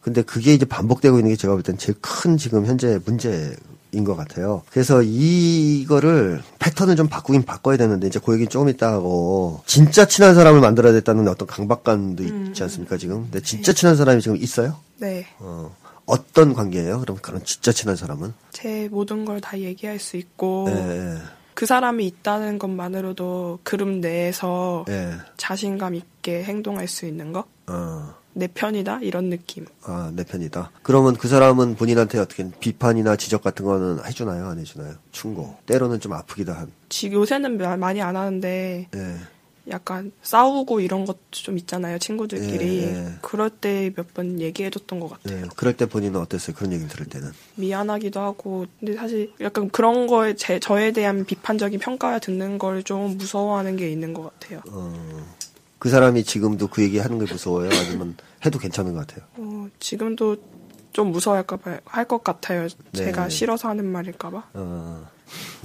근데 0.00 0.22
그게 0.22 0.54
이제 0.54 0.64
반복되고 0.64 1.18
있는 1.18 1.32
게 1.32 1.36
제가 1.36 1.52
볼 1.54 1.62
땐 1.62 1.76
제일 1.76 1.98
큰 2.00 2.38
지금 2.38 2.64
현재 2.64 2.98
문제인 3.04 3.56
것 4.04 4.14
같아요. 4.16 4.62
그래서 4.70 5.02
이거를 5.02 6.42
패턴을 6.60 6.94
좀 6.96 7.08
바꾸긴 7.08 7.42
바꿔야 7.44 7.76
되는데 7.76 8.06
이제 8.06 8.20
그 8.24 8.32
얘기 8.34 8.46
조금 8.46 8.68
이따 8.68 8.92
하고 8.92 9.62
진짜 9.66 10.06
친한 10.06 10.36
사람을 10.36 10.60
만들어야 10.60 10.92
됐다는 10.92 11.26
어떤 11.26 11.48
강박관도 11.48 12.22
있지 12.22 12.62
않습니까 12.62 12.96
지금? 12.96 13.22
근데 13.24 13.40
진짜 13.42 13.72
친한 13.72 13.96
사람이 13.96 14.22
지금 14.22 14.36
있어요? 14.36 14.76
네. 14.98 15.26
어, 15.40 15.74
어떤 16.06 16.54
관계예요? 16.54 17.00
그럼 17.00 17.18
그런 17.20 17.44
진짜 17.44 17.72
친한 17.72 17.96
사람은? 17.96 18.32
제 18.52 18.88
모든 18.90 19.24
걸 19.24 19.40
다 19.40 19.58
얘기할 19.58 19.98
수 19.98 20.16
있고, 20.16 20.66
예, 20.70 20.74
예, 20.74 21.18
그 21.54 21.66
사람이 21.66 22.06
있다는 22.06 22.58
것만으로도 22.58 23.60
그룹 23.64 23.88
내에서 23.88 24.84
예. 24.88 25.12
자신감 25.36 25.94
있게 25.94 26.42
행동할 26.44 26.86
수 26.88 27.06
있는 27.06 27.32
거? 27.32 27.44
어, 27.66 28.14
내 28.34 28.46
편이다? 28.46 29.00
이런 29.02 29.30
느낌. 29.30 29.64
아, 29.84 30.10
내 30.14 30.22
편이다. 30.22 30.70
그러면 30.82 31.16
그 31.16 31.26
사람은 31.28 31.76
본인한테 31.76 32.18
어떻게 32.18 32.48
비판이나 32.60 33.16
지적 33.16 33.42
같은 33.42 33.64
거는 33.64 34.04
해주나요? 34.04 34.46
안 34.48 34.58
해주나요? 34.58 34.94
충고. 35.10 35.56
때로는 35.66 36.00
좀 36.00 36.12
아프기도 36.12 36.52
한. 36.52 36.70
지 36.88 37.10
요새는 37.10 37.56
마- 37.58 37.76
많이 37.76 38.00
안 38.02 38.14
하는데 38.16 38.88
예. 38.94 39.16
약간 39.68 40.12
싸우고 40.22 40.80
이런 40.80 41.04
것도 41.04 41.18
좀 41.32 41.58
있잖아요 41.58 41.98
친구들끼리 41.98 42.82
예, 42.82 42.86
예. 43.06 43.12
그럴 43.22 43.50
때 43.50 43.90
몇 43.96 44.14
번 44.14 44.40
얘기해줬던 44.40 45.00
것 45.00 45.10
같아요 45.10 45.42
예. 45.44 45.48
그럴 45.56 45.76
때 45.76 45.86
본인은 45.86 46.20
어땠어요? 46.20 46.54
그런 46.56 46.72
얘기를 46.72 46.88
들을 46.88 47.06
때는. 47.06 47.32
미안하기도 47.56 48.20
하고 48.20 48.66
근데 48.78 48.94
사실 48.94 49.32
약간 49.40 49.68
그런 49.70 50.06
거에 50.06 50.34
제 50.36 50.60
저에 50.60 50.92
대한 50.92 51.24
비판적인 51.24 51.80
평가 51.80 52.18
듣는 52.18 52.58
걸 52.58 52.82
좀 52.84 53.16
무서워하는 53.18 53.76
게 53.76 53.90
있는 53.90 54.12
것 54.14 54.22
같아요 54.38 54.60
어, 54.68 55.26
그 55.78 55.88
사람이 55.90 56.22
지금도 56.24 56.68
그 56.68 56.82
얘기 56.82 56.98
하는 56.98 57.18
게 57.18 57.30
무서워요? 57.30 57.68
아니면 57.72 58.16
해도 58.44 58.58
괜찮은 58.58 58.92
것 58.94 59.06
같아요? 59.06 59.24
어, 59.36 59.68
지금도 59.80 60.36
좀 60.92 61.10
무서워할까 61.10 61.56
봐 61.56 61.78
할 61.84 62.04
것 62.06 62.22
같아요 62.24 62.68
제가 62.94 63.24
네. 63.24 63.28
싫어서 63.30 63.68
하는 63.68 63.84
말일까 63.86 64.30
봐 64.30 64.44
어, 64.54 65.06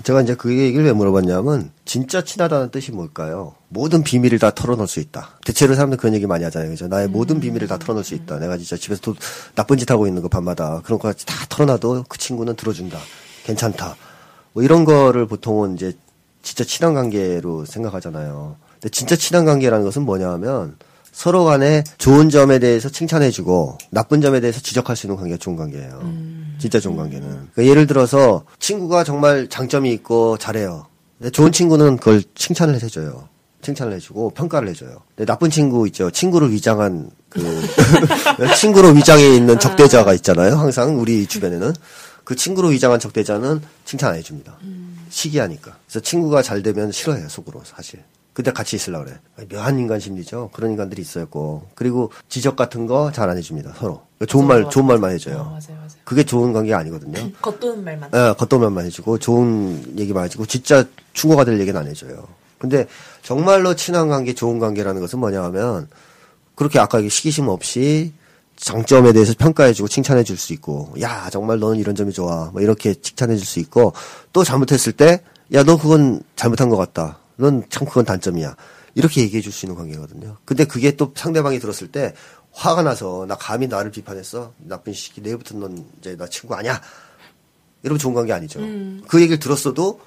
제가 0.04 0.22
이제 0.22 0.36
그 0.36 0.58
얘기를 0.58 0.86
왜 0.86 0.94
물어봤냐면, 0.94 1.72
진짜 1.86 2.24
친하다는 2.24 2.72
뜻이 2.72 2.92
뭘까요? 2.92 3.56
모든 3.70 4.04
비밀을 4.04 4.40
다 4.40 4.52
털어놓을 4.52 4.88
수 4.88 5.00
있다. 5.00 5.38
대체로 5.46 5.76
사람들 5.76 5.98
그런 5.98 6.14
얘기 6.14 6.26
많이 6.26 6.44
하잖아요. 6.44 6.70
그죠? 6.70 6.88
나의 6.88 7.08
모든 7.08 7.40
비밀을 7.40 7.68
다 7.68 7.78
털어놓을 7.78 8.04
수 8.04 8.16
있다. 8.16 8.40
내가 8.40 8.58
진짜 8.58 8.76
집에서 8.78 9.02
또 9.02 9.16
나쁜 9.56 9.78
짓 9.78 9.90
하고 9.92 10.08
있는 10.08 10.22
거 10.22 10.28
밤마다. 10.28 10.82
그런 10.84 11.00
거다 11.00 11.24
털어놔도 11.50 12.06
그 12.10 12.18
친구는 12.18 12.56
들어준다. 12.56 13.00
괜찮다. 13.44 13.96
뭐 14.54 14.64
이런 14.64 14.86
거를 14.86 15.28
보통은 15.28 15.76
이제 15.76 15.94
진짜 16.42 16.64
친한 16.64 16.94
관계로 16.94 17.66
생각하잖아요. 17.66 18.56
근데 18.74 18.90
진짜 18.90 19.16
친한 19.16 19.46
관계라는 19.46 19.86
것은 19.86 20.02
뭐냐 20.04 20.30
하면, 20.32 20.76
서로 21.12 21.44
간에 21.44 21.84
좋은 21.98 22.30
점에 22.30 22.60
대해서 22.60 22.90
칭찬해주고 22.90 23.78
나쁜 23.92 24.22
점에 24.22 24.40
대해서 24.40 24.60
지적할 24.62 24.96
수 24.96 25.08
있는 25.08 25.18
관계가 25.18 25.38
좋은 25.38 25.56
관계예요. 25.56 26.02
진짜 26.58 26.80
좋은 26.80 26.96
관계는. 26.96 27.28
그러니까 27.54 27.66
예를 27.66 27.88
들어서 27.88 28.44
친구가 28.60 29.04
정말 29.04 29.48
장점이 29.50 29.92
있고 29.94 30.38
잘해요. 30.38 30.88
근데 31.18 31.30
좋은 31.32 31.52
친구는 31.52 31.98
그걸 31.98 32.24
칭찬을 32.36 32.82
해줘요. 32.82 33.28
칭찬을 33.62 33.94
해주고 33.94 34.32
평가를 34.32 34.70
해줘요. 34.70 35.02
근데 35.16 35.26
나쁜 35.32 35.50
친구 35.50 35.86
있죠. 35.88 36.10
친구를 36.10 36.52
위장한 36.52 37.12
그 37.30 37.42
친구로 38.58 38.90
위장해 38.90 39.36
있는 39.36 39.60
적대자가 39.60 40.14
있잖아요. 40.16 40.56
항상 40.56 41.00
우리 41.00 41.28
주변에는 41.28 41.74
그 42.24 42.36
친구로 42.36 42.70
위장한 42.70 43.00
적대자는 43.00 43.62
칭찬 43.86 44.12
안 44.12 44.18
해줍니다. 44.18 44.58
시기하니까. 45.10 45.76
그래서 45.86 46.00
친구가 46.00 46.42
잘 46.42 46.64
되면 46.64 46.92
싫어해요 46.92 47.28
속으로 47.30 47.62
사실. 47.66 48.00
근데 48.34 48.52
같이 48.54 48.78
있으려고 48.78 49.06
그래. 49.06 49.20
묘한 49.50 49.78
인간 49.78 50.00
심리죠. 50.00 50.50
그런 50.54 50.72
인간들이 50.72 51.02
있었고. 51.02 51.68
그리고 51.76 52.12
지적 52.30 52.56
같은 52.56 52.88
거 52.88 53.12
잘 53.12 53.30
안 53.30 53.38
해줍니다, 53.38 53.74
서로. 53.78 54.04
좋은 54.28 54.48
말, 54.48 54.70
좋은 54.70 54.86
말만 54.86 55.12
해줘요. 55.12 55.38
어, 55.38 55.44
맞아요, 55.46 55.60
맞아요. 55.78 55.88
그게 56.06 56.24
좋은 56.24 56.54
관계가 56.54 56.78
아니거든요. 56.80 57.30
겉도는 57.42 57.84
말만. 57.84 58.10
예, 58.14 58.34
겉도면만 58.38 58.86
해주고, 58.86 59.18
좋은 59.18 59.98
얘기만 59.98 60.26
해주고, 60.26 60.46
진짜 60.46 60.86
충고가 61.14 61.44
될 61.44 61.60
얘기는 61.60 61.78
안 61.80 61.88
해줘요. 61.88 62.26
근데 62.58 62.88
정말로 63.24 63.76
친한 63.76 64.08
관계, 64.08 64.34
좋은 64.34 64.60
관계라는 64.60 65.02
것은 65.02 65.20
뭐냐 65.20 65.44
하면, 65.46 65.90
그렇게 66.56 66.80
아까 66.80 67.02
시기심 67.02 67.48
없이 67.50 68.14
장점에 68.56 69.12
대해서 69.14 69.34
평가해주고 69.38 69.88
칭찬해 69.90 70.24
줄 70.24 70.38
수 70.38 70.54
있고, 70.54 70.94
야, 71.02 71.30
정말 71.32 71.60
너는 71.60 71.80
이런 71.80 71.96
점이 71.96 72.14
좋아. 72.14 72.50
뭐 72.54 72.62
이렇게 72.62 72.94
칭찬해 72.94 73.36
줄 73.36 73.46
수 73.46 73.60
있고, 73.60 73.94
또 74.32 74.44
잘못했을 74.44 74.94
때, 74.94 75.22
야, 75.54 75.64
너 75.64 75.78
그건 75.78 76.22
잘못한 76.36 76.70
것 76.70 76.78
같다. 76.78 77.18
넌참 77.42 77.88
그건 77.88 78.06
단점이야. 78.06 78.56
이렇게 78.96 79.22
얘기해 79.22 79.42
줄 79.42 79.52
수 79.52 79.66
있는 79.66 79.76
관계거든요. 79.78 80.38
근데 80.46 80.66
그게 80.66 80.96
또 80.96 81.14
상대방이 81.16 81.60
들었을 81.60 81.92
때, 81.92 82.14
화가 82.52 82.84
나서, 82.84 83.26
나 83.28 83.36
감히 83.36 83.68
나를 83.68 83.92
비판했어? 83.92 84.54
나쁜 84.58 84.94
시기, 84.94 85.22
내일부터 85.22 85.58
넌 85.58 85.86
이제 86.00 86.18
나 86.18 86.28
친구 86.28 86.54
아니야? 86.56 86.82
이러면 87.84 87.98
좋은 88.00 88.14
관계 88.14 88.34
아니죠. 88.34 88.60
그 89.08 89.22
얘기를 89.22 89.40
들었어도 89.40 90.02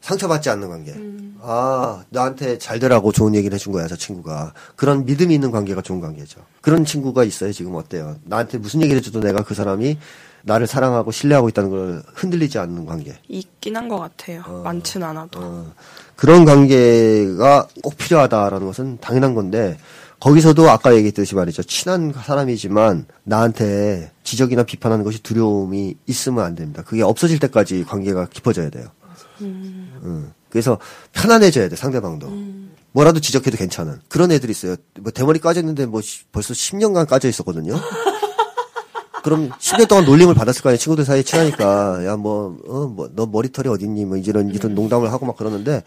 상처받지 0.00 0.50
않는 0.50 0.68
관계. 0.68 0.94
아, 1.40 2.04
나한테 2.10 2.58
잘 2.58 2.78
되라고 2.78 3.12
좋은 3.12 3.34
얘기를 3.34 3.54
해준 3.54 3.72
거야, 3.72 3.86
저 3.86 3.96
친구가. 3.96 4.52
그런 4.76 5.04
믿음이 5.04 5.32
있는 5.32 5.50
관계가 5.50 5.82
좋은 5.82 6.00
관계죠. 6.00 6.40
그런 6.60 6.84
친구가 6.84 7.24
있어요, 7.24 7.52
지금 7.52 7.74
어때요? 7.76 8.16
나한테 8.24 8.58
무슨 8.58 8.82
얘기를 8.82 9.00
해줘도 9.00 9.20
내가 9.20 9.42
그 9.42 9.54
사람이 9.54 9.98
나를 10.46 10.66
사랑하고 10.66 11.10
신뢰하고 11.10 11.48
있다는 11.48 11.70
걸 11.70 12.02
흔들리지 12.14 12.58
않는 12.58 12.84
관계. 12.86 13.16
있긴 13.28 13.76
한 13.76 13.88
것 13.88 13.98
같아요. 13.98 14.42
많진 14.62 15.02
않아도. 15.02 15.40
어, 15.42 15.72
그런 16.16 16.44
관계가 16.44 17.66
꼭 17.82 17.96
필요하다라는 17.96 18.66
것은 18.66 18.98
당연한 19.00 19.34
건데, 19.34 19.78
거기서도 20.20 20.70
아까 20.70 20.94
얘기했듯이 20.94 21.34
말이죠. 21.34 21.62
친한 21.64 22.12
사람이지만 22.14 23.06
나한테 23.24 24.10
지적이나 24.22 24.62
비판하는 24.62 25.04
것이 25.04 25.22
두려움이 25.22 25.96
있으면 26.06 26.44
안 26.44 26.54
됩니다. 26.54 26.82
그게 26.82 27.02
없어질 27.02 27.38
때까지 27.40 27.84
관계가 27.84 28.26
깊어져야 28.26 28.70
돼요. 28.70 28.86
음. 29.40 30.32
그래서 30.50 30.78
편안해져야 31.12 31.68
돼, 31.68 31.76
상대방도. 31.76 32.30
뭐라도 32.92 33.18
지적해도 33.20 33.56
괜찮은. 33.56 34.00
그런 34.08 34.30
애들이 34.30 34.52
있어요. 34.52 34.76
뭐 35.00 35.10
대머리 35.10 35.40
까졌는데 35.40 35.86
뭐 35.86 36.00
시- 36.00 36.24
벌써 36.30 36.54
10년간 36.54 37.06
까져 37.08 37.28
있었거든요. 37.28 37.74
그럼 39.24 39.48
10년 39.58 39.88
동안 39.88 40.04
놀림을 40.04 40.34
받았을 40.34 40.60
거 40.62 40.68
아니에요. 40.68 40.76
친구들 40.78 41.06
사이에 41.06 41.22
친하니까. 41.22 42.04
야, 42.04 42.14
뭐, 42.16 42.58
어, 42.68 42.86
뭐, 42.86 43.08
너 43.14 43.24
머리털이 43.24 43.68
어딨니? 43.68 44.04
뭐, 44.04 44.18
이런, 44.18 44.50
이런 44.50 44.74
농담을 44.74 45.10
하고 45.10 45.24
막 45.24 45.34
그러는데, 45.38 45.82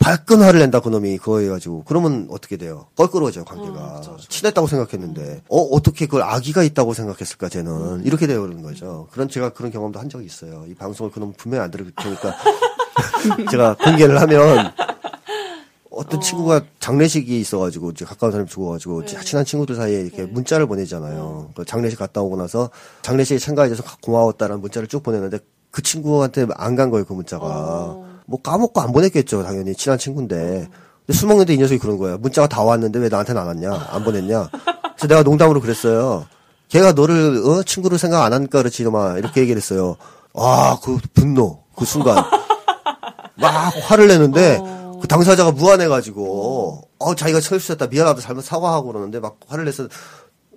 발끈 0.00 0.42
화를 0.42 0.58
낸다, 0.58 0.80
그놈이. 0.80 1.18
그거 1.18 1.38
해가지고. 1.38 1.84
그러면 1.86 2.26
어떻게 2.30 2.56
돼요? 2.56 2.88
껄끄러워져요, 2.96 3.44
관계가. 3.44 4.02
친했다고 4.28 4.66
생각했는데, 4.66 5.42
어, 5.48 5.60
어떻게 5.60 6.06
그걸 6.06 6.22
악의가 6.22 6.64
있다고 6.64 6.94
생각했을까, 6.94 7.48
쟤는. 7.48 8.04
이렇게 8.04 8.26
되어버리는 8.26 8.60
거죠. 8.60 9.06
그런, 9.12 9.28
제가 9.28 9.50
그런 9.50 9.70
경험도 9.70 10.00
한 10.00 10.08
적이 10.08 10.26
있어요. 10.26 10.64
이 10.68 10.74
방송을 10.74 11.12
그놈 11.12 11.32
분명히 11.36 11.62
안 11.62 11.70
들을 11.70 11.92
테니까. 11.94 12.34
제가 13.52 13.74
공개를 13.74 14.20
하면, 14.20 14.72
어떤 15.96 16.20
친구가 16.20 16.62
장례식이 16.80 17.38
있어가지고 17.40 17.90
이제 17.92 18.04
가까운 18.04 18.32
사람이 18.32 18.48
죽어가지고 18.48 19.04
친한 19.06 19.44
친구들 19.44 19.76
사이에 19.76 20.00
이렇게 20.00 20.24
문자를 20.24 20.66
보내잖아요. 20.66 21.50
그 21.56 21.64
장례식 21.64 21.98
갔다 21.98 22.20
오고 22.20 22.36
나서 22.36 22.70
장례식에 23.02 23.38
참가해줘서 23.38 23.82
고마웠다라는 24.02 24.60
문자를 24.60 24.88
쭉 24.88 25.02
보냈는데 25.02 25.38
그 25.70 25.82
친구한테 25.82 26.46
안 26.54 26.76
간 26.76 26.90
거예요 26.90 27.04
그 27.04 27.12
문자가. 27.12 27.96
뭐 28.26 28.40
까먹고 28.42 28.80
안 28.80 28.92
보냈겠죠 28.92 29.42
당연히 29.42 29.74
친한 29.74 29.98
친구인데. 29.98 30.68
근데 31.06 31.18
술 31.18 31.28
먹는데 31.28 31.54
이 31.54 31.58
녀석이 31.58 31.78
그런 31.78 31.98
거예요. 31.98 32.18
문자가 32.18 32.48
다 32.48 32.62
왔는데 32.62 32.98
왜 32.98 33.08
나한테는 33.08 33.40
안 33.40 33.46
왔냐? 33.48 33.88
안 33.90 34.02
보냈냐? 34.04 34.48
그래서 34.96 35.06
내가 35.08 35.22
농담으로 35.22 35.60
그랬어요. 35.60 36.26
걔가 36.68 36.92
너를 36.92 37.42
어? 37.44 37.62
친구로 37.62 37.98
생각 37.98 38.24
안 38.24 38.32
하니까 38.32 38.58
그렇지 38.58 38.82
놈아 38.84 39.18
이렇게 39.18 39.42
얘기를 39.42 39.60
했어요. 39.60 39.96
아 40.34 40.76
그 40.82 40.98
분노 41.12 41.60
그 41.76 41.84
순간 41.84 42.16
막 43.36 43.72
화를 43.82 44.08
내는데 44.08 44.58
그 45.04 45.08
당사자가 45.08 45.52
무안해가지고 45.52 46.88
어 46.98 47.14
자기가 47.14 47.38
실수했다 47.38 47.88
미안하다 47.88 48.22
잘못 48.22 48.40
사과하고 48.42 48.86
그러는데 48.86 49.20
막 49.20 49.36
화를 49.46 49.66
내서 49.66 49.86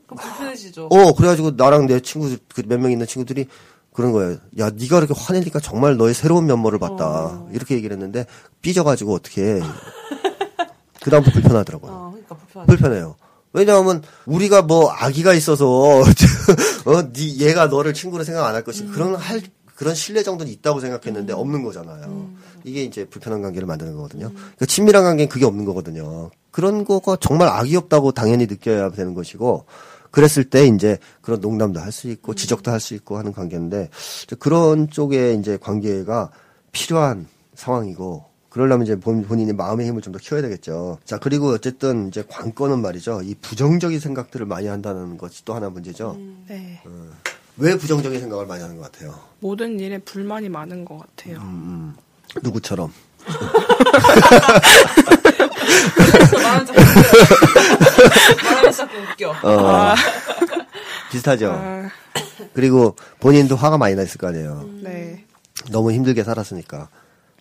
그럼 0.06 0.24
불편해지죠. 0.24 0.86
어 0.86 1.14
그래가지고 1.14 1.52
나랑 1.58 1.86
내 1.88 2.00
친구 2.00 2.34
그몇 2.56 2.80
명 2.80 2.90
있는 2.94 3.06
친구들이 3.06 3.48
그런 3.92 4.14
거예요. 4.14 4.38
야 4.60 4.70
네가 4.70 5.00
이렇게 5.00 5.14
화내니까 5.18 5.60
정말 5.60 5.98
너의 5.98 6.14
새로운 6.14 6.46
면모를 6.46 6.80
봤다 6.80 7.44
이렇게 7.52 7.76
얘기를 7.76 7.94
했는데 7.94 8.26
삐져가지고 8.62 9.16
어떻게 9.16 9.60
그 11.04 11.10
다음부터 11.10 11.34
불편하더라고요. 11.34 11.92
어, 11.92 12.10
그러니까 12.12 12.36
불편하죠. 12.36 12.68
불편해요. 12.68 13.16
왜냐하면 13.52 14.02
우리가 14.28 14.62
뭐 14.62 14.90
아기가 14.92 15.34
있어서 15.34 15.68
어, 16.86 17.12
네 17.12 17.38
얘가 17.40 17.66
너를 17.68 17.94
친구로 17.94 18.24
생각 18.24 18.46
안 18.48 18.56
할 18.56 18.64
것이 18.64 18.86
그런 18.88 19.14
할 19.16 19.42
그런 19.76 19.94
신뢰 19.94 20.24
정도는 20.24 20.50
있다고 20.54 20.80
생각했는데 20.80 21.34
없는 21.34 21.64
거잖아요. 21.64 22.30
이게 22.68 22.84
이제 22.84 23.06
불편한 23.06 23.42
관계를 23.42 23.66
만드는 23.68 23.96
거거든요. 23.96 24.30
그러니까 24.30 24.66
친밀한 24.66 25.04
관계는 25.04 25.30
그게 25.30 25.46
없는 25.46 25.66
거거든요. 25.66 26.30
그런 26.52 26.84
거가 26.86 27.18
정말 27.22 27.48
악이 27.48 27.76
없다고 27.76 28.12
당연히 28.12 28.46
느껴야 28.48 28.92
되는 28.92 29.14
것이고 29.14 29.66
그랬을 30.12 30.44
때 30.46 30.66
이제 30.68 30.98
그런 31.22 31.40
농담도 31.42 31.80
할 31.80 31.92
수 31.92 32.10
있고 32.10 32.34
지적도 32.34 32.72
할 32.72 32.80
수 32.80 32.94
있고 32.96 33.18
하는 33.18 33.32
관계인데 33.32 33.90
그런 34.40 34.90
쪽에 34.90 35.34
이제 35.34 35.58
관계가 35.58 36.32
필요한 36.72 37.28
상황이고 37.56 38.26
그러려면 38.50 38.86
이제 38.88 39.00
본, 39.00 39.24
본인이 39.24 39.54
마음의 39.54 39.86
힘을 39.88 40.02
좀 40.02 40.14
더 40.14 40.20
키워야 40.20 40.42
되겠죠. 40.42 40.98
자, 41.06 41.20
그리고 41.20 41.50
어쨌든 41.50 42.08
이제 42.08 42.24
관건은 42.28 42.82
말이죠. 42.82 43.22
이 43.24 43.36
부정적인 43.36 44.00
생각들을 44.00 44.46
많이 44.46 44.68
한다는 44.68 45.18
것이 45.18 45.46
또 45.46 45.54
하나 45.54 45.70
문제죠. 45.70 46.18
네. 46.48 46.82
왜 47.58 47.78
부정적인 47.78 48.20
생각을 48.20 48.46
많이 48.48 48.62
하는 48.62 48.78
것 48.78 48.92
같아요? 48.92 49.14
모든 49.40 49.80
일에 49.80 49.98
불만이 50.00 50.50
많은 50.50 50.86
것 50.86 50.98
같아요. 51.00 51.38
음. 51.40 51.94
누구처럼? 52.44 52.92
말하면 56.44 56.66
자꾸 58.72 58.98
웃겨. 58.98 59.30
웃겨. 59.32 59.48
어, 59.48 59.96
비슷하죠. 61.12 61.52
아, 61.52 61.90
그리고 62.54 62.96
본인도 63.20 63.56
화가 63.56 63.78
많이 63.78 63.96
나 63.96 64.04
있을 64.04 64.18
거 64.18 64.28
아니에요. 64.28 64.68
네. 64.82 65.26
너무 65.72 65.92
힘들게 65.92 66.24
살았으니까. 66.24 66.90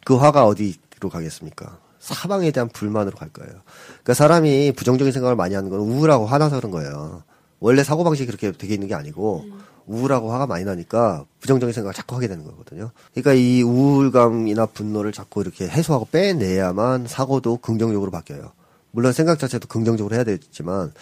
그 0.05 0.17
화가 0.17 0.47
어디로 0.47 1.11
가겠습니까? 1.11 1.79
사방에 1.99 2.51
대한 2.53 2.69
불만으로 2.69 3.17
갈 3.17 3.29
거예요. 3.31 3.53
그러니까 3.89 4.15
사람이 4.15 4.73
부정적인 4.73 5.13
생각을 5.13 5.35
많이 5.37 5.55
하는 5.55 5.71
건 5.71 5.81
우울하고 5.81 6.27
화나서 6.27 6.57
그런 6.57 6.71
거예요. 6.71 7.23
원래 7.59 7.83
사고방식이 7.83 8.27
그렇게 8.27 8.53
되게 8.53 8.75
있는 8.75 8.87
게 8.87 8.95
아니고 8.95 9.45
우울하고 9.87 10.33
화가 10.33 10.47
많이 10.47 10.65
나니까 10.65 11.25
부정적인 11.41 11.73
생각을 11.73 11.95
자꾸 11.95 12.17
하게 12.17 12.29
되는 12.29 12.45
거거든요. 12.45 12.91
그러니까 13.13 13.33
이 13.35 13.63
우울감이나 13.63 14.67
분노를 14.67 15.13
자꾸 15.13 15.41
이렇게 15.41 15.69
해소하고 15.69 16.09
빼내야만 16.11 17.07
사고도 17.07 17.59
긍정적으로 17.59 18.11
바뀌어요. 18.11 18.53
물론 18.91 19.13
생각 19.13 19.39
자체도 19.39 19.69
긍정적으로 19.69 20.15
해야 20.15 20.25
되지만 20.25 20.93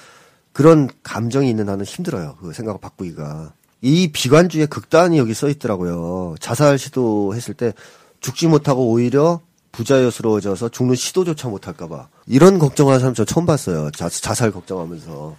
그런 0.52 0.88
감정이 1.02 1.50
있는 1.50 1.68
한은 1.68 1.84
힘들어요. 1.84 2.36
그 2.40 2.52
생각을 2.52 2.80
바꾸기가. 2.80 3.52
이 3.80 4.10
비관주의 4.12 4.66
극단이 4.66 5.18
여기 5.18 5.34
써 5.34 5.48
있더라고요. 5.48 6.36
자살 6.40 6.78
시도했을 6.78 7.54
때 7.54 7.74
죽지 8.20 8.46
못하고 8.46 8.88
오히려 8.90 9.40
부자연스러워져서 9.72 10.68
죽는 10.70 10.94
시도조차 10.94 11.48
못할까봐. 11.48 12.08
이런 12.26 12.58
걱정하는 12.58 13.00
사람 13.00 13.14
저 13.14 13.24
처음 13.24 13.44
봤어요. 13.44 13.90
자, 13.90 14.08
자살 14.08 14.52
걱정하면서. 14.52 15.36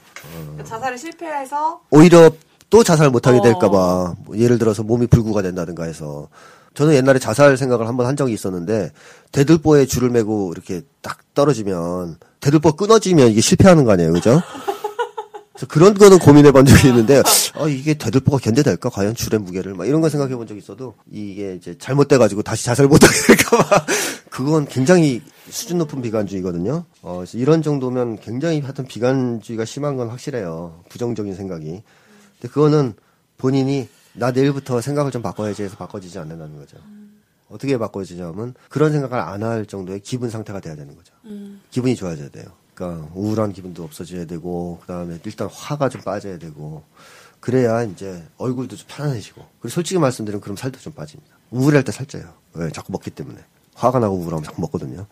자살을 0.63 0.97
실패해서 0.97 1.81
오히려 1.89 2.29
또 2.69 2.83
자살 2.83 3.09
못하게 3.09 3.39
어. 3.39 3.41
될까봐. 3.41 4.15
뭐 4.25 4.37
예를 4.37 4.57
들어서 4.57 4.83
몸이 4.83 5.07
불구가 5.07 5.41
된다든가 5.41 5.83
해서. 5.83 6.29
저는 6.73 6.93
옛날에 6.93 7.19
자살 7.19 7.55
생각을 7.55 7.87
한번 7.87 8.05
한 8.05 8.17
적이 8.17 8.33
있었는데, 8.33 8.91
대들보에 9.31 9.85
줄을 9.85 10.09
메고 10.09 10.51
이렇게 10.51 10.81
딱 11.01 11.19
떨어지면, 11.33 12.17
대들보 12.41 12.73
끊어지면 12.73 13.29
이게 13.29 13.39
실패하는 13.39 13.85
거 13.85 13.91
아니에요. 13.93 14.11
그죠? 14.11 14.41
그래서 15.53 15.67
그런 15.67 15.93
거는 15.93 16.19
고민해 16.19 16.51
본 16.51 16.65
적이 16.65 16.89
있는데, 16.89 17.23
아, 17.53 17.67
이게 17.69 17.93
대들보가 17.93 18.39
견뎌될까? 18.39 18.89
과연 18.89 19.15
줄의 19.15 19.39
무게를? 19.39 19.73
막 19.73 19.87
이런 19.87 20.01
거 20.01 20.09
생각해 20.09 20.35
본 20.35 20.47
적이 20.47 20.59
있어도, 20.59 20.95
이게 21.09 21.55
이제 21.55 21.77
잘못돼 21.79 22.17
가지고 22.17 22.41
다시 22.41 22.65
자살 22.65 22.87
못하게 22.87 23.13
될까 23.25 23.57
봐. 23.63 23.85
그건 24.29 24.65
굉장히 24.65 25.21
수준 25.49 25.77
높은 25.77 26.01
비관주의거든요. 26.01 26.83
어, 27.03 27.23
이런 27.35 27.61
정도면 27.61 28.19
굉장히 28.19 28.59
하여튼 28.59 28.85
비관주의가 28.85 29.63
심한 29.63 29.95
건 29.95 30.09
확실해요. 30.09 30.81
부정적인 30.89 31.35
생각이. 31.35 31.83
그거는 32.47 32.93
본인이 33.37 33.87
나 34.13 34.31
내일부터 34.31 34.81
생각을 34.81 35.11
좀 35.11 35.21
바꿔야지 35.21 35.63
해서 35.63 35.75
바꿔지지 35.77 36.17
않는다는 36.19 36.57
거죠. 36.57 36.77
어떻게 37.49 37.77
바꿔지냐면 37.77 38.55
그런 38.69 38.91
생각을 38.91 39.19
안 39.19 39.43
할 39.43 39.65
정도의 39.65 39.99
기분 39.99 40.29
상태가 40.29 40.59
돼야 40.59 40.75
되는 40.75 40.95
거죠. 40.95 41.13
기분이 41.71 41.95
좋아져야 41.95 42.29
돼요. 42.29 42.45
그러니까 42.73 43.07
우울한 43.13 43.53
기분도 43.53 43.83
없어져야 43.83 44.25
되고 44.25 44.79
그다음에 44.81 45.19
일단 45.23 45.47
화가 45.51 45.89
좀 45.89 46.01
빠져야 46.01 46.37
되고 46.39 46.83
그래야 47.39 47.83
이제 47.83 48.23
얼굴도 48.37 48.75
좀 48.75 48.87
편안해지고 48.89 49.45
그리고 49.59 49.73
솔직히 49.73 49.99
말씀드리면 49.99 50.41
그럼 50.41 50.57
살도 50.57 50.79
좀 50.79 50.93
빠집니다. 50.93 51.35
우울할 51.51 51.83
때 51.83 51.91
살쪄요. 51.91 52.33
왜? 52.53 52.71
자꾸 52.71 52.91
먹기 52.91 53.11
때문에. 53.11 53.39
화가 53.75 53.99
나고 53.99 54.15
우울하면 54.15 54.43
자꾸 54.43 54.61
먹거든요. 54.61 55.05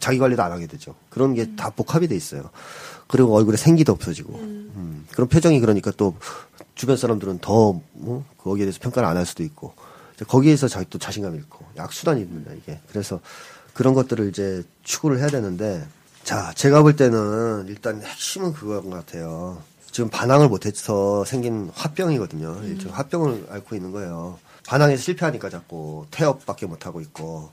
자기 0.00 0.18
관리도 0.18 0.42
안 0.42 0.52
하게 0.52 0.66
되죠. 0.66 0.94
그런 1.08 1.34
게다 1.34 1.70
복합이 1.70 2.06
돼 2.06 2.14
있어요. 2.14 2.50
그리고 3.10 3.34
얼굴에 3.36 3.56
생기도 3.56 3.92
없어지고. 3.92 4.34
음. 4.34 5.06
그런 5.12 5.28
표정이 5.28 5.60
그러니까 5.60 5.90
또 5.96 6.14
주변 6.74 6.96
사람들은 6.96 7.40
더 7.40 7.80
뭐, 7.92 8.24
거기에 8.38 8.64
대해서 8.64 8.78
평가를 8.80 9.08
안 9.08 9.16
할 9.16 9.26
수도 9.26 9.42
있고 9.42 9.74
거기에서 10.26 10.68
자기 10.68 10.86
또 10.90 10.98
자신감 10.98 11.34
잃고 11.34 11.64
약수단이 11.76 12.20
있는다 12.20 12.52
이게. 12.52 12.78
그래서 12.88 13.20
그런 13.74 13.94
것들을 13.94 14.28
이제 14.28 14.62
추구를 14.82 15.18
해야 15.18 15.28
되는데 15.28 15.86
자 16.22 16.52
제가 16.54 16.82
볼 16.82 16.94
때는 16.96 17.66
일단 17.68 18.00
핵심은 18.02 18.52
그건 18.52 18.90
것 18.90 19.04
같아요. 19.04 19.58
지금 19.90 20.08
반항을 20.08 20.48
못해서 20.48 21.24
생긴 21.24 21.70
화병이거든요. 21.74 22.60
일종 22.64 22.92
화병을 22.92 23.46
앓고 23.50 23.74
있는 23.74 23.90
거예요. 23.90 24.38
반항에서 24.66 25.02
실패하니까 25.02 25.50
자꾸 25.50 26.06
태업밖에 26.10 26.66
못하고 26.66 27.00
있고 27.00 27.50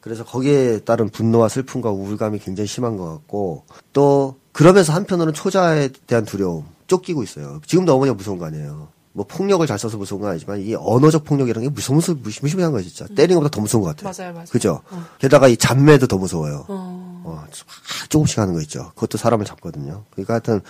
그래서 0.00 0.24
거기에 0.24 0.80
따른 0.80 1.08
분노와 1.10 1.48
슬픔과 1.48 1.90
우울감이 1.90 2.38
굉장히 2.40 2.66
심한 2.66 2.96
것 2.96 3.08
같고 3.12 3.64
또 3.92 4.36
그러면서 4.56 4.94
한편으로는 4.94 5.34
초자에 5.34 5.90
대한 6.06 6.24
두려움 6.24 6.64
쫓기고 6.86 7.22
있어요. 7.22 7.60
지금도 7.66 7.94
어머니가 7.94 8.14
무서운 8.14 8.38
거 8.38 8.46
아니에요. 8.46 8.88
뭐 9.12 9.26
폭력을 9.26 9.66
잘 9.66 9.78
써서 9.78 9.98
무서운 9.98 10.22
건 10.22 10.30
아니지만 10.30 10.62
이 10.62 10.74
언어적 10.74 11.24
폭력이라는 11.24 11.68
게 11.68 11.74
무서운 11.74 12.00
무시무시한 12.22 12.72
거죠 12.72 12.88
진짜 12.88 13.06
때리는 13.14 13.34
것보다 13.36 13.50
더 13.50 13.60
무서운 13.60 13.84
것 13.84 13.94
같아요. 13.94 14.10
맞아요, 14.10 14.32
맞아요. 14.32 14.46
그죠? 14.50 14.80
게다가 15.18 15.48
이 15.48 15.58
잔매도 15.58 16.06
더 16.06 16.16
무서워요. 16.16 16.64
어. 16.68 17.22
어, 17.24 17.44
조금씩 18.08 18.38
하는 18.38 18.54
거 18.54 18.62
있죠. 18.62 18.92
그것도 18.94 19.18
사람을 19.18 19.44
잡거든요. 19.44 20.04
그러니까 20.12 20.34
하여튼 20.34 20.62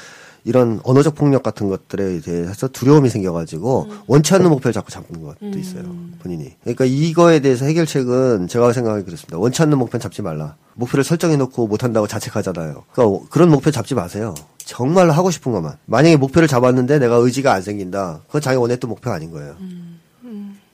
이런 0.47 0.79
언어적 0.85 1.17
폭력 1.17 1.43
같은 1.43 1.69
것들에 1.69 2.21
대해서 2.21 2.69
두려움이 2.69 3.11
생겨가지고 3.11 3.89
원치 4.07 4.33
않는 4.35 4.49
목표를 4.49 4.73
자꾸 4.73 4.93
잡는 4.93 5.21
것도 5.21 5.59
있어요. 5.59 5.83
본인이. 6.21 6.55
그러니까 6.63 6.85
이거에 6.85 7.41
대해서 7.41 7.65
해결책은 7.65 8.47
제가 8.47 8.73
생각하기 8.73 9.05
그렇습니다. 9.05 9.39
원치 9.39 9.61
않는 9.63 9.77
목표는 9.77 10.01
잡지 10.01 10.23
말라. 10.23 10.55
목표를 10.75 11.03
설정해놓고 11.03 11.67
못한다고 11.67 12.07
자책하잖아요. 12.07 12.85
그러니까 12.93 13.27
그런 13.29 13.51
목표 13.51 13.73
잡지 13.73 13.97
마세요. 13.97 14.35
정말로 14.59 15.13
하고 15.13 15.33
싶은 15.33 15.51
것만. 15.51 15.79
만약에 15.85 16.17
목표를 16.17 16.47
잡았는데 16.47 17.01
내가 17.01 17.17
의지가 17.17 17.53
안 17.53 17.63
생긴다. 17.63 18.21
그건 18.27 18.41
자기가 18.41 18.61
원했던 18.61 18.89
목표가 18.89 19.17
아닌 19.17 19.33
거예요. 19.33 19.57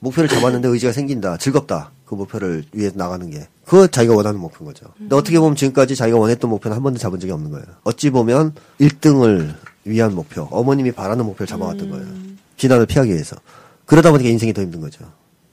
목표를 0.02 0.28
잡았는데 0.28 0.68
의지가 0.68 0.92
생긴다. 0.92 1.36
즐겁다. 1.36 1.92
그 2.04 2.14
목표를 2.16 2.64
위해서 2.72 2.96
나가는 2.96 3.30
게. 3.30 3.46
그거 3.64 3.86
자기가 3.86 4.14
원하는 4.16 4.40
목표인 4.40 4.66
거죠. 4.66 4.86
근데 4.98 5.14
어떻게 5.14 5.38
보면 5.38 5.54
지금까지 5.56 5.94
자기가 5.94 6.18
원했던 6.18 6.50
목표는 6.50 6.74
한 6.76 6.82
번도 6.82 6.98
잡은 6.98 7.20
적이 7.20 7.32
없는 7.32 7.50
거예요. 7.52 7.64
어찌 7.84 8.10
보면 8.10 8.54
1등을 8.80 9.54
위한 9.84 10.14
목표, 10.14 10.42
어머님이 10.50 10.90
바라는 10.92 11.24
목표를 11.24 11.46
잡아왔던 11.46 11.88
거예요. 11.90 12.06
비난을 12.56 12.86
피하기 12.86 13.10
위해서. 13.12 13.36
그러다 13.86 14.10
보니까 14.10 14.28
인생이 14.28 14.52
더 14.52 14.60
힘든 14.62 14.80
거죠. 14.80 15.04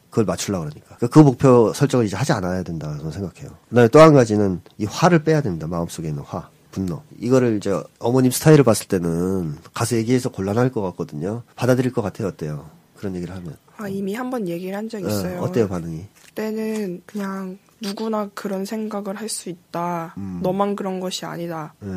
그걸 0.10 0.26
맞추려고 0.26 0.66
그러니까. 0.66 0.96
그러니까 0.96 1.08
그 1.08 1.20
목표 1.20 1.72
설정을 1.74 2.08
이제 2.08 2.16
하지 2.16 2.32
않아야 2.32 2.64
된다 2.64 2.96
저는 2.98 3.12
생각해요. 3.12 3.52
그 3.70 3.76
다음에 3.76 3.88
또 3.90 4.00
한 4.00 4.14
가지는 4.14 4.62
이 4.80 4.86
화를 4.86 5.24
빼야 5.24 5.42
됩니다. 5.42 5.68
마음속에 5.68 6.10
있는 6.10 6.24
화. 6.24 6.50
분노. 6.72 7.02
이거를 7.20 7.58
이제 7.58 7.80
어머님 8.00 8.32
스타일을 8.32 8.64
봤을 8.64 8.88
때는 8.88 9.58
가서 9.74 9.96
얘기해서 9.98 10.30
곤란할 10.30 10.72
것 10.72 10.82
같거든요. 10.82 11.44
받아들일 11.56 11.92
것 11.94 12.02
같아요. 12.02 12.28
어때요? 12.28 12.66
그런 12.98 13.16
얘기를 13.16 13.36
하면. 13.36 13.56
아 13.82 13.88
이미 13.88 14.14
한 14.14 14.30
번 14.30 14.48
얘기를 14.48 14.76
한적 14.78 15.04
어, 15.04 15.08
있어요. 15.08 15.42
어 15.42 15.52
때요, 15.52 15.68
반응이? 15.68 16.06
그때는 16.26 17.02
그냥 17.06 17.58
누구나 17.82 18.30
그런 18.34 18.66
생각을 18.66 19.16
할 19.16 19.30
수 19.30 19.50
있다. 19.50 20.14
음. 20.18 20.40
너만 20.44 20.76
그런 20.76 21.00
것이 21.00 21.26
아니다. 21.26 21.74
예. 21.84 21.88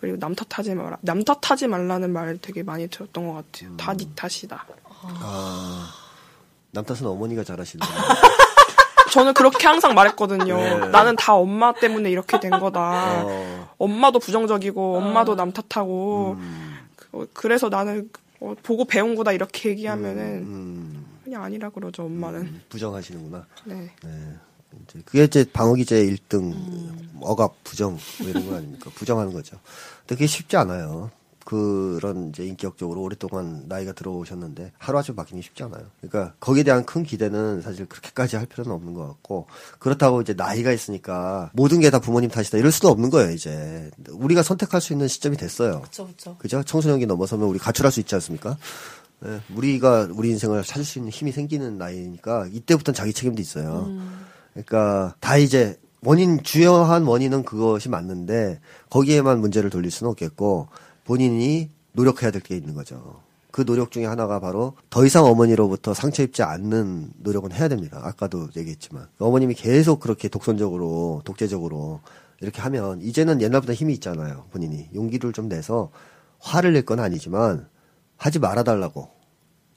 그리고 0.00 0.18
남 0.18 0.34
탓하지 0.34 0.74
마라. 0.74 0.96
남 1.02 1.22
탓하지 1.22 1.66
말라는 1.66 2.10
말을 2.12 2.38
되게 2.38 2.62
많이 2.62 2.88
들었던 2.88 3.26
것 3.26 3.34
같아요. 3.34 3.70
음. 3.70 3.76
다네 3.76 4.04
탓이다. 4.16 4.64
아, 5.02 5.90
남 6.72 6.84
탓은 6.84 7.06
어머니가 7.06 7.44
잘하시는 7.44 7.84
저는 9.12 9.34
그렇게 9.34 9.66
항상 9.66 9.94
말했거든요. 9.94 10.56
네. 10.56 10.88
나는 10.88 11.16
다 11.16 11.34
엄마 11.34 11.72
때문에 11.74 12.10
이렇게 12.10 12.38
된 12.38 12.50
거다. 12.52 13.24
어, 13.24 13.68
엄마도 13.76 14.20
부정적이고 14.20 14.96
엄마도 14.98 15.34
남 15.34 15.52
탓하고 15.52 16.36
음, 16.38 16.76
그- 16.96 17.28
그래서 17.34 17.68
나는 17.68 18.08
어, 18.40 18.54
보고 18.62 18.84
배운 18.84 19.16
거다 19.16 19.32
이렇게 19.32 19.70
얘기하면은 19.70 20.22
음, 20.46 20.99
그냥 21.30 21.44
아니라 21.44 21.70
그러죠 21.70 22.02
엄마는. 22.06 22.60
부정하시는구나. 22.70 23.46
네. 23.64 23.88
네. 24.02 24.36
이제 24.88 25.00
그게 25.04 25.24
이제 25.24 25.44
방어기제 25.52 26.04
1등 26.06 26.52
억압 27.20 27.52
부정 27.62 27.96
뭐 28.20 28.28
이런 28.28 28.48
거 28.50 28.56
아닙니까? 28.56 28.90
부정하는 28.96 29.32
거죠. 29.32 29.56
근데 30.00 30.16
그게 30.16 30.26
쉽지 30.26 30.56
않아요. 30.56 31.12
그런 31.44 32.28
이제 32.28 32.44
인격적으로 32.44 33.00
오랫동안 33.02 33.64
나이가 33.66 33.92
들어오셨는데 33.92 34.72
하루아침에 34.78 35.16
바뀌는 35.16 35.40
게 35.40 35.46
쉽지 35.46 35.62
않아요. 35.64 35.84
그러니까 36.00 36.34
거기에 36.38 36.62
대한 36.64 36.84
큰 36.84 37.02
기대는 37.02 37.62
사실 37.62 37.86
그렇게까지 37.86 38.36
할 38.36 38.46
필요는 38.46 38.70
없는 38.72 38.94
것 38.94 39.06
같고 39.08 39.46
그렇다고 39.78 40.20
이제 40.20 40.34
나이가 40.34 40.70
있으니까 40.72 41.50
모든 41.54 41.80
게 41.80 41.90
다 41.90 41.98
부모님 42.00 42.30
탓이다 42.30 42.58
이럴 42.58 42.70
수도 42.72 42.88
없는 42.88 43.10
거예요. 43.10 43.30
이제 43.32 43.90
우리가 44.10 44.42
선택할 44.42 44.80
수 44.80 44.92
있는 44.92 45.06
시점이 45.08 45.36
됐어요. 45.36 45.80
그쵸, 45.82 46.06
그쵸. 46.08 46.36
그죠? 46.38 46.62
청소년기 46.64 47.06
넘어서면 47.06 47.48
우리 47.48 47.58
가출할 47.58 47.90
수 47.92 47.98
있지 48.00 48.14
않습니까? 48.16 48.56
예, 49.26 49.40
우리가 49.54 50.08
우리 50.12 50.30
인생을 50.30 50.62
찾을 50.62 50.84
수 50.84 50.98
있는 50.98 51.10
힘이 51.12 51.32
생기는 51.32 51.76
나이니까 51.78 52.48
이때부터는 52.52 52.94
자기 52.94 53.12
책임도 53.12 53.40
있어요. 53.42 53.90
그러니까 54.52 55.14
다 55.20 55.36
이제 55.36 55.78
원인 56.02 56.42
주요한 56.42 57.04
원인은 57.04 57.42
그것이 57.44 57.88
맞는데 57.90 58.60
거기에만 58.88 59.40
문제를 59.40 59.68
돌릴 59.70 59.90
수는 59.90 60.10
없겠고 60.12 60.68
본인이 61.04 61.70
노력해야 61.92 62.30
될 62.30 62.40
게 62.42 62.56
있는 62.56 62.74
거죠. 62.74 63.20
그 63.50 63.64
노력 63.64 63.90
중에 63.90 64.06
하나가 64.06 64.38
바로 64.40 64.74
더 64.90 65.04
이상 65.04 65.24
어머니로부터 65.24 65.92
상처 65.92 66.22
입지 66.22 66.42
않는 66.42 67.10
노력은 67.18 67.52
해야 67.52 67.68
됩니다. 67.68 68.00
아까도 68.02 68.48
얘기했지만 68.56 69.08
어머님이 69.18 69.54
계속 69.54 70.00
그렇게 70.00 70.28
독선적으로 70.28 71.22
독재적으로 71.24 72.00
이렇게 72.40 72.62
하면 72.62 73.02
이제는 73.02 73.42
옛날보다 73.42 73.74
힘이 73.74 73.92
있잖아요. 73.94 74.44
본인이 74.52 74.88
용기를 74.94 75.32
좀 75.32 75.48
내서 75.48 75.90
화를 76.38 76.72
낼 76.72 76.84
건 76.84 77.00
아니지만 77.00 77.68
하지 78.20 78.38
말아달라고 78.38 79.08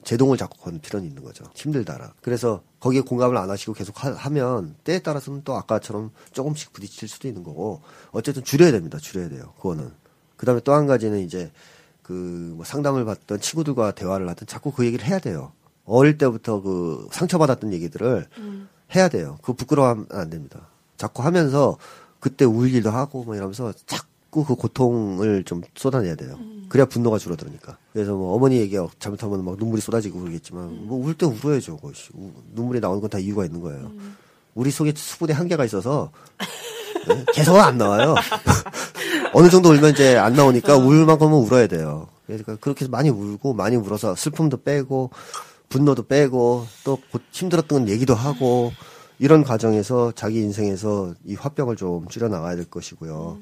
제동을 0.03 0.37
잡고 0.37 0.57
거는 0.57 0.81
필요는 0.81 1.07
있는 1.07 1.23
거죠. 1.23 1.45
힘들다라. 1.55 2.13
그래서 2.21 2.61
거기에 2.81 3.01
공감을 3.01 3.37
안 3.37 3.49
하시고 3.49 3.71
계속 3.71 4.03
하, 4.03 4.29
면 4.29 4.75
때에 4.83 4.99
따라서는 4.99 5.43
또 5.45 5.55
아까처럼 5.55 6.11
조금씩 6.33 6.73
부딪힐 6.73 7.07
수도 7.07 7.29
있는 7.29 7.41
거고 7.43 7.81
어쨌든 8.11 8.43
줄여야 8.43 8.71
됩니다. 8.71 8.97
줄여야 8.97 9.29
돼요. 9.29 9.53
그거는. 9.57 9.91
그 10.35 10.45
다음에 10.45 10.59
또 10.59 10.73
한 10.73 10.87
가지는 10.87 11.19
이제 11.21 11.51
그 12.01 12.11
뭐 12.57 12.65
상담을 12.65 13.05
받던 13.05 13.39
친구들과 13.39 13.91
대화를 13.91 14.27
하든 14.29 14.45
자꾸 14.45 14.71
그 14.73 14.85
얘기를 14.85 15.05
해야 15.05 15.19
돼요. 15.19 15.53
어릴 15.85 16.17
때부터 16.17 16.61
그 16.61 17.07
상처받았던 17.13 17.71
얘기들을 17.71 18.27
해야 18.93 19.07
돼요. 19.07 19.37
그거 19.41 19.53
부끄러워하면 19.53 20.07
안 20.11 20.29
됩니다. 20.29 20.67
자꾸 20.97 21.23
하면서 21.23 21.77
그때 22.19 22.43
울기도 22.43 22.91
하고 22.91 23.23
뭐 23.23 23.35
이러면서 23.35 23.71
자꾸 23.85 24.05
그 24.43 24.55
고통을 24.55 25.43
좀 25.43 25.61
쏟아내야 25.75 26.15
돼요. 26.15 26.39
그래야 26.69 26.85
분노가 26.87 27.19
줄어드니까. 27.19 27.77
그래서 27.91 28.13
뭐 28.15 28.33
어머니 28.35 28.57
얘기 28.57 28.75
잘못하면 28.97 29.45
막 29.45 29.57
눈물이 29.57 29.79
쏟아지고 29.81 30.19
그러겠지만 30.21 30.87
뭐울 30.87 31.13
때 31.13 31.25
울어야죠. 31.27 31.77
씨. 31.93 32.09
우- 32.15 32.31
눈물이 32.53 32.79
나오는 32.79 32.99
건 32.99 33.09
다 33.09 33.19
이유가 33.19 33.45
있는 33.45 33.61
거예요. 33.61 33.91
우리 34.55 34.71
속에 34.71 34.93
수분의 34.95 35.35
한계가 35.35 35.65
있어서 35.65 36.11
네? 37.07 37.25
계속 37.33 37.57
안 37.57 37.77
나와요. 37.77 38.15
어느 39.33 39.49
정도 39.49 39.69
울면 39.69 39.91
이제 39.91 40.17
안 40.17 40.33
나오니까 40.33 40.77
울 40.77 41.05
만큼은 41.05 41.33
울어야 41.37 41.67
돼요. 41.67 42.07
그러니까 42.25 42.55
그렇게 42.55 42.85
해서 42.85 42.89
많이 42.91 43.09
울고 43.09 43.53
많이 43.53 43.75
울어서 43.75 44.15
슬픔도 44.15 44.63
빼고 44.63 45.11
분노도 45.69 46.07
빼고 46.07 46.65
또 46.83 46.97
고- 47.11 47.19
힘들었던 47.31 47.89
얘기도 47.89 48.15
하고 48.15 48.71
이런 49.19 49.43
과정에서 49.43 50.11
자기 50.13 50.39
인생에서 50.41 51.13
이 51.25 51.35
화병을 51.35 51.75
좀 51.75 52.07
줄여 52.07 52.27
나가야 52.29 52.55
될 52.55 52.65
것이고요. 52.65 53.39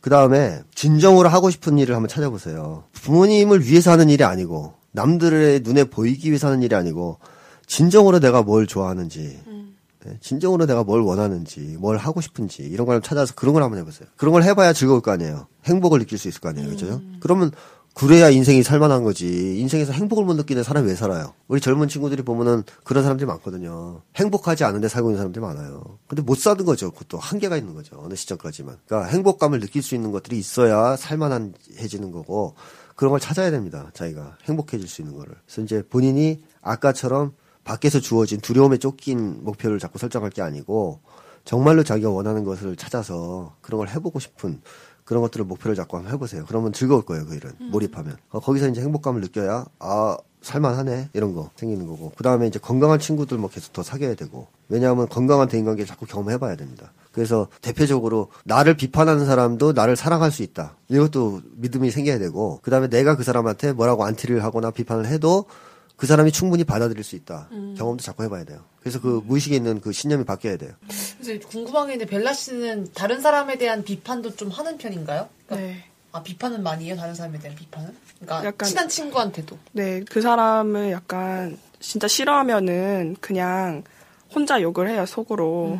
그 0.00 0.10
다음에 0.10 0.60
진정으로 0.74 1.28
하고 1.28 1.50
싶은 1.50 1.78
일을 1.78 1.94
한번 1.94 2.08
찾아보세요. 2.08 2.84
부모님을 2.92 3.64
위해서 3.64 3.90
하는 3.90 4.08
일이 4.08 4.24
아니고 4.24 4.74
남들의 4.92 5.60
눈에 5.60 5.84
보이기 5.84 6.28
위해서 6.28 6.48
하는 6.48 6.62
일이 6.62 6.74
아니고 6.74 7.18
진정으로 7.66 8.20
내가 8.20 8.42
뭘 8.42 8.66
좋아하는지 8.66 9.40
네, 10.04 10.16
진정으로 10.20 10.66
내가 10.66 10.84
뭘 10.84 11.00
원하는지, 11.02 11.76
뭘 11.78 11.96
하고 11.96 12.20
싶은지, 12.20 12.62
이런 12.62 12.86
걸 12.86 13.02
찾아서 13.02 13.34
그런 13.34 13.52
걸 13.52 13.62
한번 13.62 13.80
해보세요. 13.80 14.08
그런 14.16 14.32
걸 14.32 14.44
해봐야 14.44 14.72
즐거울 14.72 15.00
거 15.00 15.10
아니에요. 15.10 15.48
행복을 15.64 15.98
느낄 15.98 16.18
수 16.18 16.28
있을 16.28 16.40
거 16.40 16.48
아니에요. 16.50 16.68
그죠? 16.68 17.00
그러면, 17.20 17.50
그래야 17.98 18.30
인생이 18.30 18.62
살만한 18.62 19.02
거지. 19.02 19.58
인생에서 19.58 19.92
행복을 19.92 20.24
못 20.24 20.34
느끼는 20.34 20.62
사람이 20.62 20.86
왜 20.86 20.94
살아요? 20.94 21.34
우리 21.48 21.60
젊은 21.60 21.88
친구들이 21.88 22.22
보면은 22.22 22.62
그런 22.84 23.02
사람들이 23.02 23.26
많거든요. 23.26 24.02
행복하지 24.14 24.62
않은데 24.62 24.86
살고 24.86 25.08
있는 25.08 25.16
사람들이 25.18 25.44
많아요. 25.44 25.98
근데 26.06 26.22
못 26.22 26.38
사는 26.38 26.64
거죠. 26.64 26.92
그것도 26.92 27.18
한계가 27.18 27.56
있는 27.56 27.74
거죠. 27.74 28.00
어느 28.00 28.14
시점까지만. 28.14 28.76
그러니까 28.86 29.10
행복감을 29.10 29.58
느낄 29.58 29.82
수 29.82 29.96
있는 29.96 30.12
것들이 30.12 30.38
있어야 30.38 30.94
살만해지는 30.94 32.12
거고, 32.12 32.54
그런 32.94 33.10
걸 33.10 33.18
찾아야 33.18 33.50
됩니다. 33.50 33.90
자기가 33.94 34.38
행복해질 34.44 34.88
수 34.88 35.02
있는 35.02 35.16
거를. 35.16 35.34
그래서 35.46 35.62
이제 35.62 35.82
본인이 35.82 36.40
아까처럼 36.62 37.32
밖에서 37.64 37.98
주어진 37.98 38.40
두려움에 38.40 38.76
쫓긴 38.76 39.42
목표를 39.42 39.80
자꾸 39.80 39.98
설정할 39.98 40.30
게 40.30 40.40
아니고 40.40 41.00
정말로 41.44 41.82
자기가 41.82 42.10
원하는 42.10 42.44
것을 42.44 42.76
찾아서 42.76 43.56
그런 43.60 43.78
걸 43.78 43.88
해보고 43.88 44.20
싶은 44.20 44.60
그런 45.08 45.22
것들을 45.22 45.46
목표를 45.46 45.74
잡고 45.74 45.96
한번 45.96 46.12
해보세요. 46.12 46.44
그러면 46.46 46.74
즐거울 46.74 47.00
거예요, 47.00 47.24
그 47.24 47.34
일은. 47.34 47.50
몰입하면. 47.70 48.18
어, 48.28 48.40
거기서 48.40 48.68
이제 48.68 48.82
행복감을 48.82 49.22
느껴야, 49.22 49.64
아, 49.78 50.18
살만하네. 50.42 51.08
이런 51.14 51.32
거 51.32 51.48
생기는 51.56 51.86
거고. 51.86 52.12
그 52.14 52.22
다음에 52.22 52.46
이제 52.46 52.58
건강한 52.58 52.98
친구들 52.98 53.38
뭐 53.38 53.48
계속 53.48 53.72
더 53.72 53.82
사귀어야 53.82 54.16
되고. 54.16 54.48
왜냐하면 54.68 55.08
건강한 55.08 55.48
대인관계를 55.48 55.86
자꾸 55.86 56.04
경험해봐야 56.04 56.56
됩니다. 56.56 56.92
그래서 57.10 57.48
대표적으로 57.62 58.28
나를 58.44 58.76
비판하는 58.76 59.24
사람도 59.24 59.72
나를 59.72 59.96
사랑할 59.96 60.30
수 60.30 60.42
있다. 60.42 60.76
이것도 60.88 61.40
믿음이 61.56 61.90
생겨야 61.90 62.18
되고. 62.18 62.60
그 62.62 62.70
다음에 62.70 62.88
내가 62.88 63.16
그 63.16 63.22
사람한테 63.24 63.72
뭐라고 63.72 64.04
안티를 64.04 64.44
하거나 64.44 64.70
비판을 64.70 65.06
해도 65.06 65.46
그 65.96 66.06
사람이 66.06 66.32
충분히 66.32 66.64
받아들일 66.64 67.02
수 67.02 67.16
있다. 67.16 67.48
경험도 67.78 68.02
자꾸 68.04 68.24
해봐야 68.24 68.44
돼요. 68.44 68.60
그래서 68.80 69.00
그 69.00 69.22
무의식에 69.24 69.56
있는 69.56 69.80
그 69.80 69.90
신념이 69.92 70.24
바뀌어야 70.24 70.58
돼요. 70.58 70.72
그래서 71.28 71.48
궁금한 71.48 71.86
게 71.86 71.92
있는데 71.94 72.10
벨라 72.10 72.32
씨는 72.32 72.88
다른 72.94 73.20
사람에 73.20 73.58
대한 73.58 73.84
비판도 73.84 74.36
좀 74.36 74.48
하는 74.48 74.78
편인가요? 74.78 75.28
그러니까 75.46 75.68
네. 75.68 75.84
아 76.12 76.22
비판은 76.22 76.62
많이 76.62 76.86
해요 76.86 76.96
다른 76.96 77.14
사람에 77.14 77.38
대한 77.38 77.56
비판은? 77.56 77.94
그러니까 78.20 78.48
약간- 78.48 78.68
친한 78.68 78.88
친구한테도 78.88 79.58
네, 79.72 80.02
그 80.08 80.20
사람을 80.22 80.90
약간 80.90 81.58
진짜 81.80 82.08
싫어하면은 82.08 83.16
그냥 83.20 83.84
혼자 84.34 84.60
욕을 84.60 84.88
해요, 84.90 85.06
속으로. 85.06 85.78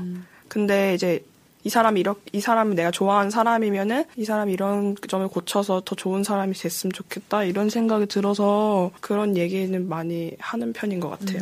근데 0.48 0.94
이제 0.94 1.24
이 1.64 1.70
사람이 1.70 2.00
이렇게 2.00 2.20
이 2.32 2.40
사람이 2.40 2.74
내가 2.76 2.90
좋아하는 2.90 3.30
사람이면은 3.30 4.04
이 4.16 4.24
사람이 4.24 4.52
이런 4.52 4.96
점을 5.08 5.26
고쳐서 5.28 5.82
더 5.84 5.94
좋은 5.96 6.24
사람이 6.24 6.54
됐으면 6.54 6.92
좋겠다 6.92 7.44
이런 7.44 7.68
생각이 7.68 8.06
들어서 8.06 8.90
그런 9.00 9.36
얘기는 9.36 9.88
많이 9.88 10.32
하는 10.38 10.72
편인 10.72 11.00
것 11.00 11.10
같아요. 11.10 11.40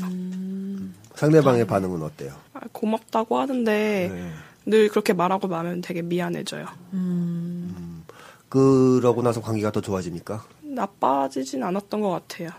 상대방의 1.17 1.67
반응은 1.67 2.03
어때요? 2.03 2.33
아, 2.55 2.61
고맙다고 2.73 3.39
하는데 3.39 4.11
네. 4.13 4.33
늘 4.67 4.89
그렇게 4.89 5.13
말하고 5.13 5.49
나면 5.49 5.81
되게 5.81 6.03
미안해져요. 6.03 6.67
그러고 8.49 9.23
나서 9.23 9.41
관계가 9.41 9.73
더 9.73 9.81
좋아집니까? 9.81 10.45
나빠지진 10.63 11.63
않았던 11.63 12.01
것 12.01 12.11
같아요. 12.11 12.51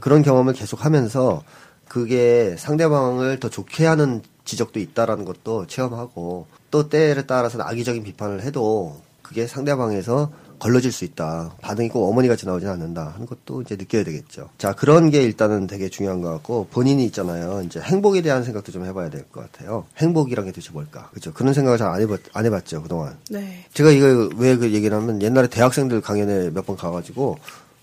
그런 0.00 0.22
경험을 0.22 0.52
계속 0.54 0.84
하면서 0.84 1.42
그게 1.88 2.56
상대방을 2.58 3.40
더 3.40 3.48
좋게 3.48 3.86
하는 3.86 4.22
지적도 4.44 4.80
있다라는 4.80 5.24
것도 5.24 5.66
체험하고 5.66 6.46
또 6.70 6.88
때에 6.88 7.14
따라서는 7.26 7.66
악의적인 7.66 8.02
비판을 8.04 8.42
해도 8.42 9.00
그게 9.22 9.46
상대방에서 9.46 10.30
걸러질 10.58 10.92
수 10.92 11.04
있다. 11.04 11.54
반응이 11.62 11.88
꼭 11.88 12.08
어머니 12.08 12.28
같이 12.28 12.46
나오진 12.46 12.68
않는다 12.68 13.12
하는 13.14 13.26
것도 13.26 13.62
이제 13.62 13.76
느껴야 13.76 14.04
되겠죠. 14.04 14.48
자, 14.58 14.72
그런 14.74 15.10
게 15.10 15.22
일단은 15.22 15.66
되게 15.66 15.88
중요한 15.88 16.20
것 16.20 16.30
같고 16.30 16.66
본인이 16.70 17.04
있잖아요. 17.06 17.62
이제 17.64 17.80
행복에 17.80 18.22
대한 18.22 18.44
생각도 18.44 18.72
좀 18.72 18.84
해봐야 18.84 19.10
될 19.10 19.24
것 19.30 19.50
같아요. 19.52 19.86
행복이란 19.98 20.44
게 20.46 20.52
도대체 20.52 20.72
뭘까? 20.72 21.10
그죠? 21.12 21.32
그런 21.32 21.52
생각을 21.54 21.78
잘 21.78 21.88
안 21.88 22.00
해봤, 22.00 22.20
안 22.32 22.44
해봤죠, 22.46 22.82
그동안. 22.82 23.16
네. 23.30 23.64
제가 23.72 23.90
이거 23.90 24.28
왜 24.36 24.56
그 24.56 24.72
얘기를 24.72 24.96
하면 24.96 25.22
옛날에 25.22 25.46
대학생들 25.48 26.00
강연에 26.00 26.50
몇 26.50 26.66
번 26.66 26.76
가가지고 26.76 27.38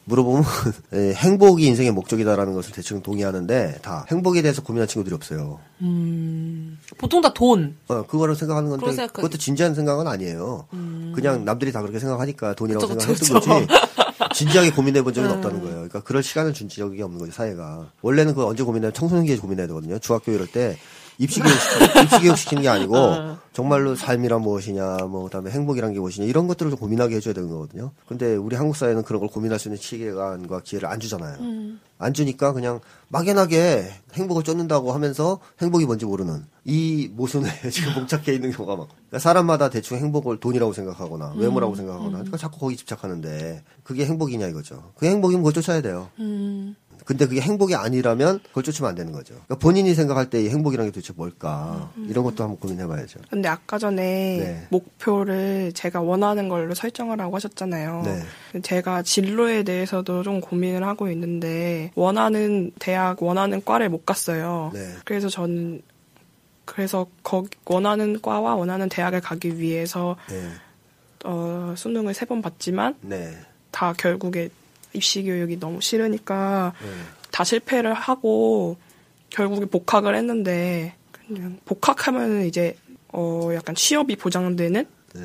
물어보면 0.05 0.43
에, 0.93 1.13
행복이 1.17 1.65
인생의 1.65 1.91
목적이다라는 1.91 2.53
것을 2.53 2.71
대충 2.73 3.01
동의하는데 3.01 3.79
다 3.81 4.05
행복에 4.09 4.41
대해서 4.41 4.61
고민한 4.61 4.87
친구들이 4.87 5.13
없어요. 5.15 5.59
보통 6.97 7.21
다 7.21 7.33
돈. 7.33 7.75
어, 7.87 8.03
그거를 8.05 8.35
생각하는 8.35 8.69
건데 8.69 8.81
그런 8.83 8.95
생각- 8.95 9.13
그것도 9.13 9.37
진지한 9.37 9.73
생각은 9.75 10.07
아니에요. 10.07 10.67
그냥 11.13 11.43
남들이 11.45 11.71
다 11.71 11.81
그렇게 11.81 11.99
생각하니까 11.99 12.53
돈이라고 12.53 12.87
그쵸, 12.87 12.99
생각했던 12.99 13.39
거지. 13.65 13.73
진지하게 14.35 14.71
고민해 14.71 15.01
본 15.01 15.13
적은 15.13 15.29
없다는 15.31 15.59
거예요. 15.61 15.75
그러니까 15.75 16.01
그럴 16.01 16.21
시간을 16.23 16.53
준 16.53 16.67
적이 16.69 17.01
없는 17.03 17.19
거죠, 17.19 17.31
사회가. 17.31 17.91
원래는 18.01 18.33
그 18.35 18.45
언제 18.45 18.63
고민해? 18.63 18.91
청소년기에 18.91 19.37
고민해야 19.37 19.67
되거든요. 19.67 19.97
중학교 19.99 20.31
이럴 20.31 20.47
때 20.47 20.77
입시 21.18 21.39
교육, 21.39 21.53
시키- 21.57 22.01
입시 22.03 22.20
교육 22.20 22.38
시키는 22.38 22.63
게 22.63 22.70
아니고 22.70 22.95
정말로 23.53 23.95
삶이란 23.95 24.41
무엇이냐, 24.41 24.97
뭐 25.09 25.24
그다음에 25.24 25.49
행복이란 25.49 25.93
게 25.93 25.99
무엇이냐 25.99 26.28
이런 26.28 26.47
것들을 26.47 26.72
좀 26.72 26.80
고민하게 26.80 27.16
해줘야 27.16 27.34
되는 27.34 27.49
거거든요. 27.49 27.91
근데 28.07 28.36
우리 28.36 28.55
한국 28.57 28.76
사회는 28.76 29.03
그런 29.03 29.22
걸 29.22 29.30
고민할 29.30 29.59
수 29.59 29.70
있는 29.70 29.78
시간과 29.80 30.59
기회를 30.61 30.89
안 30.89 30.99
주잖아요. 30.99 31.38
안 31.97 32.13
주니까 32.13 32.51
그냥 32.51 32.82
막연하게 33.07 33.89
행복을 34.13 34.43
쫓는다고 34.43 34.91
하면서 34.91 35.39
행복이 35.61 35.86
뭔지 35.86 36.05
모르는 36.05 36.45
이 36.66 37.09
모순에 37.13 37.49
지금 37.72 37.93
봉착해 37.93 38.34
있는 38.34 38.51
경우가 38.51 38.76
많고 38.76 38.93
그러니까 38.93 39.20
사람마다 39.20 39.70
대충 39.70 39.97
행복을 39.99 40.41
돈이라고 40.41 40.74
생각하거나 40.74 41.36
외모라고 41.38 41.76
생각하거나 41.76 42.09
그러니까 42.11 42.36
자꾸 42.38 42.59
거기 42.59 42.76
집착하는데 42.76 43.63
그게 43.84 44.05
행복이냐 44.05 44.47
이거죠. 44.47 44.91
그게 44.95 45.11
행복이면 45.11 45.43
그걸 45.43 45.53
쫓아야 45.53 45.82
돼요. 45.82 46.09
근데 47.03 47.27
그게 47.27 47.41
행복이 47.41 47.75
아니라면 47.75 48.39
그걸 48.47 48.63
쫓으면 48.63 48.89
안 48.89 48.95
되는 48.95 49.11
거죠. 49.11 49.33
그러니까 49.33 49.55
본인이 49.55 49.93
생각할 49.93 50.29
때 50.29 50.41
이 50.45 50.49
행복이라는 50.49 50.91
게 50.91 50.93
도대체 50.93 51.13
뭘까 51.15 51.91
이런 52.07 52.23
것도 52.23 52.43
한번 52.43 52.59
고민해봐야죠. 52.59 53.19
근데 53.29 53.49
아까 53.49 53.77
전에 53.77 54.37
네. 54.37 54.67
목표를 54.69 55.71
제가 55.73 56.01
원하는 56.01 56.49
걸로 56.49 56.73
설정하라고 56.73 57.35
하셨잖아요. 57.35 58.03
네. 58.05 58.61
제가 58.61 59.01
진로에 59.01 59.63
대해서도 59.63 60.23
좀 60.23 60.41
고민을 60.41 60.85
하고 60.85 61.09
있는데 61.09 61.91
원하는 61.95 62.71
대학, 62.79 63.21
원하는 63.23 63.63
과를 63.63 63.89
못 63.89 64.05
갔어요. 64.05 64.71
네. 64.73 64.87
그래서 65.05 65.29
저는 65.29 65.81
그래서 66.65 67.07
거기 67.23 67.49
원하는 67.65 68.19
과와 68.21 68.55
원하는 68.55 68.89
대학을 68.89 69.21
가기 69.21 69.59
위해서 69.59 70.15
네, 70.29 70.49
어, 71.23 71.73
수능을 71.77 72.13
세 72.13 72.25
번 72.25 72.41
봤지만 72.41 72.95
네, 73.01 73.37
다 73.71 73.93
결국에 73.93 74.49
입시 74.95 75.23
교육이 75.23 75.59
너무 75.59 75.81
싫으니까 75.81 76.73
네. 76.81 76.89
다 77.31 77.43
실패를 77.43 77.93
하고 77.93 78.77
결국에 79.29 79.65
복학을 79.65 80.15
했는데 80.15 80.95
그냥 81.11 81.57
복학하면 81.65 82.45
이제 82.45 82.75
어 83.09 83.49
약간 83.53 83.75
취업이 83.75 84.15
보장되는 84.15 84.85
네. 85.15 85.21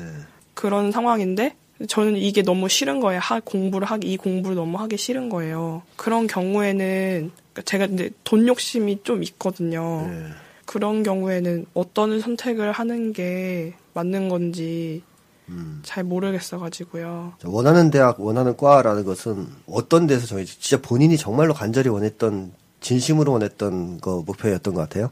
그런 0.53 0.91
상황인데 0.91 1.55
저는 1.87 2.17
이게 2.17 2.41
너무 2.41 2.69
싫은 2.69 2.99
거예요. 2.99 3.19
하, 3.19 3.39
공부를 3.39 3.87
하기 3.87 4.11
이 4.11 4.17
공부를 4.17 4.55
너무 4.55 4.77
하기 4.79 4.97
싫은 4.97 5.29
거예요. 5.29 5.81
그런 5.95 6.27
경우에는 6.27 7.31
그러니까 7.53 7.61
제가 7.63 7.85
이제 7.85 8.11
돈 8.23 8.47
욕심이 8.47 8.99
좀 9.03 9.23
있거든요. 9.23 10.07
네. 10.07 10.27
그런 10.65 11.03
경우에는 11.03 11.65
어떤 11.73 12.19
선택을 12.19 12.71
하는 12.71 13.13
게 13.13 13.73
맞는 13.93 14.29
건지 14.29 15.01
음. 15.51 15.81
잘 15.83 16.03
모르겠어가지고요. 16.03 17.33
자, 17.37 17.47
원하는 17.49 17.91
대학, 17.91 18.19
원하는 18.19 18.57
과라는 18.57 19.03
것은 19.03 19.47
어떤 19.67 20.07
데서 20.07 20.25
정해지 20.25 20.59
진짜 20.59 20.81
본인이 20.81 21.17
정말로 21.17 21.53
간절히 21.53 21.89
원했던, 21.89 22.53
진심으로 22.79 23.31
원했던 23.33 23.99
거 24.01 24.23
목표였던 24.25 24.73
것 24.73 24.81
같아요. 24.81 25.11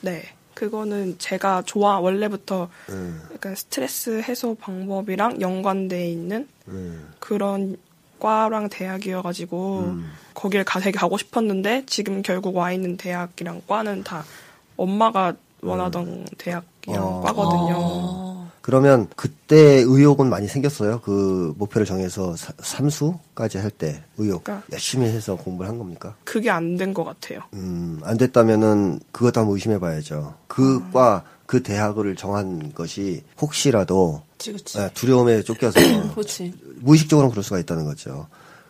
네. 0.00 0.22
그거는 0.54 1.16
제가 1.18 1.62
좋아 1.64 2.00
원래부터 2.00 2.68
음, 2.90 3.22
약간 3.32 3.54
스트레스 3.54 4.20
해소 4.20 4.56
방법이랑 4.56 5.40
연관돼 5.40 6.10
있는 6.10 6.46
음, 6.68 7.08
그런 7.18 7.78
과랑 8.18 8.68
대학이어가지고 8.68 9.78
음. 9.78 10.12
거길 10.34 10.64
가 10.64 10.78
되게 10.78 10.98
가고 10.98 11.16
싶었는데 11.16 11.84
지금 11.86 12.20
결국 12.20 12.56
와 12.56 12.72
있는 12.72 12.98
대학이랑 12.98 13.62
과는 13.66 14.04
다 14.04 14.22
엄마가 14.76 15.34
원하던 15.62 16.26
대학이랑 16.36 17.02
어. 17.02 17.20
과거든요. 17.22 18.39
그러면 18.62 19.08
그때 19.16 19.56
의욕은 19.86 20.28
많이 20.28 20.46
생겼어요. 20.46 21.00
그 21.00 21.54
목표를 21.56 21.86
정해서 21.86 22.36
사- 22.36 22.52
삼수까지 22.60 23.58
할 23.58 23.70
때 23.70 24.02
의욕 24.18 24.44
그러니까- 24.44 24.66
열심히 24.72 25.06
해서 25.06 25.36
공부를 25.36 25.68
한 25.70 25.78
겁니까? 25.78 26.14
그게 26.24 26.50
안 26.50 26.76
된 26.76 26.92
것 26.92 27.04
같아요. 27.04 27.40
음, 27.54 28.00
안 28.04 28.16
됐다면은 28.18 29.00
그것도 29.12 29.40
한번 29.40 29.54
의심해 29.54 29.78
봐야죠. 29.78 30.34
그 30.46 30.82
과, 30.92 31.24
그 31.46 31.62
대학을 31.62 32.16
정한 32.16 32.72
것이 32.74 33.22
혹시라도 33.40 34.22
그치, 34.32 34.52
그치. 34.52 34.78
예, 34.78 34.90
두려움에 34.94 35.42
쫓겨서. 35.42 35.80
무의식적으로 36.80 37.30
그럴 37.30 37.42
수가 37.42 37.58
있다는 37.58 37.84
거죠. 37.84 38.26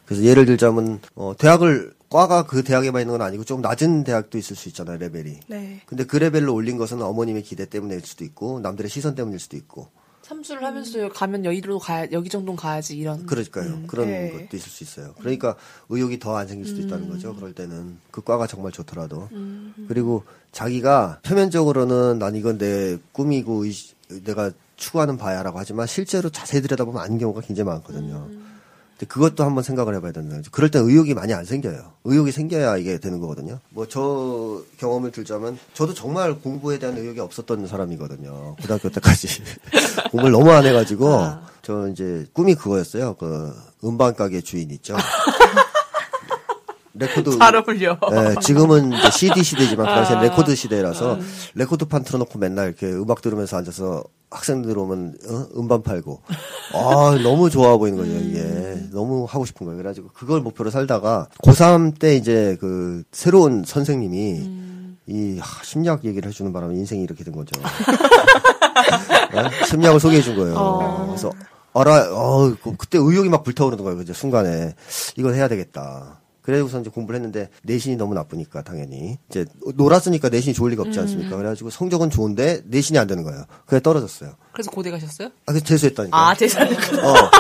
그래서 0.06 0.22
예를 0.24 0.46
들자면 0.46 1.00
어, 1.14 1.34
대학을 1.38 1.92
과가 2.10 2.42
그 2.46 2.62
대학에만 2.64 3.02
있는 3.02 3.12
건 3.18 3.22
아니고 3.22 3.44
좀 3.44 3.60
낮은 3.62 4.02
대학도 4.04 4.36
있을 4.36 4.56
수 4.56 4.68
있잖아요 4.68 4.98
레벨이. 4.98 5.40
네. 5.46 5.80
근데 5.86 6.04
그 6.04 6.16
레벨로 6.16 6.52
올린 6.52 6.76
것은 6.76 7.00
어머님의 7.00 7.42
기대 7.44 7.66
때문일 7.66 8.00
수도 8.04 8.24
있고 8.24 8.58
남들의 8.60 8.90
시선 8.90 9.14
때문일 9.14 9.38
수도 9.38 9.56
있고 9.56 9.88
삼수를 10.22 10.62
하면서 10.64 10.98
하면서 10.98 11.14
가면 11.14 11.44
여기로 11.44 11.78
가야 11.78 12.06
여기 12.12 12.28
정도는 12.28 12.56
가야지 12.56 12.96
이런. 12.96 13.26
그러니까요 13.26 13.82
그런 13.86 14.06
네. 14.08 14.30
것도 14.32 14.56
있을 14.56 14.70
수 14.70 14.82
있어요. 14.84 15.14
그러니까 15.18 15.56
의욕이 15.88 16.18
더 16.18 16.36
안 16.36 16.46
생길 16.48 16.66
수도 16.68 16.80
있다는 16.82 17.08
거죠. 17.08 17.34
그럴 17.34 17.52
때는 17.54 17.98
그 18.10 18.22
과가 18.22 18.46
정말 18.48 18.70
좋더라도 18.72 19.28
그리고 19.88 20.24
자기가 20.52 21.20
표면적으로는 21.22 22.18
난 22.18 22.34
이건 22.36 22.58
내 22.58 22.98
꿈이고 23.12 23.64
의- 23.64 23.74
내가 24.24 24.50
추구하는 24.76 25.16
바야라고 25.16 25.58
하지만 25.58 25.86
실제로 25.86 26.28
자세히 26.30 26.60
들여다보면 26.62 27.00
아닌 27.02 27.18
경우가 27.18 27.40
굉장히 27.42 27.68
많거든요. 27.70 28.28
그것도 29.06 29.44
한번 29.44 29.62
생각을 29.64 29.94
해봐야 29.96 30.12
된다는 30.12 30.38
거죠. 30.38 30.50
그럴 30.50 30.70
땐 30.70 30.82
의욕이 30.84 31.14
많이 31.14 31.32
안 31.34 31.44
생겨요. 31.44 31.92
의욕이 32.04 32.32
생겨야 32.32 32.76
이게 32.76 32.98
되는 32.98 33.18
거거든요. 33.20 33.58
뭐 33.70 33.86
저 33.88 34.62
경험을 34.78 35.10
들자면 35.10 35.58
저도 35.74 35.94
정말 35.94 36.38
공부에 36.38 36.78
대한 36.78 36.96
의욕이 36.96 37.18
없었던 37.20 37.66
사람이거든요. 37.66 38.56
고등학교 38.60 38.88
때까지 38.90 39.28
공부를 40.12 40.32
너무 40.32 40.50
안 40.50 40.64
해가지고 40.66 41.20
저 41.62 41.88
이제 41.88 42.26
꿈이 42.32 42.54
그거였어요. 42.54 43.14
그 43.14 43.52
음반 43.84 44.14
가게 44.14 44.40
주인 44.40 44.70
있죠. 44.70 44.96
레코드 47.00 47.36
잘 47.38 47.56
어울려. 47.56 47.98
예, 48.12 48.34
지금은 48.40 48.92
이제 48.92 49.10
CD 49.10 49.42
시대지만 49.42 49.86
그 49.86 49.92
당시엔 49.92 50.20
레코드 50.20 50.54
시대라서 50.54 51.18
레코드판 51.54 52.04
틀어놓고 52.04 52.38
맨날 52.38 52.66
이렇게 52.68 52.86
음악 52.92 53.22
들으면서 53.22 53.56
앉아서 53.56 54.04
학생들 54.30 54.76
오면 54.78 55.16
어? 55.28 55.46
음반 55.56 55.82
팔고. 55.82 56.20
아 56.74 57.18
너무 57.22 57.50
좋아 57.50 57.76
보이는 57.76 57.98
거죠 57.98 58.12
이게. 58.12 58.88
너무 58.92 59.24
하고 59.28 59.44
싶은 59.46 59.66
거예요. 59.66 59.78
그래가지고 59.78 60.10
그걸 60.12 60.40
목표로 60.40 60.70
살다가 60.70 61.26
고3 61.42 61.98
때 61.98 62.14
이제 62.16 62.56
그 62.60 63.02
새로운 63.12 63.64
선생님이 63.66 64.60
이 65.06 65.38
하, 65.40 65.64
심리학 65.64 66.04
얘기를 66.04 66.28
해주는 66.28 66.52
바람에 66.52 66.74
인생이 66.74 67.02
이렇게 67.02 67.24
된 67.24 67.34
거죠. 67.34 67.50
어? 69.34 69.64
심리학을 69.66 69.98
소개해 70.00 70.22
준 70.22 70.36
거예요. 70.36 71.06
그래서 71.08 71.30
알아 71.72 72.08
어 72.12 72.54
그- 72.62 72.76
그때 72.76 72.98
의욕이 72.98 73.28
막 73.28 73.42
불타오르는 73.44 73.82
거예요 73.84 73.96
그죠 73.98 74.12
순간에. 74.12 74.74
이걸 75.16 75.34
해야 75.34 75.48
되겠다 75.48 76.19
그래고서 76.50 76.80
이제 76.80 76.90
공부를 76.90 77.18
했는데 77.20 77.48
내신이 77.62 77.96
너무 77.96 78.14
나쁘니까 78.14 78.62
당연히 78.62 79.18
이제 79.30 79.44
놀았으니까 79.76 80.28
내신이 80.30 80.52
좋을 80.54 80.72
리가 80.72 80.82
없지 80.82 80.98
않습니까? 80.98 81.36
그래가지고 81.36 81.70
성적은 81.70 82.10
좋은데 82.10 82.62
내신이 82.64 82.98
안 82.98 83.06
되는 83.06 83.22
거예요. 83.22 83.44
그래 83.66 83.80
떨어졌어요. 83.80 84.32
그래서 84.52 84.70
고대 84.70 84.90
가셨어요? 84.90 85.28
아, 85.46 85.52
그 85.52 85.62
재수했다니까. 85.62 86.16
아, 86.18 86.34
대단했구나. 86.34 87.08
어. 87.08 87.30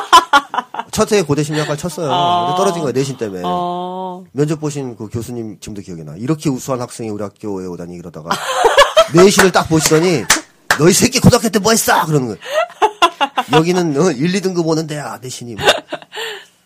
첫 0.92 1.10
해에 1.12 1.22
고대 1.22 1.42
심리학과를 1.42 1.76
쳤어요. 1.78 2.06
근데 2.08 2.56
떨어진 2.56 2.82
거예요 2.82 2.92
내신 2.92 3.16
때문에. 3.16 3.42
어. 3.44 4.24
면접 4.32 4.60
보신 4.60 4.96
그 4.96 5.08
교수님 5.08 5.58
지금도 5.60 5.82
기억이 5.82 6.04
나. 6.04 6.14
이렇게 6.16 6.48
우수한 6.48 6.80
학생이 6.80 7.10
우리 7.10 7.22
학교에 7.22 7.66
오다니 7.66 7.94
이러다가 7.94 8.30
내신을 9.14 9.50
딱 9.50 9.68
보시더니 9.68 10.24
너희 10.78 10.92
새끼 10.92 11.18
고등학교 11.20 11.48
때 11.48 11.58
뭐 11.58 11.72
했어? 11.72 12.06
그러는 12.06 12.28
거예요. 12.28 12.38
여기는 13.52 14.00
어, 14.00 14.10
1, 14.12 14.32
2등급 14.40 14.66
오는 14.66 14.86
데야, 14.86 15.18
내신이. 15.20 15.54
뭐. 15.56 15.64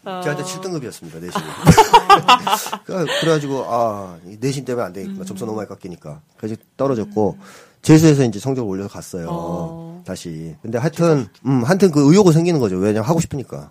제가 0.04 0.36
그때 0.36 0.42
7등급이었습니다, 0.48 1.20
내신이. 1.20 1.44
그러니까 2.84 3.20
그래가지고, 3.20 3.64
아, 3.66 4.18
이 4.26 4.36
내신 4.40 4.64
때문에 4.64 4.86
안 4.86 4.92
되겠구나. 4.92 5.24
점수 5.24 5.44
너무 5.46 5.56
많이 5.56 5.68
깎이니까. 5.68 6.20
그래서 6.36 6.56
떨어졌고, 6.76 7.38
재수해서 7.82 8.24
이제 8.24 8.38
성적을 8.38 8.68
올려서 8.70 8.88
갔어요. 8.88 9.26
어. 9.30 10.02
다시. 10.06 10.56
근데 10.62 10.78
하여튼, 10.78 11.26
음, 11.46 11.62
하여튼 11.64 11.90
그 11.90 12.10
의욕은 12.10 12.32
생기는 12.32 12.60
거죠. 12.60 12.76
왜냐면 12.76 13.08
하고 13.08 13.20
싶으니까. 13.20 13.70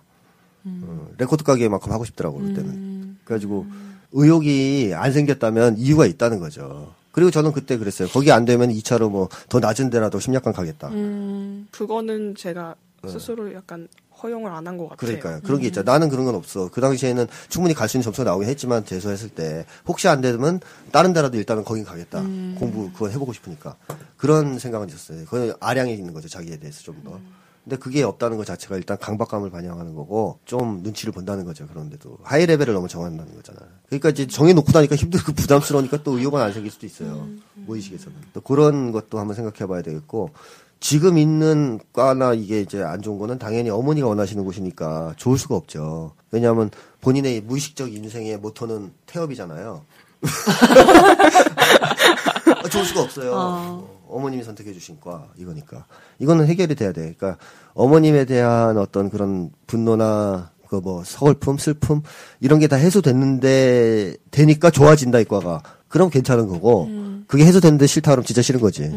어, 0.66 1.08
레코드 1.18 1.44
가게만큼 1.44 1.92
하고 1.92 2.04
싶더라고, 2.04 2.38
그때는. 2.38 3.18
그래가지고, 3.24 3.66
의욕이 4.12 4.92
안 4.94 5.12
생겼다면 5.12 5.76
이유가 5.78 6.06
있다는 6.06 6.38
거죠. 6.38 6.94
그리고 7.12 7.30
저는 7.30 7.52
그때 7.52 7.76
그랬어요. 7.78 8.08
거기 8.08 8.32
안 8.32 8.44
되면 8.44 8.70
2차로 8.70 9.08
뭐 9.10 9.28
더 9.48 9.60
낮은 9.60 9.90
데라도 9.90 10.18
심리학과는 10.18 10.52
가겠다. 10.52 10.88
음. 10.88 11.68
그거는 11.70 12.34
제가 12.34 12.74
스스로 13.06 13.52
약간 13.54 13.86
허용을 14.22 14.50
안 14.52 14.66
한 14.66 14.78
것 14.78 14.88
같아요. 14.88 14.96
네. 15.10 15.18
그러니까요. 15.18 15.40
그런 15.44 15.60
게 15.60 15.66
있죠. 15.66 15.82
나는 15.82 16.08
그런 16.08 16.24
건 16.24 16.34
없어. 16.34 16.70
그 16.70 16.80
당시에는 16.80 17.26
충분히 17.48 17.74
갈 17.74 17.88
수 17.88 17.96
있는 17.96 18.04
점수가 18.04 18.24
나오긴 18.30 18.48
했지만 18.48 18.84
재수했을 18.84 19.28
때 19.30 19.66
혹시 19.86 20.08
안 20.08 20.20
되면 20.20 20.60
다른 20.92 21.12
데라도 21.12 21.36
일단은 21.36 21.64
거긴 21.64 21.84
가겠다. 21.84 22.20
공부 22.22 22.90
그건 22.92 23.10
해보고 23.12 23.32
싶으니까 23.32 23.76
그런 24.16 24.58
생각은 24.58 24.88
있었어요. 24.88 25.24
그건 25.26 25.54
아량이 25.60 25.92
있는 25.94 26.14
거죠. 26.14 26.28
자기에 26.28 26.58
대해서 26.58 26.82
좀 26.82 27.02
더. 27.04 27.18
근데 27.64 27.76
그게 27.78 28.02
없다는 28.02 28.36
것 28.36 28.44
자체가 28.44 28.76
일단 28.76 28.98
강박감을 28.98 29.48
반영하는 29.50 29.94
거고 29.94 30.38
좀 30.44 30.82
눈치를 30.82 31.14
본다는 31.14 31.46
거죠. 31.46 31.66
그런데도 31.66 32.18
high 32.22 32.44
level을 32.44 32.74
너무 32.74 32.88
정한다는 32.88 33.34
거잖아요. 33.36 33.66
그러니까 33.86 34.10
이제 34.10 34.26
정해놓고 34.26 34.70
나니까 34.70 34.96
힘들고 34.96 35.32
부담스러우니까 35.36 36.02
또 36.02 36.18
의욕은 36.18 36.38
안 36.42 36.52
생길 36.52 36.70
수도 36.70 36.84
있어요. 36.84 37.26
무의식에서는. 37.54 38.16
또 38.34 38.42
그런 38.42 38.92
것도 38.92 39.18
한번 39.18 39.34
생각해봐야 39.34 39.80
되겠고 39.80 40.30
지금 40.84 41.16
있는 41.16 41.80
과나 41.94 42.34
이게 42.34 42.60
이제 42.60 42.82
안 42.82 43.00
좋은 43.00 43.18
거는 43.18 43.38
당연히 43.38 43.70
어머니가 43.70 44.06
원하시는 44.06 44.44
곳이니까 44.44 45.14
좋을 45.16 45.38
수가 45.38 45.56
없죠. 45.56 46.12
왜냐하면 46.30 46.70
본인의 47.00 47.40
무의식적 47.40 47.90
인생의 47.90 48.36
모토는 48.36 48.92
태업이잖아요. 49.06 49.80
아, 52.62 52.68
좋을 52.68 52.84
수가 52.84 53.00
없어요. 53.00 53.32
어. 53.34 54.20
머님이 54.20 54.44
선택해 54.44 54.74
주신 54.74 55.00
과 55.00 55.26
이거니까 55.38 55.86
이거는 56.18 56.46
해결이 56.48 56.74
돼야 56.74 56.92
돼. 56.92 57.14
그러니까 57.16 57.38
어머님에 57.72 58.26
대한 58.26 58.76
어떤 58.76 59.08
그런 59.08 59.52
분노나 59.66 60.50
그 60.68 60.80
뭐 60.82 61.02
서글픔, 61.02 61.56
슬픔 61.56 62.02
이런 62.40 62.58
게 62.58 62.66
다 62.66 62.76
해소됐는데 62.76 64.16
되니까 64.30 64.68
좋아진다 64.68 65.20
이 65.20 65.24
과가. 65.24 65.62
그럼 65.88 66.10
괜찮은 66.10 66.46
거고 66.46 66.88
그게 67.26 67.44
해소됐는데 67.44 67.86
싫다 67.86 68.10
그러면 68.12 68.24
진짜 68.24 68.42
싫은 68.42 68.60
거지. 68.60 68.90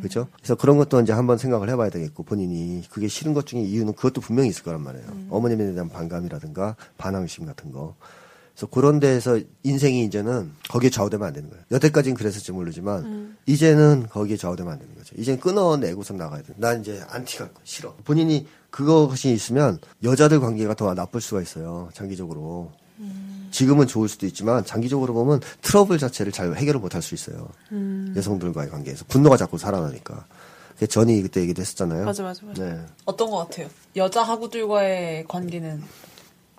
그렇죠? 0.00 0.28
그래서 0.36 0.54
그런 0.54 0.76
것도 0.78 1.00
이제 1.00 1.12
한번 1.12 1.38
생각을 1.38 1.68
해봐야 1.70 1.90
되겠고 1.90 2.22
본인이 2.22 2.82
그게 2.90 3.08
싫은 3.08 3.34
것 3.34 3.46
중에 3.46 3.62
이유는 3.62 3.94
그것도 3.94 4.20
분명히 4.20 4.48
있을 4.48 4.62
거란 4.62 4.82
말이에요. 4.82 5.06
어머님에 5.30 5.72
대한 5.72 5.88
반감이라든가 5.88 6.76
반항심 6.96 7.46
같은 7.46 7.72
거. 7.72 7.96
그래서 8.54 8.66
그런 8.72 8.98
데에서 8.98 9.38
인생이 9.62 10.04
이제는 10.04 10.50
거기에 10.68 10.90
좌우되면 10.90 11.26
안 11.26 11.32
되는 11.32 11.48
거예요. 11.48 11.64
여태까지는 11.70 12.16
그랬을지 12.16 12.50
모르지만 12.52 13.36
이제는 13.46 14.06
거기에 14.08 14.36
좌우되면 14.36 14.72
안 14.72 14.78
되는 14.78 14.94
거죠. 14.96 15.14
이제는 15.16 15.40
끊어내고서 15.40 16.14
나가야 16.14 16.42
돼. 16.42 16.54
난 16.56 16.80
이제 16.80 17.02
안티가. 17.08 17.50
싫어. 17.62 17.94
본인이 18.04 18.46
그것이 18.70 19.32
있으면 19.32 19.78
여자들 20.02 20.40
관계가 20.40 20.74
더 20.74 20.92
나쁠 20.94 21.20
수가 21.20 21.40
있어요. 21.40 21.88
장기적으로. 21.92 22.72
지금은 23.50 23.86
좋을 23.86 24.08
수도 24.08 24.26
있지만 24.26 24.64
장기적으로 24.64 25.14
보면 25.14 25.40
트러블 25.62 25.98
자체를 25.98 26.32
잘 26.32 26.54
해결을 26.54 26.80
못할 26.80 27.02
수 27.02 27.14
있어요. 27.14 27.48
여성들과의 28.16 28.70
관계에서 28.70 29.04
분노가 29.08 29.36
자꾸 29.36 29.58
살아나니까. 29.58 30.24
전이 30.88 31.22
그때 31.22 31.40
얘기도 31.40 31.60
했었잖아요. 31.60 32.04
맞아, 32.04 32.22
맞아, 32.22 32.46
맞아. 32.46 32.62
네. 32.64 32.80
어떤 33.04 33.30
것 33.30 33.38
같아요? 33.38 33.68
여자 33.96 34.22
하구들과의 34.22 35.24
관계는 35.26 35.82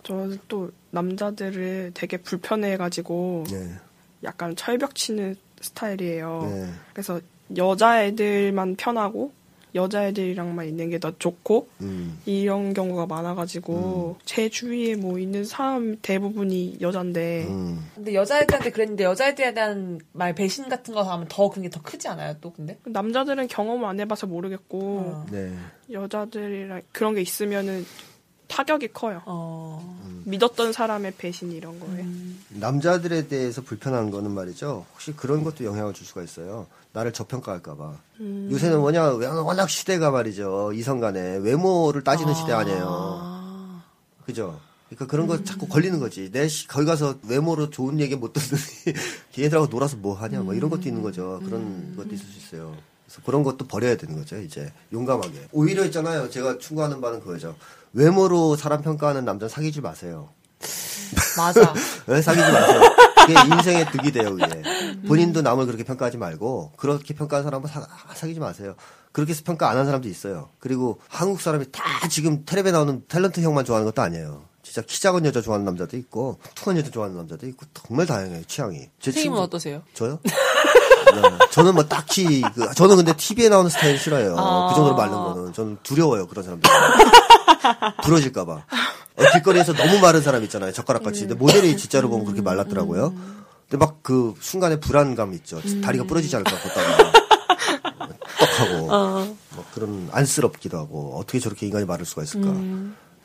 저는 0.04 0.40
또 0.48 0.72
남자들을 0.92 1.92
되게 1.94 2.18
불편해가지고 2.18 3.46
네. 3.50 3.76
약간 4.24 4.56
철벽 4.56 4.96
치는 4.96 5.36
스타일이에요. 5.62 6.50
네. 6.52 6.70
그래서 6.94 7.22
여자애들만 7.56 8.76
편하고 8.76 9.32
여자애들이랑만 9.74 10.68
있는 10.68 10.90
게 10.90 11.00
더 11.00 11.14
좋고 11.18 11.70
음. 11.82 12.20
이런 12.26 12.74
경우가 12.74 13.06
많아가지고 13.06 14.18
제 14.26 14.50
주위에 14.50 14.96
뭐 14.96 15.18
있는 15.18 15.46
사람 15.46 15.98
대부분이 16.02 16.78
여잔데 16.82 17.46
음. 17.48 17.90
근데 17.96 18.14
여자애들한테 18.14 18.72
그랬는데 18.72 19.06
여자애들에 19.06 19.54
대한 19.54 20.00
말 20.12 20.36
배신 20.36 20.68
같은 20.68 20.94
거 20.94 21.02
하면 21.04 21.28
더 21.30 21.50
그게 21.50 21.70
더 21.70 21.82
크지 21.82 22.08
않아요? 22.10 22.36
또 22.42 22.52
근데? 22.52 22.78
남자들은 22.84 23.48
경험을 23.48 23.88
안 23.88 24.00
해봐서 24.00 24.28
모르겠고 24.28 24.80
어. 24.80 25.26
네. 25.32 25.54
여자들이랑 25.92 26.82
그런 26.92 27.16
게 27.16 27.22
있으면은 27.22 27.86
타격이 28.54 28.90
커요. 28.94 29.22
어. 29.26 29.98
믿었던 30.26 30.74
사람의 30.74 31.14
배신 31.18 31.52
이런 31.52 31.80
거에. 31.80 32.06
남자들에 32.50 33.28
대해서 33.28 33.62
불편한 33.62 34.12
거는 34.12 34.32
말이죠. 34.32 34.86
혹시 34.94 35.14
그런 35.14 35.44
것도 35.44 35.64
영향을 35.64 35.94
줄 35.94 36.06
수가 36.06 36.24
있어요. 36.24 36.68
나를 36.92 37.14
저평가할까봐. 37.14 37.94
요새는 38.52 38.80
뭐냐, 38.80 39.12
워낙 39.44 39.70
시대가 39.70 40.12
말이죠. 40.12 40.74
이성 40.74 41.00
간에 41.00 41.38
외모를 41.38 42.04
따지는 42.04 42.34
시대 42.34 42.52
아니에요. 42.52 43.82
그죠? 44.26 44.60
그러니까 44.90 45.06
그런 45.06 45.28
거 45.28 45.44
자꾸 45.44 45.68
걸리는 45.68 46.00
거지. 46.00 46.32
내 46.32 46.48
시- 46.48 46.68
거기 46.68 46.86
가서 46.86 47.16
외모로 47.28 47.70
좋은 47.70 48.00
얘기 48.00 48.16
못 48.16 48.34
듣는 48.34 48.48
걔네들하고 49.34 49.68
놀아서 49.68 49.96
뭐 49.98 50.16
하냐, 50.16 50.42
뭐 50.42 50.54
이런 50.56 50.70
것도 50.70 50.84
있는 50.90 51.02
거죠. 51.04 51.40
그런 51.46 51.96
것도 51.96 52.14
있을 52.16 52.26
수 52.26 52.38
있어요. 52.40 52.76
그래서 53.06 53.22
그런 53.26 53.44
것도 53.44 53.68
버려야 53.68 53.96
되는 53.98 54.16
거죠, 54.16 54.38
이제. 54.40 54.72
용감하게. 54.92 55.50
오히려 55.52 55.86
있잖아요. 55.86 56.30
제가 56.30 56.58
추구하는 56.58 57.00
바는 57.02 57.20
그거죠. 57.22 57.56
외모로 57.94 58.56
사람 58.56 58.82
평가하는 58.82 59.26
남자 59.26 59.46
는 59.46 59.50
사귀지 59.50 59.82
마세요. 59.82 60.30
맞아. 61.38 61.74
왜 62.08 62.22
사귀지 62.22 62.52
마세요. 62.52 62.82
그게 63.26 63.34
인생의 63.56 63.92
득이 63.92 64.12
돼요, 64.12 64.36
그게. 64.36 64.62
본인도 65.08 65.42
남을 65.42 65.66
그렇게 65.66 65.84
평가하지 65.84 66.18
말고, 66.18 66.74
그렇게 66.78 67.14
평가하는 67.14 67.44
사람은 67.50 67.68
사, 67.68 67.86
사귀지 68.16 68.40
마세요. 68.40 68.76
그렇게 69.12 69.32
해서 69.32 69.42
평가 69.44 69.68
안 69.70 69.74
하는 69.74 69.86
사람도 69.86 70.08
있어요. 70.08 70.50
그리고 70.60 71.00
한국 71.10 71.42
사람이 71.42 71.66
다 71.72 71.84
지금 72.10 72.44
텔레비에 72.46 72.72
나오는 72.72 73.04
탤런트 73.08 73.42
형만 73.42 73.66
좋아하는 73.66 73.86
것도 73.88 74.02
아니에요. 74.02 74.44
진짜 74.62 74.82
키 74.82 75.02
작은 75.02 75.26
여자 75.26 75.42
좋아하는 75.42 75.66
남자도 75.66 75.98
있고, 75.98 76.38
툭한 76.54 76.78
여자 76.78 76.92
좋아하는 76.92 77.18
남자도 77.18 77.48
있고, 77.48 77.66
정말 77.74 78.06
다양해요, 78.06 78.44
취향이. 78.46 78.78
제 79.00 79.12
선생님은 79.12 79.36
친구- 79.36 79.42
어떠세요? 79.42 79.82
저요? 79.96 80.20
네. 80.24 81.22
저는 81.52 81.74
뭐 81.74 81.86
딱히, 81.86 82.42
그, 82.54 82.72
저는 82.76 82.98
근데 82.98 83.14
TV에 83.16 83.50
나오는 83.50 83.70
스타일 83.72 83.98
싫어요. 83.98 84.36
그 84.36 84.76
정도로 84.76 84.96
마른 84.96 85.12
거는. 85.14 85.54
저는 85.54 85.78
두려워요, 85.82 86.28
그런 86.28 86.44
사람들. 86.46 86.70
부러질까봐. 88.04 88.52
어, 88.54 89.24
길거리에서 89.34 89.74
너무 89.74 90.00
마른 90.00 90.22
사람 90.22 90.44
있잖아요, 90.44 90.72
젓가락 90.72 91.04
같이. 91.04 91.22
근데 91.22 91.34
모델이 91.36 91.76
진짜로 91.78 92.10
보면 92.10 92.26
그렇게 92.26 92.42
말랐더라고요. 92.42 93.14
근데 93.70 93.86
막 93.86 94.00
그 94.02 94.34
순간에 94.40 94.80
불안감 94.80 95.34
있죠. 95.36 95.62
다리가 95.84 96.06
부러지지 96.06 96.36
않을까, 96.36 96.52
걷다가. 96.58 97.12
떡하고. 98.40 98.88
막 98.88 99.72
그런 99.74 100.10
안쓰럽기도 100.12 100.78
하고, 100.80 101.16
어떻게 101.20 101.40
저렇게 101.40 101.68
인간이 101.68 101.86
마를 101.86 102.06
수가 102.06 102.24
있을까. 102.24 102.48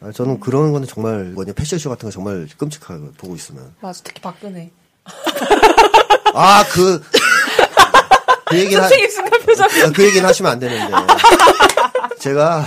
아, 0.03 0.13
저는 0.13 0.41
그런 0.41 0.73
거는 0.73 0.87
정말, 0.87 1.25
뭐냐, 1.27 1.55
패션쇼 1.55 1.89
같은 1.89 2.09
거 2.09 2.13
정말 2.13 2.47
끔찍하고, 2.59 3.13
보고 3.17 3.35
있으면. 3.35 3.73
맞아. 3.81 4.03
특히 4.05 4.21
박근혜. 4.21 4.71
아, 6.35 6.65
그, 6.71 7.03
그 8.47 8.59
얘기는, 8.59 8.83
하. 8.83 8.87
아, 8.87 9.93
그 9.95 10.05
얘기는 10.05 10.29
하시면 10.29 10.53
안 10.53 10.59
되는데. 10.59 10.93
제가 12.19 12.67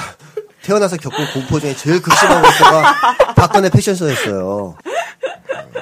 태어나서 0.68 0.98
겪은 0.98 1.32
공포 1.34 1.62
중에 1.62 1.74
제일 1.78 2.02
극심한 2.02 2.42
공포가 2.42 2.94
박근혜 3.36 3.70
패션쇼였어요. 3.70 4.76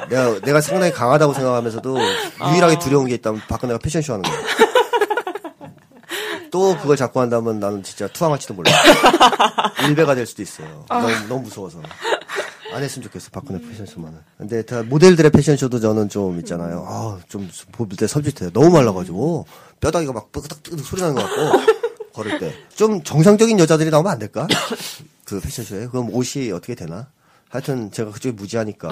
내가, 0.09 0.39
내가 0.41 0.61
상당히 0.61 0.91
강하다고 0.93 1.33
생각하면서도 1.33 1.97
유일하게 2.51 2.77
두려운 2.77 3.07
게 3.07 3.15
있다면 3.15 3.41
박근혜가 3.47 3.79
패션쇼 3.79 4.13
하는 4.13 4.21
거예요. 4.23 4.45
또 6.51 6.77
그걸 6.77 6.95
자꾸 6.97 7.19
한다면 7.19 7.59
나는 7.59 7.81
진짜 7.81 8.07
투항할지도 8.07 8.53
몰라. 8.53 8.71
일배가 9.88 10.13
될 10.13 10.27
수도 10.27 10.43
있어요. 10.43 10.86
너무, 10.88 11.07
너무 11.27 11.41
무서워서. 11.41 11.79
안 12.71 12.83
했으면 12.83 13.05
좋겠어, 13.05 13.29
박근혜 13.31 13.59
패션쇼만은. 13.67 14.19
근데 14.38 14.61
다 14.63 14.83
모델들의 14.83 15.31
패션쇼도 15.31 15.79
저는 15.79 16.09
좀 16.09 16.38
있잖아요. 16.39 16.86
아, 16.88 17.17
좀 17.27 17.49
볼때 17.71 18.05
섬찟해요. 18.05 18.53
너무 18.53 18.69
말라가지고 18.69 19.47
뼈다귀가 19.79 20.13
막 20.13 20.31
끄덕끄덕 20.31 20.86
소리 20.86 21.01
나는 21.01 21.15
것 21.15 21.23
같고 21.23 21.73
걸을 22.16 22.39
때. 22.39 22.53
좀 22.74 23.03
정상적인 23.03 23.59
여자들이 23.59 23.89
나오면 23.89 24.11
안 24.11 24.20
될까? 24.20 24.47
그 25.26 25.39
패션쇼에. 25.39 25.88
그럼 25.88 26.09
옷이 26.13 26.51
어떻게 26.51 26.76
되나? 26.76 27.07
하여튼 27.49 27.91
제가 27.91 28.11
그쪽에 28.11 28.34
무지하니까. 28.34 28.91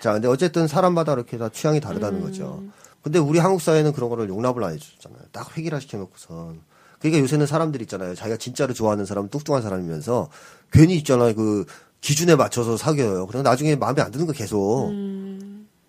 자, 0.00 0.12
근데 0.12 0.26
어쨌든 0.28 0.66
사람마다 0.66 1.12
이렇게 1.12 1.38
다 1.38 1.48
취향이 1.48 1.80
다르다는 1.80 2.20
거죠. 2.20 2.62
근데 3.02 3.18
우리 3.18 3.38
한국 3.38 3.60
사회는 3.60 3.92
그런 3.92 4.10
거를 4.10 4.28
용납을 4.28 4.62
안 4.64 4.74
해주잖아요. 4.74 5.20
딱 5.32 5.56
획일화 5.56 5.80
시켜놓고선. 5.80 6.60
그러니까 7.00 7.22
요새는 7.22 7.46
사람들이 7.46 7.82
있잖아요. 7.84 8.14
자기가 8.14 8.36
진짜로 8.36 8.74
좋아하는 8.74 9.04
사람은 9.04 9.28
뚱뚱한 9.30 9.62
사람이면서 9.62 10.28
괜히 10.72 10.94
있잖아요. 10.96 11.34
그 11.34 11.64
기준에 12.00 12.36
맞춰서 12.36 12.76
사귀어요. 12.76 13.26
그리고 13.26 13.42
나중에 13.42 13.76
마음에 13.76 14.02
안 14.02 14.10
드는 14.10 14.26
거 14.26 14.32
계속. 14.32 14.90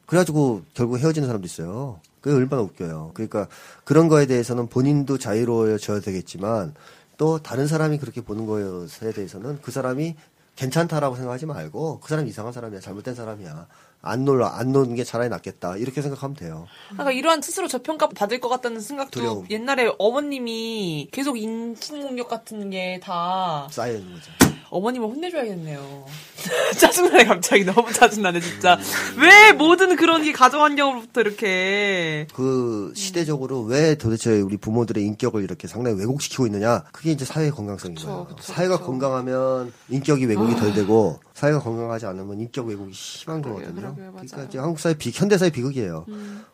그래가지고 0.08 0.64
결국 0.74 0.97
헤어지는 0.99 1.28
사람도 1.28 1.45
있어요. 1.45 1.99
그게 2.24 2.34
얼마나 2.36 2.63
웃겨요. 2.63 3.11
그러니까 3.13 3.47
그런 3.84 4.07
거에 4.07 4.26
대해서는 4.26 4.67
본인도 4.69 5.17
자유로워져야 5.17 5.99
되겠지만 5.99 6.74
또 7.17 7.38
다른 7.43 7.67
사람이 7.67 7.97
그렇게 7.99 8.21
보는 8.21 8.45
것에 8.47 9.11
대해서는 9.11 9.59
그 9.61 9.71
사람이 9.71 10.15
괜찮다라고 10.55 11.15
생각하지 11.15 11.45
말고 11.47 11.99
그 11.99 12.09
사람 12.09 12.26
이상한 12.28 12.53
사람이야 12.53 12.80
잘못된 12.80 13.13
사람이야 13.15 13.67
안 14.03 14.24
놀라 14.24 14.55
안 14.57 14.71
노는 14.71 14.95
게 14.95 15.03
차라리 15.03 15.28
낫겠다 15.30 15.76
이렇게 15.78 16.01
생각하면 16.01 16.36
돼요. 16.38 16.67
그러니까 16.91 17.11
이러한 17.11 17.41
스스로 17.41 17.67
저평가 17.67 18.07
받을 18.09 18.39
것 18.39 18.47
같다는 18.49 18.80
생각도 18.80 19.19
두려움. 19.19 19.47
옛날에 19.49 19.91
어머님이 19.99 21.09
계속 21.11 21.38
인신공격 21.38 22.30
같은 22.30 22.69
게 22.69 22.99
다 23.01 23.67
쌓여 23.71 23.93
있는 23.97 24.13
거죠. 24.13 24.32
어머님을 24.74 25.07
혼내줘야겠네요. 25.07 26.05
짜증나네 26.78 27.26
갑자기 27.26 27.63
너무 27.63 27.91
짜증나네 27.93 28.39
진짜. 28.41 28.78
왜 29.17 29.53
모든 29.53 29.95
그런 29.95 30.24
게 30.24 30.32
가정 30.34 30.63
환경으로부터 30.63 31.21
이렇게 31.21 32.28
그 32.34 32.91
시대적으로 32.95 33.61
왜 33.61 33.95
도대체 33.95 34.41
우리 34.41 34.57
부모들의 34.57 35.03
인격을 35.05 35.43
이렇게 35.43 35.67
상당히 35.67 35.97
왜곡시키고 35.99 36.47
있느냐? 36.47 36.84
그게 36.91 37.11
이제 37.11 37.24
사회 37.24 37.49
건강성인 37.51 37.95
그쵸, 37.95 38.07
거예요. 38.07 38.26
그쵸, 38.26 38.53
사회가 38.53 38.78
그쵸. 38.78 38.88
건강하면 38.88 39.71
인격이 39.89 40.26
왜곡이 40.26 40.55
덜 40.55 40.74
되고 40.74 41.19
사회가 41.34 41.59
건강하지 41.59 42.05
않으면 42.07 42.39
인격 42.39 42.67
왜곡이 42.67 42.93
심한 42.93 43.41
거거든요. 43.41 43.76
그러게요, 43.76 44.11
맞아요. 44.11 44.21
음. 44.24 44.28
그러니까 44.28 44.43
이제 44.49 44.57
한국 44.57 44.80
사회 44.80 44.95
비 44.95 45.11
현대 45.13 45.38
사회 45.38 45.49
비극이에요. 45.51 46.05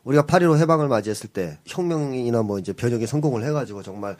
우리가 0.03 0.23
8.15 0.23 0.57
해방을 0.57 0.87
맞이했을 0.87 1.29
때 1.29 1.59
혁명이나 1.65 2.43
뭐 2.43 2.59
이제 2.59 2.73
변혁에 2.73 3.05
성공을 3.05 3.45
해가지고 3.45 3.83
정말 3.83 4.17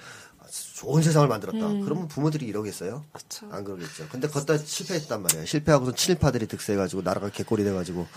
좋은 0.79 1.03
세상을 1.03 1.27
만들었다. 1.27 1.59
그러면 1.83 2.07
부모들이 2.07 2.45
이러겠어요? 2.45 3.03
음. 3.05 3.09
그쵸. 3.11 3.47
안 3.51 3.65
그러겠죠. 3.65 4.07
근데 4.09 4.29
걷다 4.29 4.57
실패했단 4.57 5.21
말이에요. 5.21 5.45
실패하고서 5.45 5.93
친일파들이 5.93 6.47
득세해가지고 6.47 7.01
나라가 7.01 7.27
개꼴이 7.29 7.65
돼가지고 7.65 8.07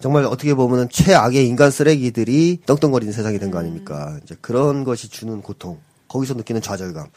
정말 0.00 0.24
어떻게 0.24 0.54
보면은 0.54 0.88
최악의 0.88 1.46
인간 1.48 1.70
쓰레기들이 1.72 2.60
떵떵거리는 2.66 3.12
세상이 3.12 3.38
된 3.40 3.50
거 3.50 3.58
아닙니까? 3.58 4.18
이제 4.22 4.36
그런 4.40 4.84
것이 4.84 5.08
주는 5.08 5.40
고통, 5.42 5.80
거기서 6.08 6.34
느끼는 6.34 6.62
좌절감. 6.62 7.08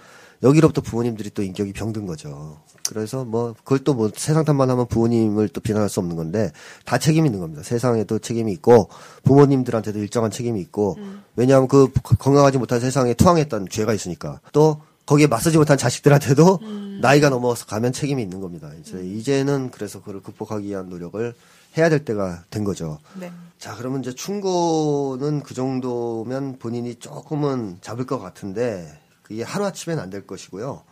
여기로부터 0.44 0.82
부모님들이 0.82 1.32
또 1.32 1.42
인격이 1.44 1.74
병든 1.74 2.06
거죠. 2.06 2.58
그래서 2.88 3.26
뭐 3.26 3.54
그걸 3.64 3.80
또 3.80 3.94
뭐 3.94 4.12
세상 4.16 4.46
탓만 4.46 4.70
하면 4.70 4.88
부모님을 4.88 5.50
또 5.50 5.60
비난할 5.60 5.90
수 5.90 6.00
없는 6.00 6.16
건데 6.16 6.52
다 6.86 6.98
책임이 6.98 7.28
있는 7.28 7.40
겁니다. 7.40 7.64
세상에도 7.64 8.20
책임이 8.20 8.52
있고 8.54 8.90
부모님들한테도 9.24 10.00
일정한 10.00 10.32
책임이 10.32 10.62
있고 10.62 10.98
왜냐하면 11.36 11.68
그 11.68 11.92
건강하지 12.20 12.60
못한 12.60 12.80
세상에 12.80 13.14
투항했던 13.14 13.68
죄가 13.70 13.94
있으니까 13.94 14.40
또 14.54 14.82
거기에 15.06 15.28
맞서지 15.28 15.58
못한 15.58 15.78
자식들한테도 15.78 16.60
나이가 17.02 17.30
넘어서 17.30 17.66
가면 17.66 17.94
책임이 17.94 18.22
있는 18.22 18.40
겁니다. 18.42 18.72
이제 18.80 19.02
이제는 19.02 19.72
그래서 19.72 20.00
그걸 20.00 20.22
극복하기 20.22 20.68
위한 20.68 20.90
노력을 20.90 21.34
해야 21.78 21.90
될 21.90 22.06
때가 22.06 22.44
된 22.50 22.64
거죠. 22.64 23.00
네. 23.20 23.32
자, 23.60 23.76
그러면 23.76 24.02
이제 24.02 24.14
충고는 24.14 25.42
그 25.44 25.54
정도면 25.54 26.58
본인이 26.60 26.96
조금은 26.96 27.78
잡을 27.82 28.06
것 28.06 28.20
같은데 28.20 28.88
그게 29.28 29.44
하루아침엔 29.44 30.00
안 30.00 30.10
될 30.10 30.26
것이고요. 30.26 30.84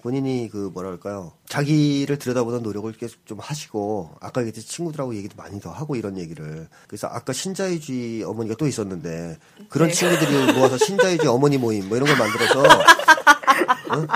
본인이 0.00 0.48
그 0.52 0.70
뭐랄까요. 0.72 1.32
자기를 1.48 2.18
들여다보는 2.18 2.62
노력을 2.62 2.92
계속 2.92 3.24
좀 3.26 3.38
하시고 3.40 4.10
아까 4.20 4.42
얘기했듯이 4.42 4.68
친구들하고 4.68 5.14
얘기도 5.16 5.34
많이 5.36 5.60
더 5.60 5.70
하고 5.72 5.96
이런 5.96 6.18
얘기를 6.18 6.68
그래서 6.86 7.08
아까 7.08 7.32
신자유주의 7.32 8.22
어머니가 8.22 8.54
또 8.56 8.66
있었는데 8.68 9.38
그런 9.70 9.90
친구들이 9.90 10.52
모아서 10.52 10.76
신자유주의 10.78 11.26
어머니 11.28 11.56
모임 11.58 11.88
뭐 11.88 11.96
이런 11.96 12.06
걸 12.06 12.18
만들어서 12.18 12.62
어? 13.90 14.06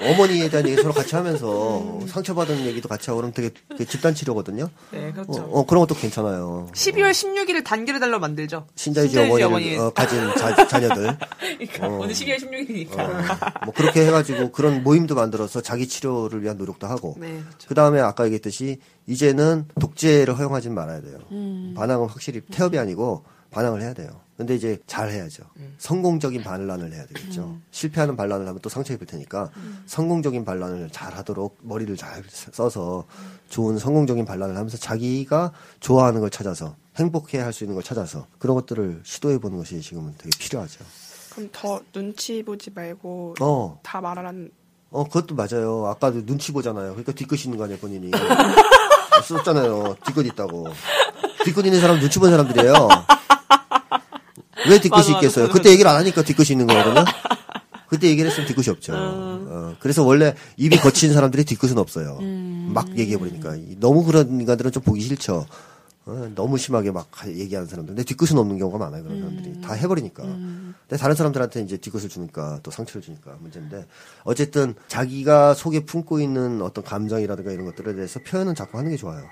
어머니에 0.00 0.48
대한 0.50 0.66
얘기 0.68 0.80
서로 0.80 0.92
같이 0.92 1.14
하면서 1.14 2.00
상처받은 2.08 2.66
얘기도 2.66 2.88
같이 2.88 3.10
하고 3.10 3.18
그러면 3.18 3.32
되게 3.34 3.50
그 3.76 3.84
집단 3.86 4.14
치료거든요. 4.14 4.68
네, 4.90 5.12
그렇죠. 5.12 5.42
어, 5.42 5.60
어, 5.60 5.66
그런 5.66 5.86
것도 5.86 5.94
괜찮아요. 5.98 6.68
12월 6.72 7.10
16일을 7.12 7.64
단계를 7.64 8.00
달러 8.00 8.18
만들죠. 8.18 8.66
신자유주의 8.74 9.24
신자유주의 9.24 9.44
어머니를 9.44 9.78
어머니. 9.78 9.88
어, 9.88 9.90
가진 9.90 10.34
자, 10.36 10.66
자녀들 10.66 11.16
그러니까 11.58 11.86
어. 11.86 11.98
오늘 11.98 12.14
12월 12.14 12.36
16일이니까. 12.38 12.98
어, 12.98 13.64
뭐 13.64 13.74
그렇게 13.74 14.06
해가지고 14.06 14.52
그런 14.52 14.82
모임도 14.82 15.14
만들어서 15.14 15.60
자기 15.60 15.86
치료를 15.88 16.42
위한 16.42 16.56
노력도 16.56 16.86
하고 16.86 17.16
네, 17.18 17.28
그렇죠. 17.28 17.68
그 17.68 17.74
다음에 17.74 18.00
아까 18.00 18.24
얘기했듯이 18.24 18.78
이제는 19.06 19.66
독재를 19.80 20.36
허용하진 20.38 20.74
말아야 20.74 21.00
돼요. 21.00 21.18
음. 21.30 21.74
반항은 21.76 22.08
확실히 22.08 22.40
태업이 22.50 22.78
아니고 22.78 23.24
반항을 23.50 23.82
해야 23.82 23.92
돼요. 23.94 24.20
근데 24.42 24.54
이제 24.56 24.78
잘 24.86 25.10
해야죠. 25.10 25.44
음. 25.56 25.74
성공적인 25.78 26.42
반란을 26.42 26.92
해야 26.92 27.06
되겠죠. 27.06 27.58
실패하는 27.70 28.16
반란을 28.16 28.46
하면 28.48 28.60
또 28.60 28.68
상처 28.68 28.92
입을 28.94 29.06
테니까 29.06 29.50
음. 29.56 29.82
성공적인 29.86 30.44
반란을 30.44 30.90
잘 30.90 31.14
하도록 31.16 31.56
머리를 31.62 31.96
잘 31.96 32.22
써서 32.30 33.04
좋은 33.48 33.78
성공적인 33.78 34.24
반란을 34.24 34.56
하면서 34.56 34.76
자기가 34.76 35.52
좋아하는 35.80 36.20
걸 36.20 36.30
찾아서 36.30 36.74
행복해 36.96 37.38
할 37.38 37.52
수 37.52 37.64
있는 37.64 37.74
걸 37.74 37.82
찾아서 37.84 38.26
그런 38.38 38.54
것들을 38.56 39.02
시도해 39.04 39.38
보는 39.38 39.58
것이 39.58 39.80
지금은 39.80 40.14
되게 40.18 40.30
필요하죠. 40.38 40.84
그럼 41.34 41.48
더 41.52 41.80
눈치 41.92 42.42
보지 42.42 42.70
말고 42.74 43.36
어, 43.40 43.78
다 43.82 44.00
말하는 44.00 44.50
어, 44.90 45.04
그것도 45.04 45.34
맞아요. 45.34 45.86
아까도 45.86 46.24
눈치 46.26 46.52
보잖아요. 46.52 46.90
그러니까 46.90 47.12
뒤끝 47.12 47.44
있는 47.46 47.56
거 47.56 47.64
아니에요, 47.64 47.78
본인이. 47.80 48.10
썼잖아요. 49.26 49.96
뒤끝 50.04 50.26
있다고. 50.26 50.66
뒤끝 51.44 51.64
있는 51.64 51.80
사람 51.80 51.98
눈치 51.98 52.18
본 52.18 52.30
사람들이에요. 52.30 52.72
왜 54.68 54.78
뒤끝이. 54.80 55.10
있겠어요? 55.14 55.48
그때 55.48 55.70
얘기를 55.70 55.90
안 55.90 55.96
하니까 55.96 56.22
뒤끝이 56.22 56.48
있는 56.52 56.66
거거든요. 56.66 57.04
그때 57.88 58.08
얘기를 58.08 58.30
했으면 58.30 58.48
뒤끝이 58.48 58.70
없죠. 58.70 58.92
어, 58.96 59.76
그래서 59.78 60.02
원래 60.02 60.34
입이 60.56 60.78
거친 60.78 61.12
사람들이 61.12 61.44
뒤끝은 61.44 61.76
없어요. 61.76 62.18
막 62.72 62.88
얘기해버리니까. 62.96 63.56
너무 63.80 64.02
그런 64.04 64.40
인간들은 64.40 64.72
좀 64.72 64.82
보기 64.82 65.02
싫죠. 65.02 65.46
어, 66.06 66.32
너무 66.34 66.56
심하게 66.56 66.90
막 66.90 67.08
얘기하는 67.26 67.68
사람들. 67.68 67.94
근데 67.94 68.02
뒤끝은 68.04 68.38
없는 68.38 68.58
경우가 68.58 68.78
많아요, 68.78 69.02
그런 69.04 69.20
사람들이. 69.20 69.60
다 69.60 69.74
해버리니까. 69.74 70.22
근데 70.22 70.96
다른 70.98 71.14
사람들한테 71.14 71.60
이제 71.60 71.76
뒤끝을 71.76 72.08
주니까 72.08 72.60
또 72.62 72.70
상처를 72.70 73.02
주니까 73.02 73.36
문제인데. 73.40 73.86
어쨌든 74.24 74.74
자기가 74.88 75.52
속에 75.52 75.84
품고 75.84 76.18
있는 76.20 76.62
어떤 76.62 76.82
감정이라든가 76.84 77.52
이런 77.52 77.66
것들에 77.66 77.94
대해서 77.94 78.20
표현은 78.26 78.54
자꾸 78.54 78.78
하는 78.78 78.90
게 78.90 78.96
좋아요. 78.96 79.22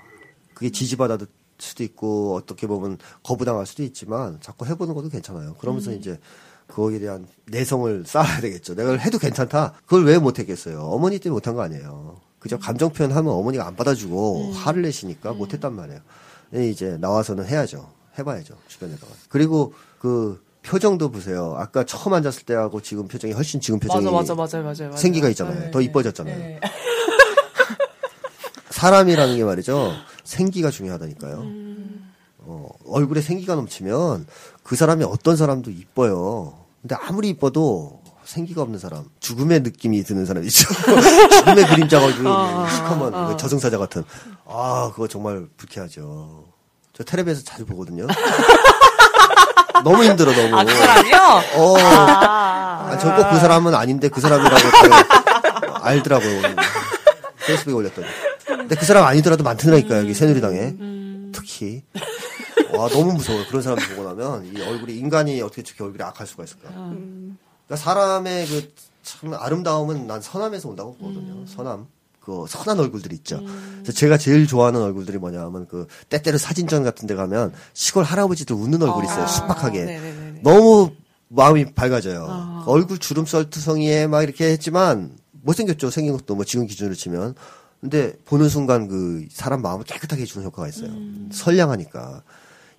그게 0.53 0.69
지지받아들 0.69 1.25
수도 1.61 1.83
있고 1.83 2.35
어떻게 2.35 2.67
보면 2.67 2.97
거부당할 3.23 3.65
수도 3.65 3.83
있지만 3.83 4.39
자꾸 4.41 4.65
해보는 4.65 4.93
것도 4.93 5.09
괜찮아요. 5.09 5.55
그러면서 5.55 5.91
이제 5.91 6.19
그거에 6.67 6.99
대한 6.99 7.27
내성을 7.47 8.03
쌓아야 8.05 8.41
되겠죠. 8.41 8.75
내가 8.75 8.93
해도 8.93 9.17
괜찮다. 9.19 9.73
그걸 9.85 10.05
왜 10.05 10.17
못했겠어요. 10.17 10.81
어머니 10.81 11.19
때문에 11.19 11.35
못한 11.35 11.55
거 11.55 11.61
아니에요. 11.61 12.17
그저 12.39 12.57
감정 12.57 12.91
표현하면 12.91 13.31
어머니가 13.33 13.67
안 13.67 13.75
받아주고 13.75 14.53
화를 14.53 14.81
내시니까 14.81 15.33
못했단 15.33 15.75
말이에요. 15.75 15.99
근데 16.49 16.69
이제 16.69 16.97
나와서는 16.99 17.45
해야죠. 17.45 17.89
해봐야죠. 18.17 18.55
주변에다가. 18.67 19.11
그리고 19.29 19.73
그 19.99 20.41
표정도 20.63 21.09
보세요. 21.09 21.55
아까 21.57 21.83
처음 21.83 22.13
앉았을 22.13 22.43
때하고 22.43 22.81
지금 22.81 23.07
표정이 23.07 23.33
훨씬 23.33 23.59
지금 23.59 23.79
표정이 23.79 24.05
맞아, 24.05 24.35
맞아, 24.35 24.59
맞아요, 24.61 24.73
맞아요. 24.79 24.97
생기가 24.97 25.29
있잖아요. 25.29 25.59
네, 25.59 25.71
더 25.71 25.79
네, 25.79 25.85
이뻐졌잖아요. 25.85 26.37
네. 26.37 26.59
사람이라는 28.69 29.37
게 29.37 29.43
말이죠. 29.43 29.93
생기가 30.23 30.69
중요하다니까요. 30.69 31.45
어, 32.43 32.69
얼굴에 32.87 33.21
생기가 33.21 33.55
넘치면 33.55 34.25
그 34.63 34.75
사람이 34.75 35.03
어떤 35.03 35.35
사람도 35.35 35.71
이뻐요. 35.71 36.53
근데 36.81 36.95
아무리 36.95 37.29
이뻐도 37.29 38.01
생기가 38.25 38.61
없는 38.61 38.79
사람, 38.79 39.05
죽음의 39.19 39.61
느낌이 39.61 40.03
드는 40.03 40.25
사람 40.25 40.43
있죠. 40.45 40.67
죽음의 40.73 41.67
그림자가 41.67 42.05
그 42.07 42.75
시커먼 42.75 43.27
그 43.27 43.37
저승사자 43.37 43.77
같은. 43.77 44.03
아, 44.45 44.89
그거 44.93 45.07
정말 45.07 45.47
불쾌하죠. 45.57 46.45
저 46.93 47.03
텔레비에서 47.03 47.43
자주 47.43 47.65
보거든요. 47.65 48.07
너무 49.83 50.03
힘들어, 50.03 50.31
너무. 50.33 50.55
아, 50.55 50.63
그 50.63 50.75
사람이요? 50.75 51.17
어, 51.55 51.77
아, 51.79 52.87
아, 52.91 52.97
저꼭 52.97 53.31
그 53.31 53.39
사람은 53.39 53.73
아닌데 53.73 54.09
그 54.09 54.21
사람이라고 54.21 54.57
저 54.57 55.73
알더라고요. 55.83 56.41
페이스북에 57.47 57.73
올렸더니. 57.75 58.07
근데 58.71 58.79
그 58.79 58.85
사람 58.85 59.03
아니더라도 59.05 59.43
많더라니까, 59.43 59.97
여기 59.97 60.13
새누리당에. 60.13 60.75
특히. 61.33 61.83
와, 62.73 62.87
너무 62.87 63.11
무서워요. 63.11 63.45
그런 63.49 63.61
사람 63.61 63.77
보고 63.89 64.07
나면 64.07 64.45
이 64.45 64.61
얼굴이, 64.61 64.97
인간이 64.97 65.41
어떻게 65.41 65.61
저렇게 65.61 65.83
얼굴이 65.83 66.01
악할 66.01 66.25
수가 66.25 66.45
있을까. 66.45 66.69
그러니까 66.69 67.75
사람의 67.75 68.47
그 68.47 68.71
참 69.03 69.33
아름다움은 69.33 70.07
난 70.07 70.21
선함에서 70.21 70.69
온다고 70.69 70.95
보거든요. 70.95 71.45
선함. 71.47 71.87
그 72.19 72.45
선한 72.47 72.79
얼굴들 72.79 73.11
있죠. 73.13 73.41
그래서 73.81 73.91
제가 73.93 74.17
제일 74.17 74.45
좋아하는 74.45 74.79
얼굴들이 74.79 75.17
뭐냐면 75.17 75.67
그 75.67 75.87
때때로 76.07 76.37
사진전 76.37 76.83
같은 76.83 77.07
데 77.07 77.15
가면 77.15 77.51
시골 77.73 78.03
할아버지들 78.03 78.55
웃는 78.55 78.81
얼굴 78.83 79.03
있어요. 79.05 79.25
순박하게. 79.25 79.85
네네네네. 79.85 80.41
너무 80.43 80.91
마음이 81.29 81.73
밝아져요. 81.73 82.63
얼굴 82.67 82.99
주름 82.99 83.25
썰투성이에 83.25 84.05
막 84.05 84.21
이렇게 84.21 84.51
했지만 84.51 85.17
못생겼죠. 85.31 85.89
생긴 85.89 86.13
것도 86.15 86.35
뭐 86.35 86.45
지금 86.45 86.67
기준으로 86.67 86.93
치면. 86.93 87.33
근데 87.81 88.13
보는 88.25 88.47
순간 88.47 88.87
그 88.87 89.25
사람 89.31 89.61
마음을 89.61 89.83
깨끗하게 89.85 90.21
해주는 90.21 90.45
효과가 90.45 90.67
있어요. 90.69 90.91
선량하니까. 91.31 92.23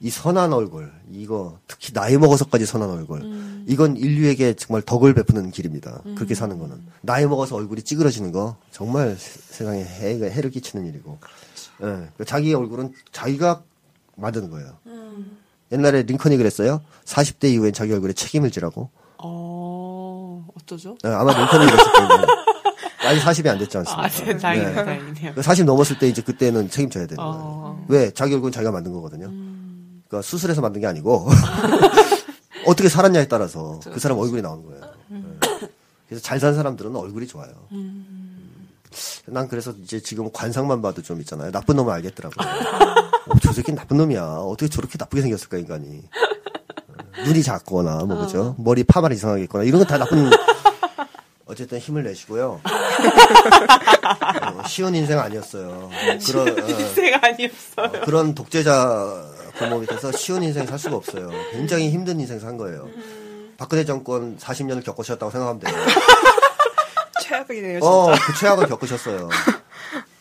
이 0.04 0.10
선한 0.10 0.52
얼굴, 0.52 0.90
이거 1.12 1.58
특히 1.68 1.92
나이 1.92 2.16
먹어서까지 2.16 2.66
선한 2.66 2.90
얼굴, 2.90 3.22
이건 3.68 3.96
인류에게 3.96 4.54
정말 4.54 4.82
덕을 4.82 5.14
베푸는 5.14 5.52
길입니다. 5.52 6.02
그렇게 6.16 6.34
사는 6.34 6.58
거는 6.58 6.82
나이 7.02 7.24
먹어서 7.26 7.54
얼굴이 7.54 7.82
찌그러지는 7.82 8.32
거 8.32 8.56
정말 8.72 9.16
세- 9.16 9.38
세상에 9.40 9.84
해가 9.84 10.26
해를 10.26 10.50
끼치는 10.50 10.86
일이고, 10.86 11.18
예, 11.84 12.08
그 12.16 12.24
자기 12.24 12.52
얼굴은 12.52 12.92
자기가 13.12 13.62
만드는 14.16 14.50
거예요. 14.50 14.76
옛날에 15.70 16.02
링컨이 16.02 16.36
그랬어요. 16.36 16.80
40대 17.04 17.52
이후엔 17.52 17.72
자기 17.72 17.92
얼굴에 17.92 18.12
책임을 18.12 18.50
지라고. 18.50 18.90
어, 19.18 20.44
어쩌죠? 20.58 20.96
네, 21.04 21.10
아마 21.10 21.32
링컨이 21.32 21.64
그랬을 21.64 21.92
거예요. 21.92 22.26
아직 23.04 23.20
40이 23.22 23.48
안 23.48 23.58
됐지 23.58 23.76
않습니까? 23.78 24.04
아, 24.04 24.08
네, 24.08 24.36
다행이네요, 24.36 24.74
네. 24.74 24.84
다행이네요. 24.84 25.42
40 25.42 25.64
넘었을 25.66 25.98
때 25.98 26.08
이제 26.08 26.22
그때는 26.22 26.70
책임져야 26.70 27.06
되는 27.06 27.16
거예요. 27.16 27.32
어. 27.42 27.84
왜? 27.88 28.10
자기 28.12 28.34
얼굴은 28.34 28.52
자기가 28.52 28.70
만든 28.70 28.92
거거든요. 28.92 29.26
그러니까 30.08 30.22
수술해서 30.28 30.60
만든 30.60 30.80
게 30.80 30.86
아니고 30.86 31.28
어떻게 32.66 32.88
살았냐에 32.88 33.26
따라서 33.28 33.80
그 33.84 33.98
사람 33.98 34.18
얼굴이 34.18 34.40
나오는 34.42 34.64
거예요. 34.64 34.80
네. 35.08 35.22
그래서 36.08 36.22
잘 36.22 36.38
산 36.38 36.54
사람들은 36.54 36.94
얼굴이 36.94 37.26
좋아요. 37.26 37.50
난 39.26 39.48
그래서 39.48 39.72
이제 39.82 40.00
지금 40.00 40.30
관상만 40.32 40.82
봐도 40.82 41.00
좀 41.02 41.20
있잖아요. 41.20 41.50
나쁜 41.50 41.76
놈을 41.76 41.92
알겠더라고요. 41.94 42.46
어, 43.28 43.38
저 43.42 43.52
새끼 43.52 43.72
나쁜 43.74 43.96
놈이야. 43.96 44.22
어떻게 44.22 44.68
저렇게 44.68 44.96
나쁘게 44.98 45.22
생겼을까 45.22 45.56
인간이. 45.58 46.02
어, 46.88 47.24
눈이 47.24 47.42
작거나 47.42 48.04
뭐 48.04 48.18
그죠? 48.18 48.54
머리 48.58 48.84
파마를 48.84 49.16
이상하게 49.16 49.44
있거나 49.44 49.64
이런 49.64 49.78
건 49.80 49.86
다 49.88 49.96
나쁜 49.98 50.28
어쨌든 51.52 51.78
힘을 51.78 52.02
내시고요. 52.02 52.60
어, 52.64 54.62
쉬운 54.66 54.94
인생 54.94 55.18
아니었어요. 55.18 55.90
그런 56.26 56.48
어, 56.48 56.66
인생 56.66 57.14
아니었어요. 57.14 57.86
어, 57.86 57.90
그런 58.04 58.34
독재자 58.34 59.30
부모 59.58 59.78
밑에서 59.80 60.12
쉬운 60.12 60.42
인생 60.42 60.66
살 60.66 60.78
수가 60.78 60.96
없어요. 60.96 61.30
굉장히 61.52 61.90
힘든 61.90 62.18
인생 62.20 62.40
산 62.40 62.56
거예요. 62.56 62.88
박근혜 63.58 63.84
정권 63.84 64.38
40년을 64.38 64.82
겪으셨다고 64.84 65.30
생각하면 65.30 65.60
돼요. 65.60 65.74
최악이네요, 67.22 67.80
진짜. 67.80 67.86
어, 67.86 68.12
그 68.12 68.38
최악을 68.40 68.66
겪으셨어요. 68.66 69.28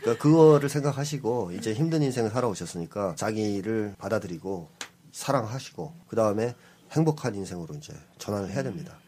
그러니까 0.01 0.21
그거를 0.21 0.67
생각하시고 0.67 1.51
이제 1.53 1.73
힘든 1.73 2.01
인생을 2.01 2.29
살아오셨으니까 2.32 3.15
자기를 3.15 3.95
받아들이고 3.97 4.69
사랑하시고 5.13 5.93
그 6.07 6.15
다음에 6.15 6.55
행복한 6.91 7.36
인생으로 7.36 7.73
이제 7.75 7.93
전환을 8.17 8.51
해야 8.51 8.63
됩니다. 8.63 9.01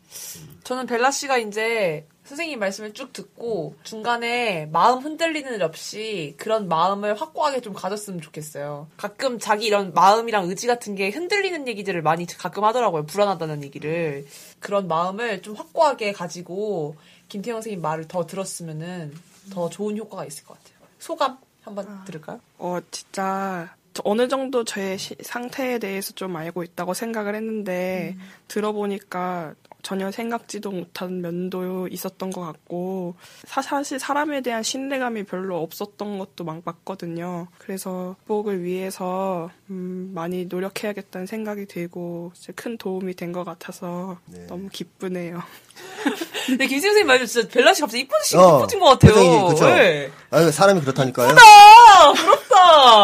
저는 0.64 0.86
벨라 0.86 1.12
씨가 1.12 1.38
이제 1.38 2.06
선생님 2.26 2.58
말씀을 2.60 2.94
쭉 2.94 3.12
듣고 3.12 3.76
중간에 3.84 4.68
마음 4.68 5.00
흔들리는 5.00 5.54
일 5.54 5.62
없이 5.64 6.36
그런 6.38 6.70
마음을 6.70 7.20
확고하게 7.20 7.60
좀 7.62 7.74
가졌으면 7.74 8.22
좋겠어요. 8.22 8.88
가끔 8.96 9.40
자기 9.40 9.66
이런 9.66 9.94
마음이랑 9.94 10.50
의지 10.50 10.68
같은 10.68 10.96
게 10.96 11.10
흔들리는 11.10 11.68
얘기들을 11.68 12.02
많이 12.02 12.26
가끔 12.26 12.64
하더라고요. 12.64 13.06
불안하다는 13.06 13.64
얘기를. 13.64 14.26
그런 14.62 14.88
마음을 14.88 15.42
좀 15.42 15.56
확고하게 15.56 16.14
가지고 16.14 16.96
김태형 17.28 17.58
선생님 17.58 17.82
말을 17.82 18.08
더 18.08 18.26
들었으면은 18.26 19.14
더 19.52 19.70
좋은 19.70 19.98
효과가 19.98 20.24
있을 20.26 20.46
것 20.46 20.58
같아요. 20.58 20.78
소감 21.00 21.38
한번 21.62 22.06
들을까요? 22.06 22.40
어, 22.58 22.80
진짜 22.90 23.76
저 23.94 24.02
어느 24.06 24.28
정도 24.28 24.64
저의 24.64 24.98
시- 24.98 25.16
상태에 25.22 25.78
대해서 25.78 26.14
좀 26.14 26.36
알고 26.36 26.64
있다고 26.64 26.94
생각을 26.94 27.36
했는데 27.36 28.16
들어보니까 28.48 29.54
전혀 29.84 30.10
생각지도 30.12 30.72
못한 30.72 31.22
면도 31.22 31.88
있었던 31.90 32.32
것 32.32 32.42
같고 32.42 33.16
사, 33.46 33.62
사실 33.62 34.00
사람에 34.00 34.42
대한 34.42 34.64
신뢰감이 34.64 35.24
별로 35.24 35.62
없었던 35.62 36.18
것도 36.18 36.46
막 36.46 36.62
맞거든요. 36.64 37.48
그래서 37.60 38.16
극복을 38.20 38.64
위해서 38.64 39.52
음, 39.70 40.12
많이 40.16 40.46
노력해야겠다는 40.46 41.28
생각이 41.28 41.66
들고 41.68 42.32
큰 42.56 42.78
도움이 42.78 43.14
된 43.16 43.34
것 43.34 43.44
같아서 43.44 44.18
네. 44.28 44.46
너무 44.48 44.70
기쁘네요. 44.72 45.42
근데 46.46 46.68
김수영 46.68 46.92
선생님 46.92 47.08
말도 47.08 47.26
진짜 47.26 47.48
벨라 47.48 47.74
씨 47.74 47.82
갑자기 47.82 48.04
이뻐지신, 48.04 48.40
어, 48.40 48.58
이뻐진 48.60 48.80
것 48.80 48.86
같아요. 48.92 49.12
표정이 49.14 49.50
그쵸? 49.50 49.66
네. 49.68 50.12
아, 50.30 50.52
사람이 50.52 50.82
그렇다니까요. 50.82 51.30
아, 51.30 52.14
부럽다. 52.14 52.33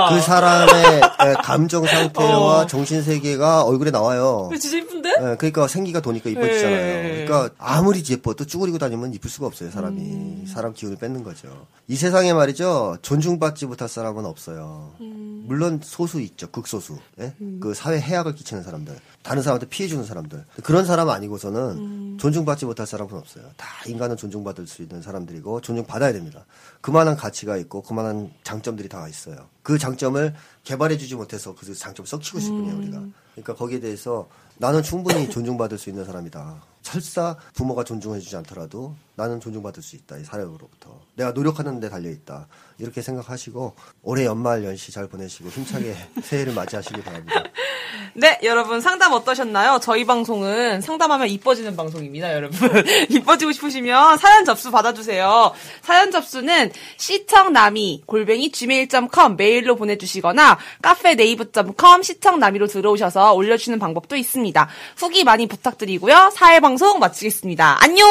그 0.09 0.21
사람의 0.21 0.85
에, 0.97 1.33
감정 1.43 1.85
상태와 1.85 2.59
어. 2.61 2.67
정신 2.67 3.01
세계가 3.01 3.63
얼굴에 3.63 3.91
나와요. 3.91 4.49
진짜 4.59 4.77
이쁜데? 4.77 5.09
예, 5.09 5.35
그러니까 5.37 5.67
생기가 5.67 5.99
도니까 6.01 6.29
이뻐지잖아요. 6.29 7.03
네. 7.03 7.25
그러니까 7.25 7.53
아무리 7.57 8.03
예뻐도 8.07 8.45
쭈그리고 8.45 8.77
다니면 8.77 9.13
이쁠 9.13 9.29
수가 9.29 9.47
없어요, 9.47 9.71
사람이. 9.71 10.01
음. 10.01 10.45
사람 10.47 10.73
기운을 10.73 10.97
뺏는 10.97 11.23
거죠. 11.23 11.47
이 11.87 11.95
세상에 11.95 12.33
말이죠, 12.33 12.97
존중받지 13.01 13.65
못할 13.65 13.89
사람은 13.89 14.25
없어요. 14.25 14.93
음. 15.01 15.43
물론 15.47 15.79
소수 15.83 16.21
있죠, 16.21 16.47
극소수. 16.51 16.97
예? 17.19 17.33
그 17.59 17.73
사회 17.73 17.99
해악을 17.99 18.35
끼치는 18.35 18.63
사람들. 18.63 18.95
다른 19.29 19.43
사람한테 19.43 19.67
피해 19.67 19.87
주는 19.87 20.03
사람들. 20.03 20.43
그런 20.63 20.87
사람 20.87 21.07
아니고서는 21.07 21.61
음. 21.77 22.17
존중받지 22.19 22.65
못할 22.65 22.87
사람은 22.87 23.13
없어요. 23.13 23.43
다 23.57 23.67
인간은 23.85 24.17
존중받을 24.17 24.65
수 24.65 24.81
있는 24.81 25.03
사람들이고 25.03 25.61
존중받아야 25.61 26.13
됩니다. 26.13 26.47
그만한 26.81 27.15
가치가 27.15 27.55
있고 27.57 27.83
그만한 27.83 28.31
장점들이 28.41 28.89
다 28.89 29.07
있어요. 29.07 29.47
그 29.61 29.77
장점을 29.77 30.33
개발해주지 30.63 31.13
못해서 31.13 31.53
그 31.53 31.75
장점 31.75 32.07
썩히고 32.07 32.39
싶은 32.39 32.63
거예요, 32.63 32.77
우리가. 32.79 33.03
그러니까 33.35 33.53
거기에 33.53 33.79
대해서 33.79 34.27
나는 34.57 34.81
충분히 34.81 35.29
존중받을 35.29 35.77
수 35.77 35.91
있는 35.91 36.05
사람이다. 36.05 36.63
설사 36.89 37.37
부모가 37.53 37.83
존중해주지 37.83 38.35
않더라도 38.37 38.95
나는 39.15 39.39
존중받을 39.39 39.83
수 39.83 39.95
있다. 39.95 40.17
이 40.17 40.23
사회로부터. 40.23 40.97
내가 41.15 41.31
노력하는 41.31 41.79
데 41.79 41.89
달려있다. 41.89 42.47
이렇게 42.79 43.01
생각하시고 43.01 43.75
올해 44.01 44.25
연말 44.25 44.63
연시 44.63 44.91
잘 44.91 45.07
보내시고 45.07 45.49
힘차게 45.49 45.93
새해를 46.23 46.53
맞이하시기 46.53 47.01
바랍니다. 47.03 47.43
네, 48.15 48.39
여러분 48.43 48.81
상담 48.81 49.11
어떠셨나요? 49.13 49.79
저희 49.81 50.05
방송은 50.05 50.81
상담하면 50.81 51.27
이뻐지는 51.27 51.75
방송입니다, 51.75 52.33
여러분. 52.33 52.57
이뻐지고 53.09 53.51
싶으시면 53.51 54.17
사연 54.17 54.45
접수 54.45 54.71
받아주세요. 54.71 55.53
사연 55.81 56.11
접수는 56.11 56.71
시청남이 56.97 58.03
골뱅이 58.05 58.51
gmail.com 58.51 59.35
메일로 59.35 59.75
보내주시거나 59.75 60.57
카페 60.81 61.15
네이브.com 61.15 62.03
시청남이로 62.03 62.67
들어오셔서 62.67 63.33
올려주시는 63.33 63.79
방법도 63.79 64.15
있습니다. 64.15 64.69
후기 64.97 65.23
많이 65.23 65.47
부탁드리고요. 65.47 66.31
사회 66.33 66.59
방송 66.79 66.97
마치겠습니다. 66.99 67.77
안녕! 67.83 68.07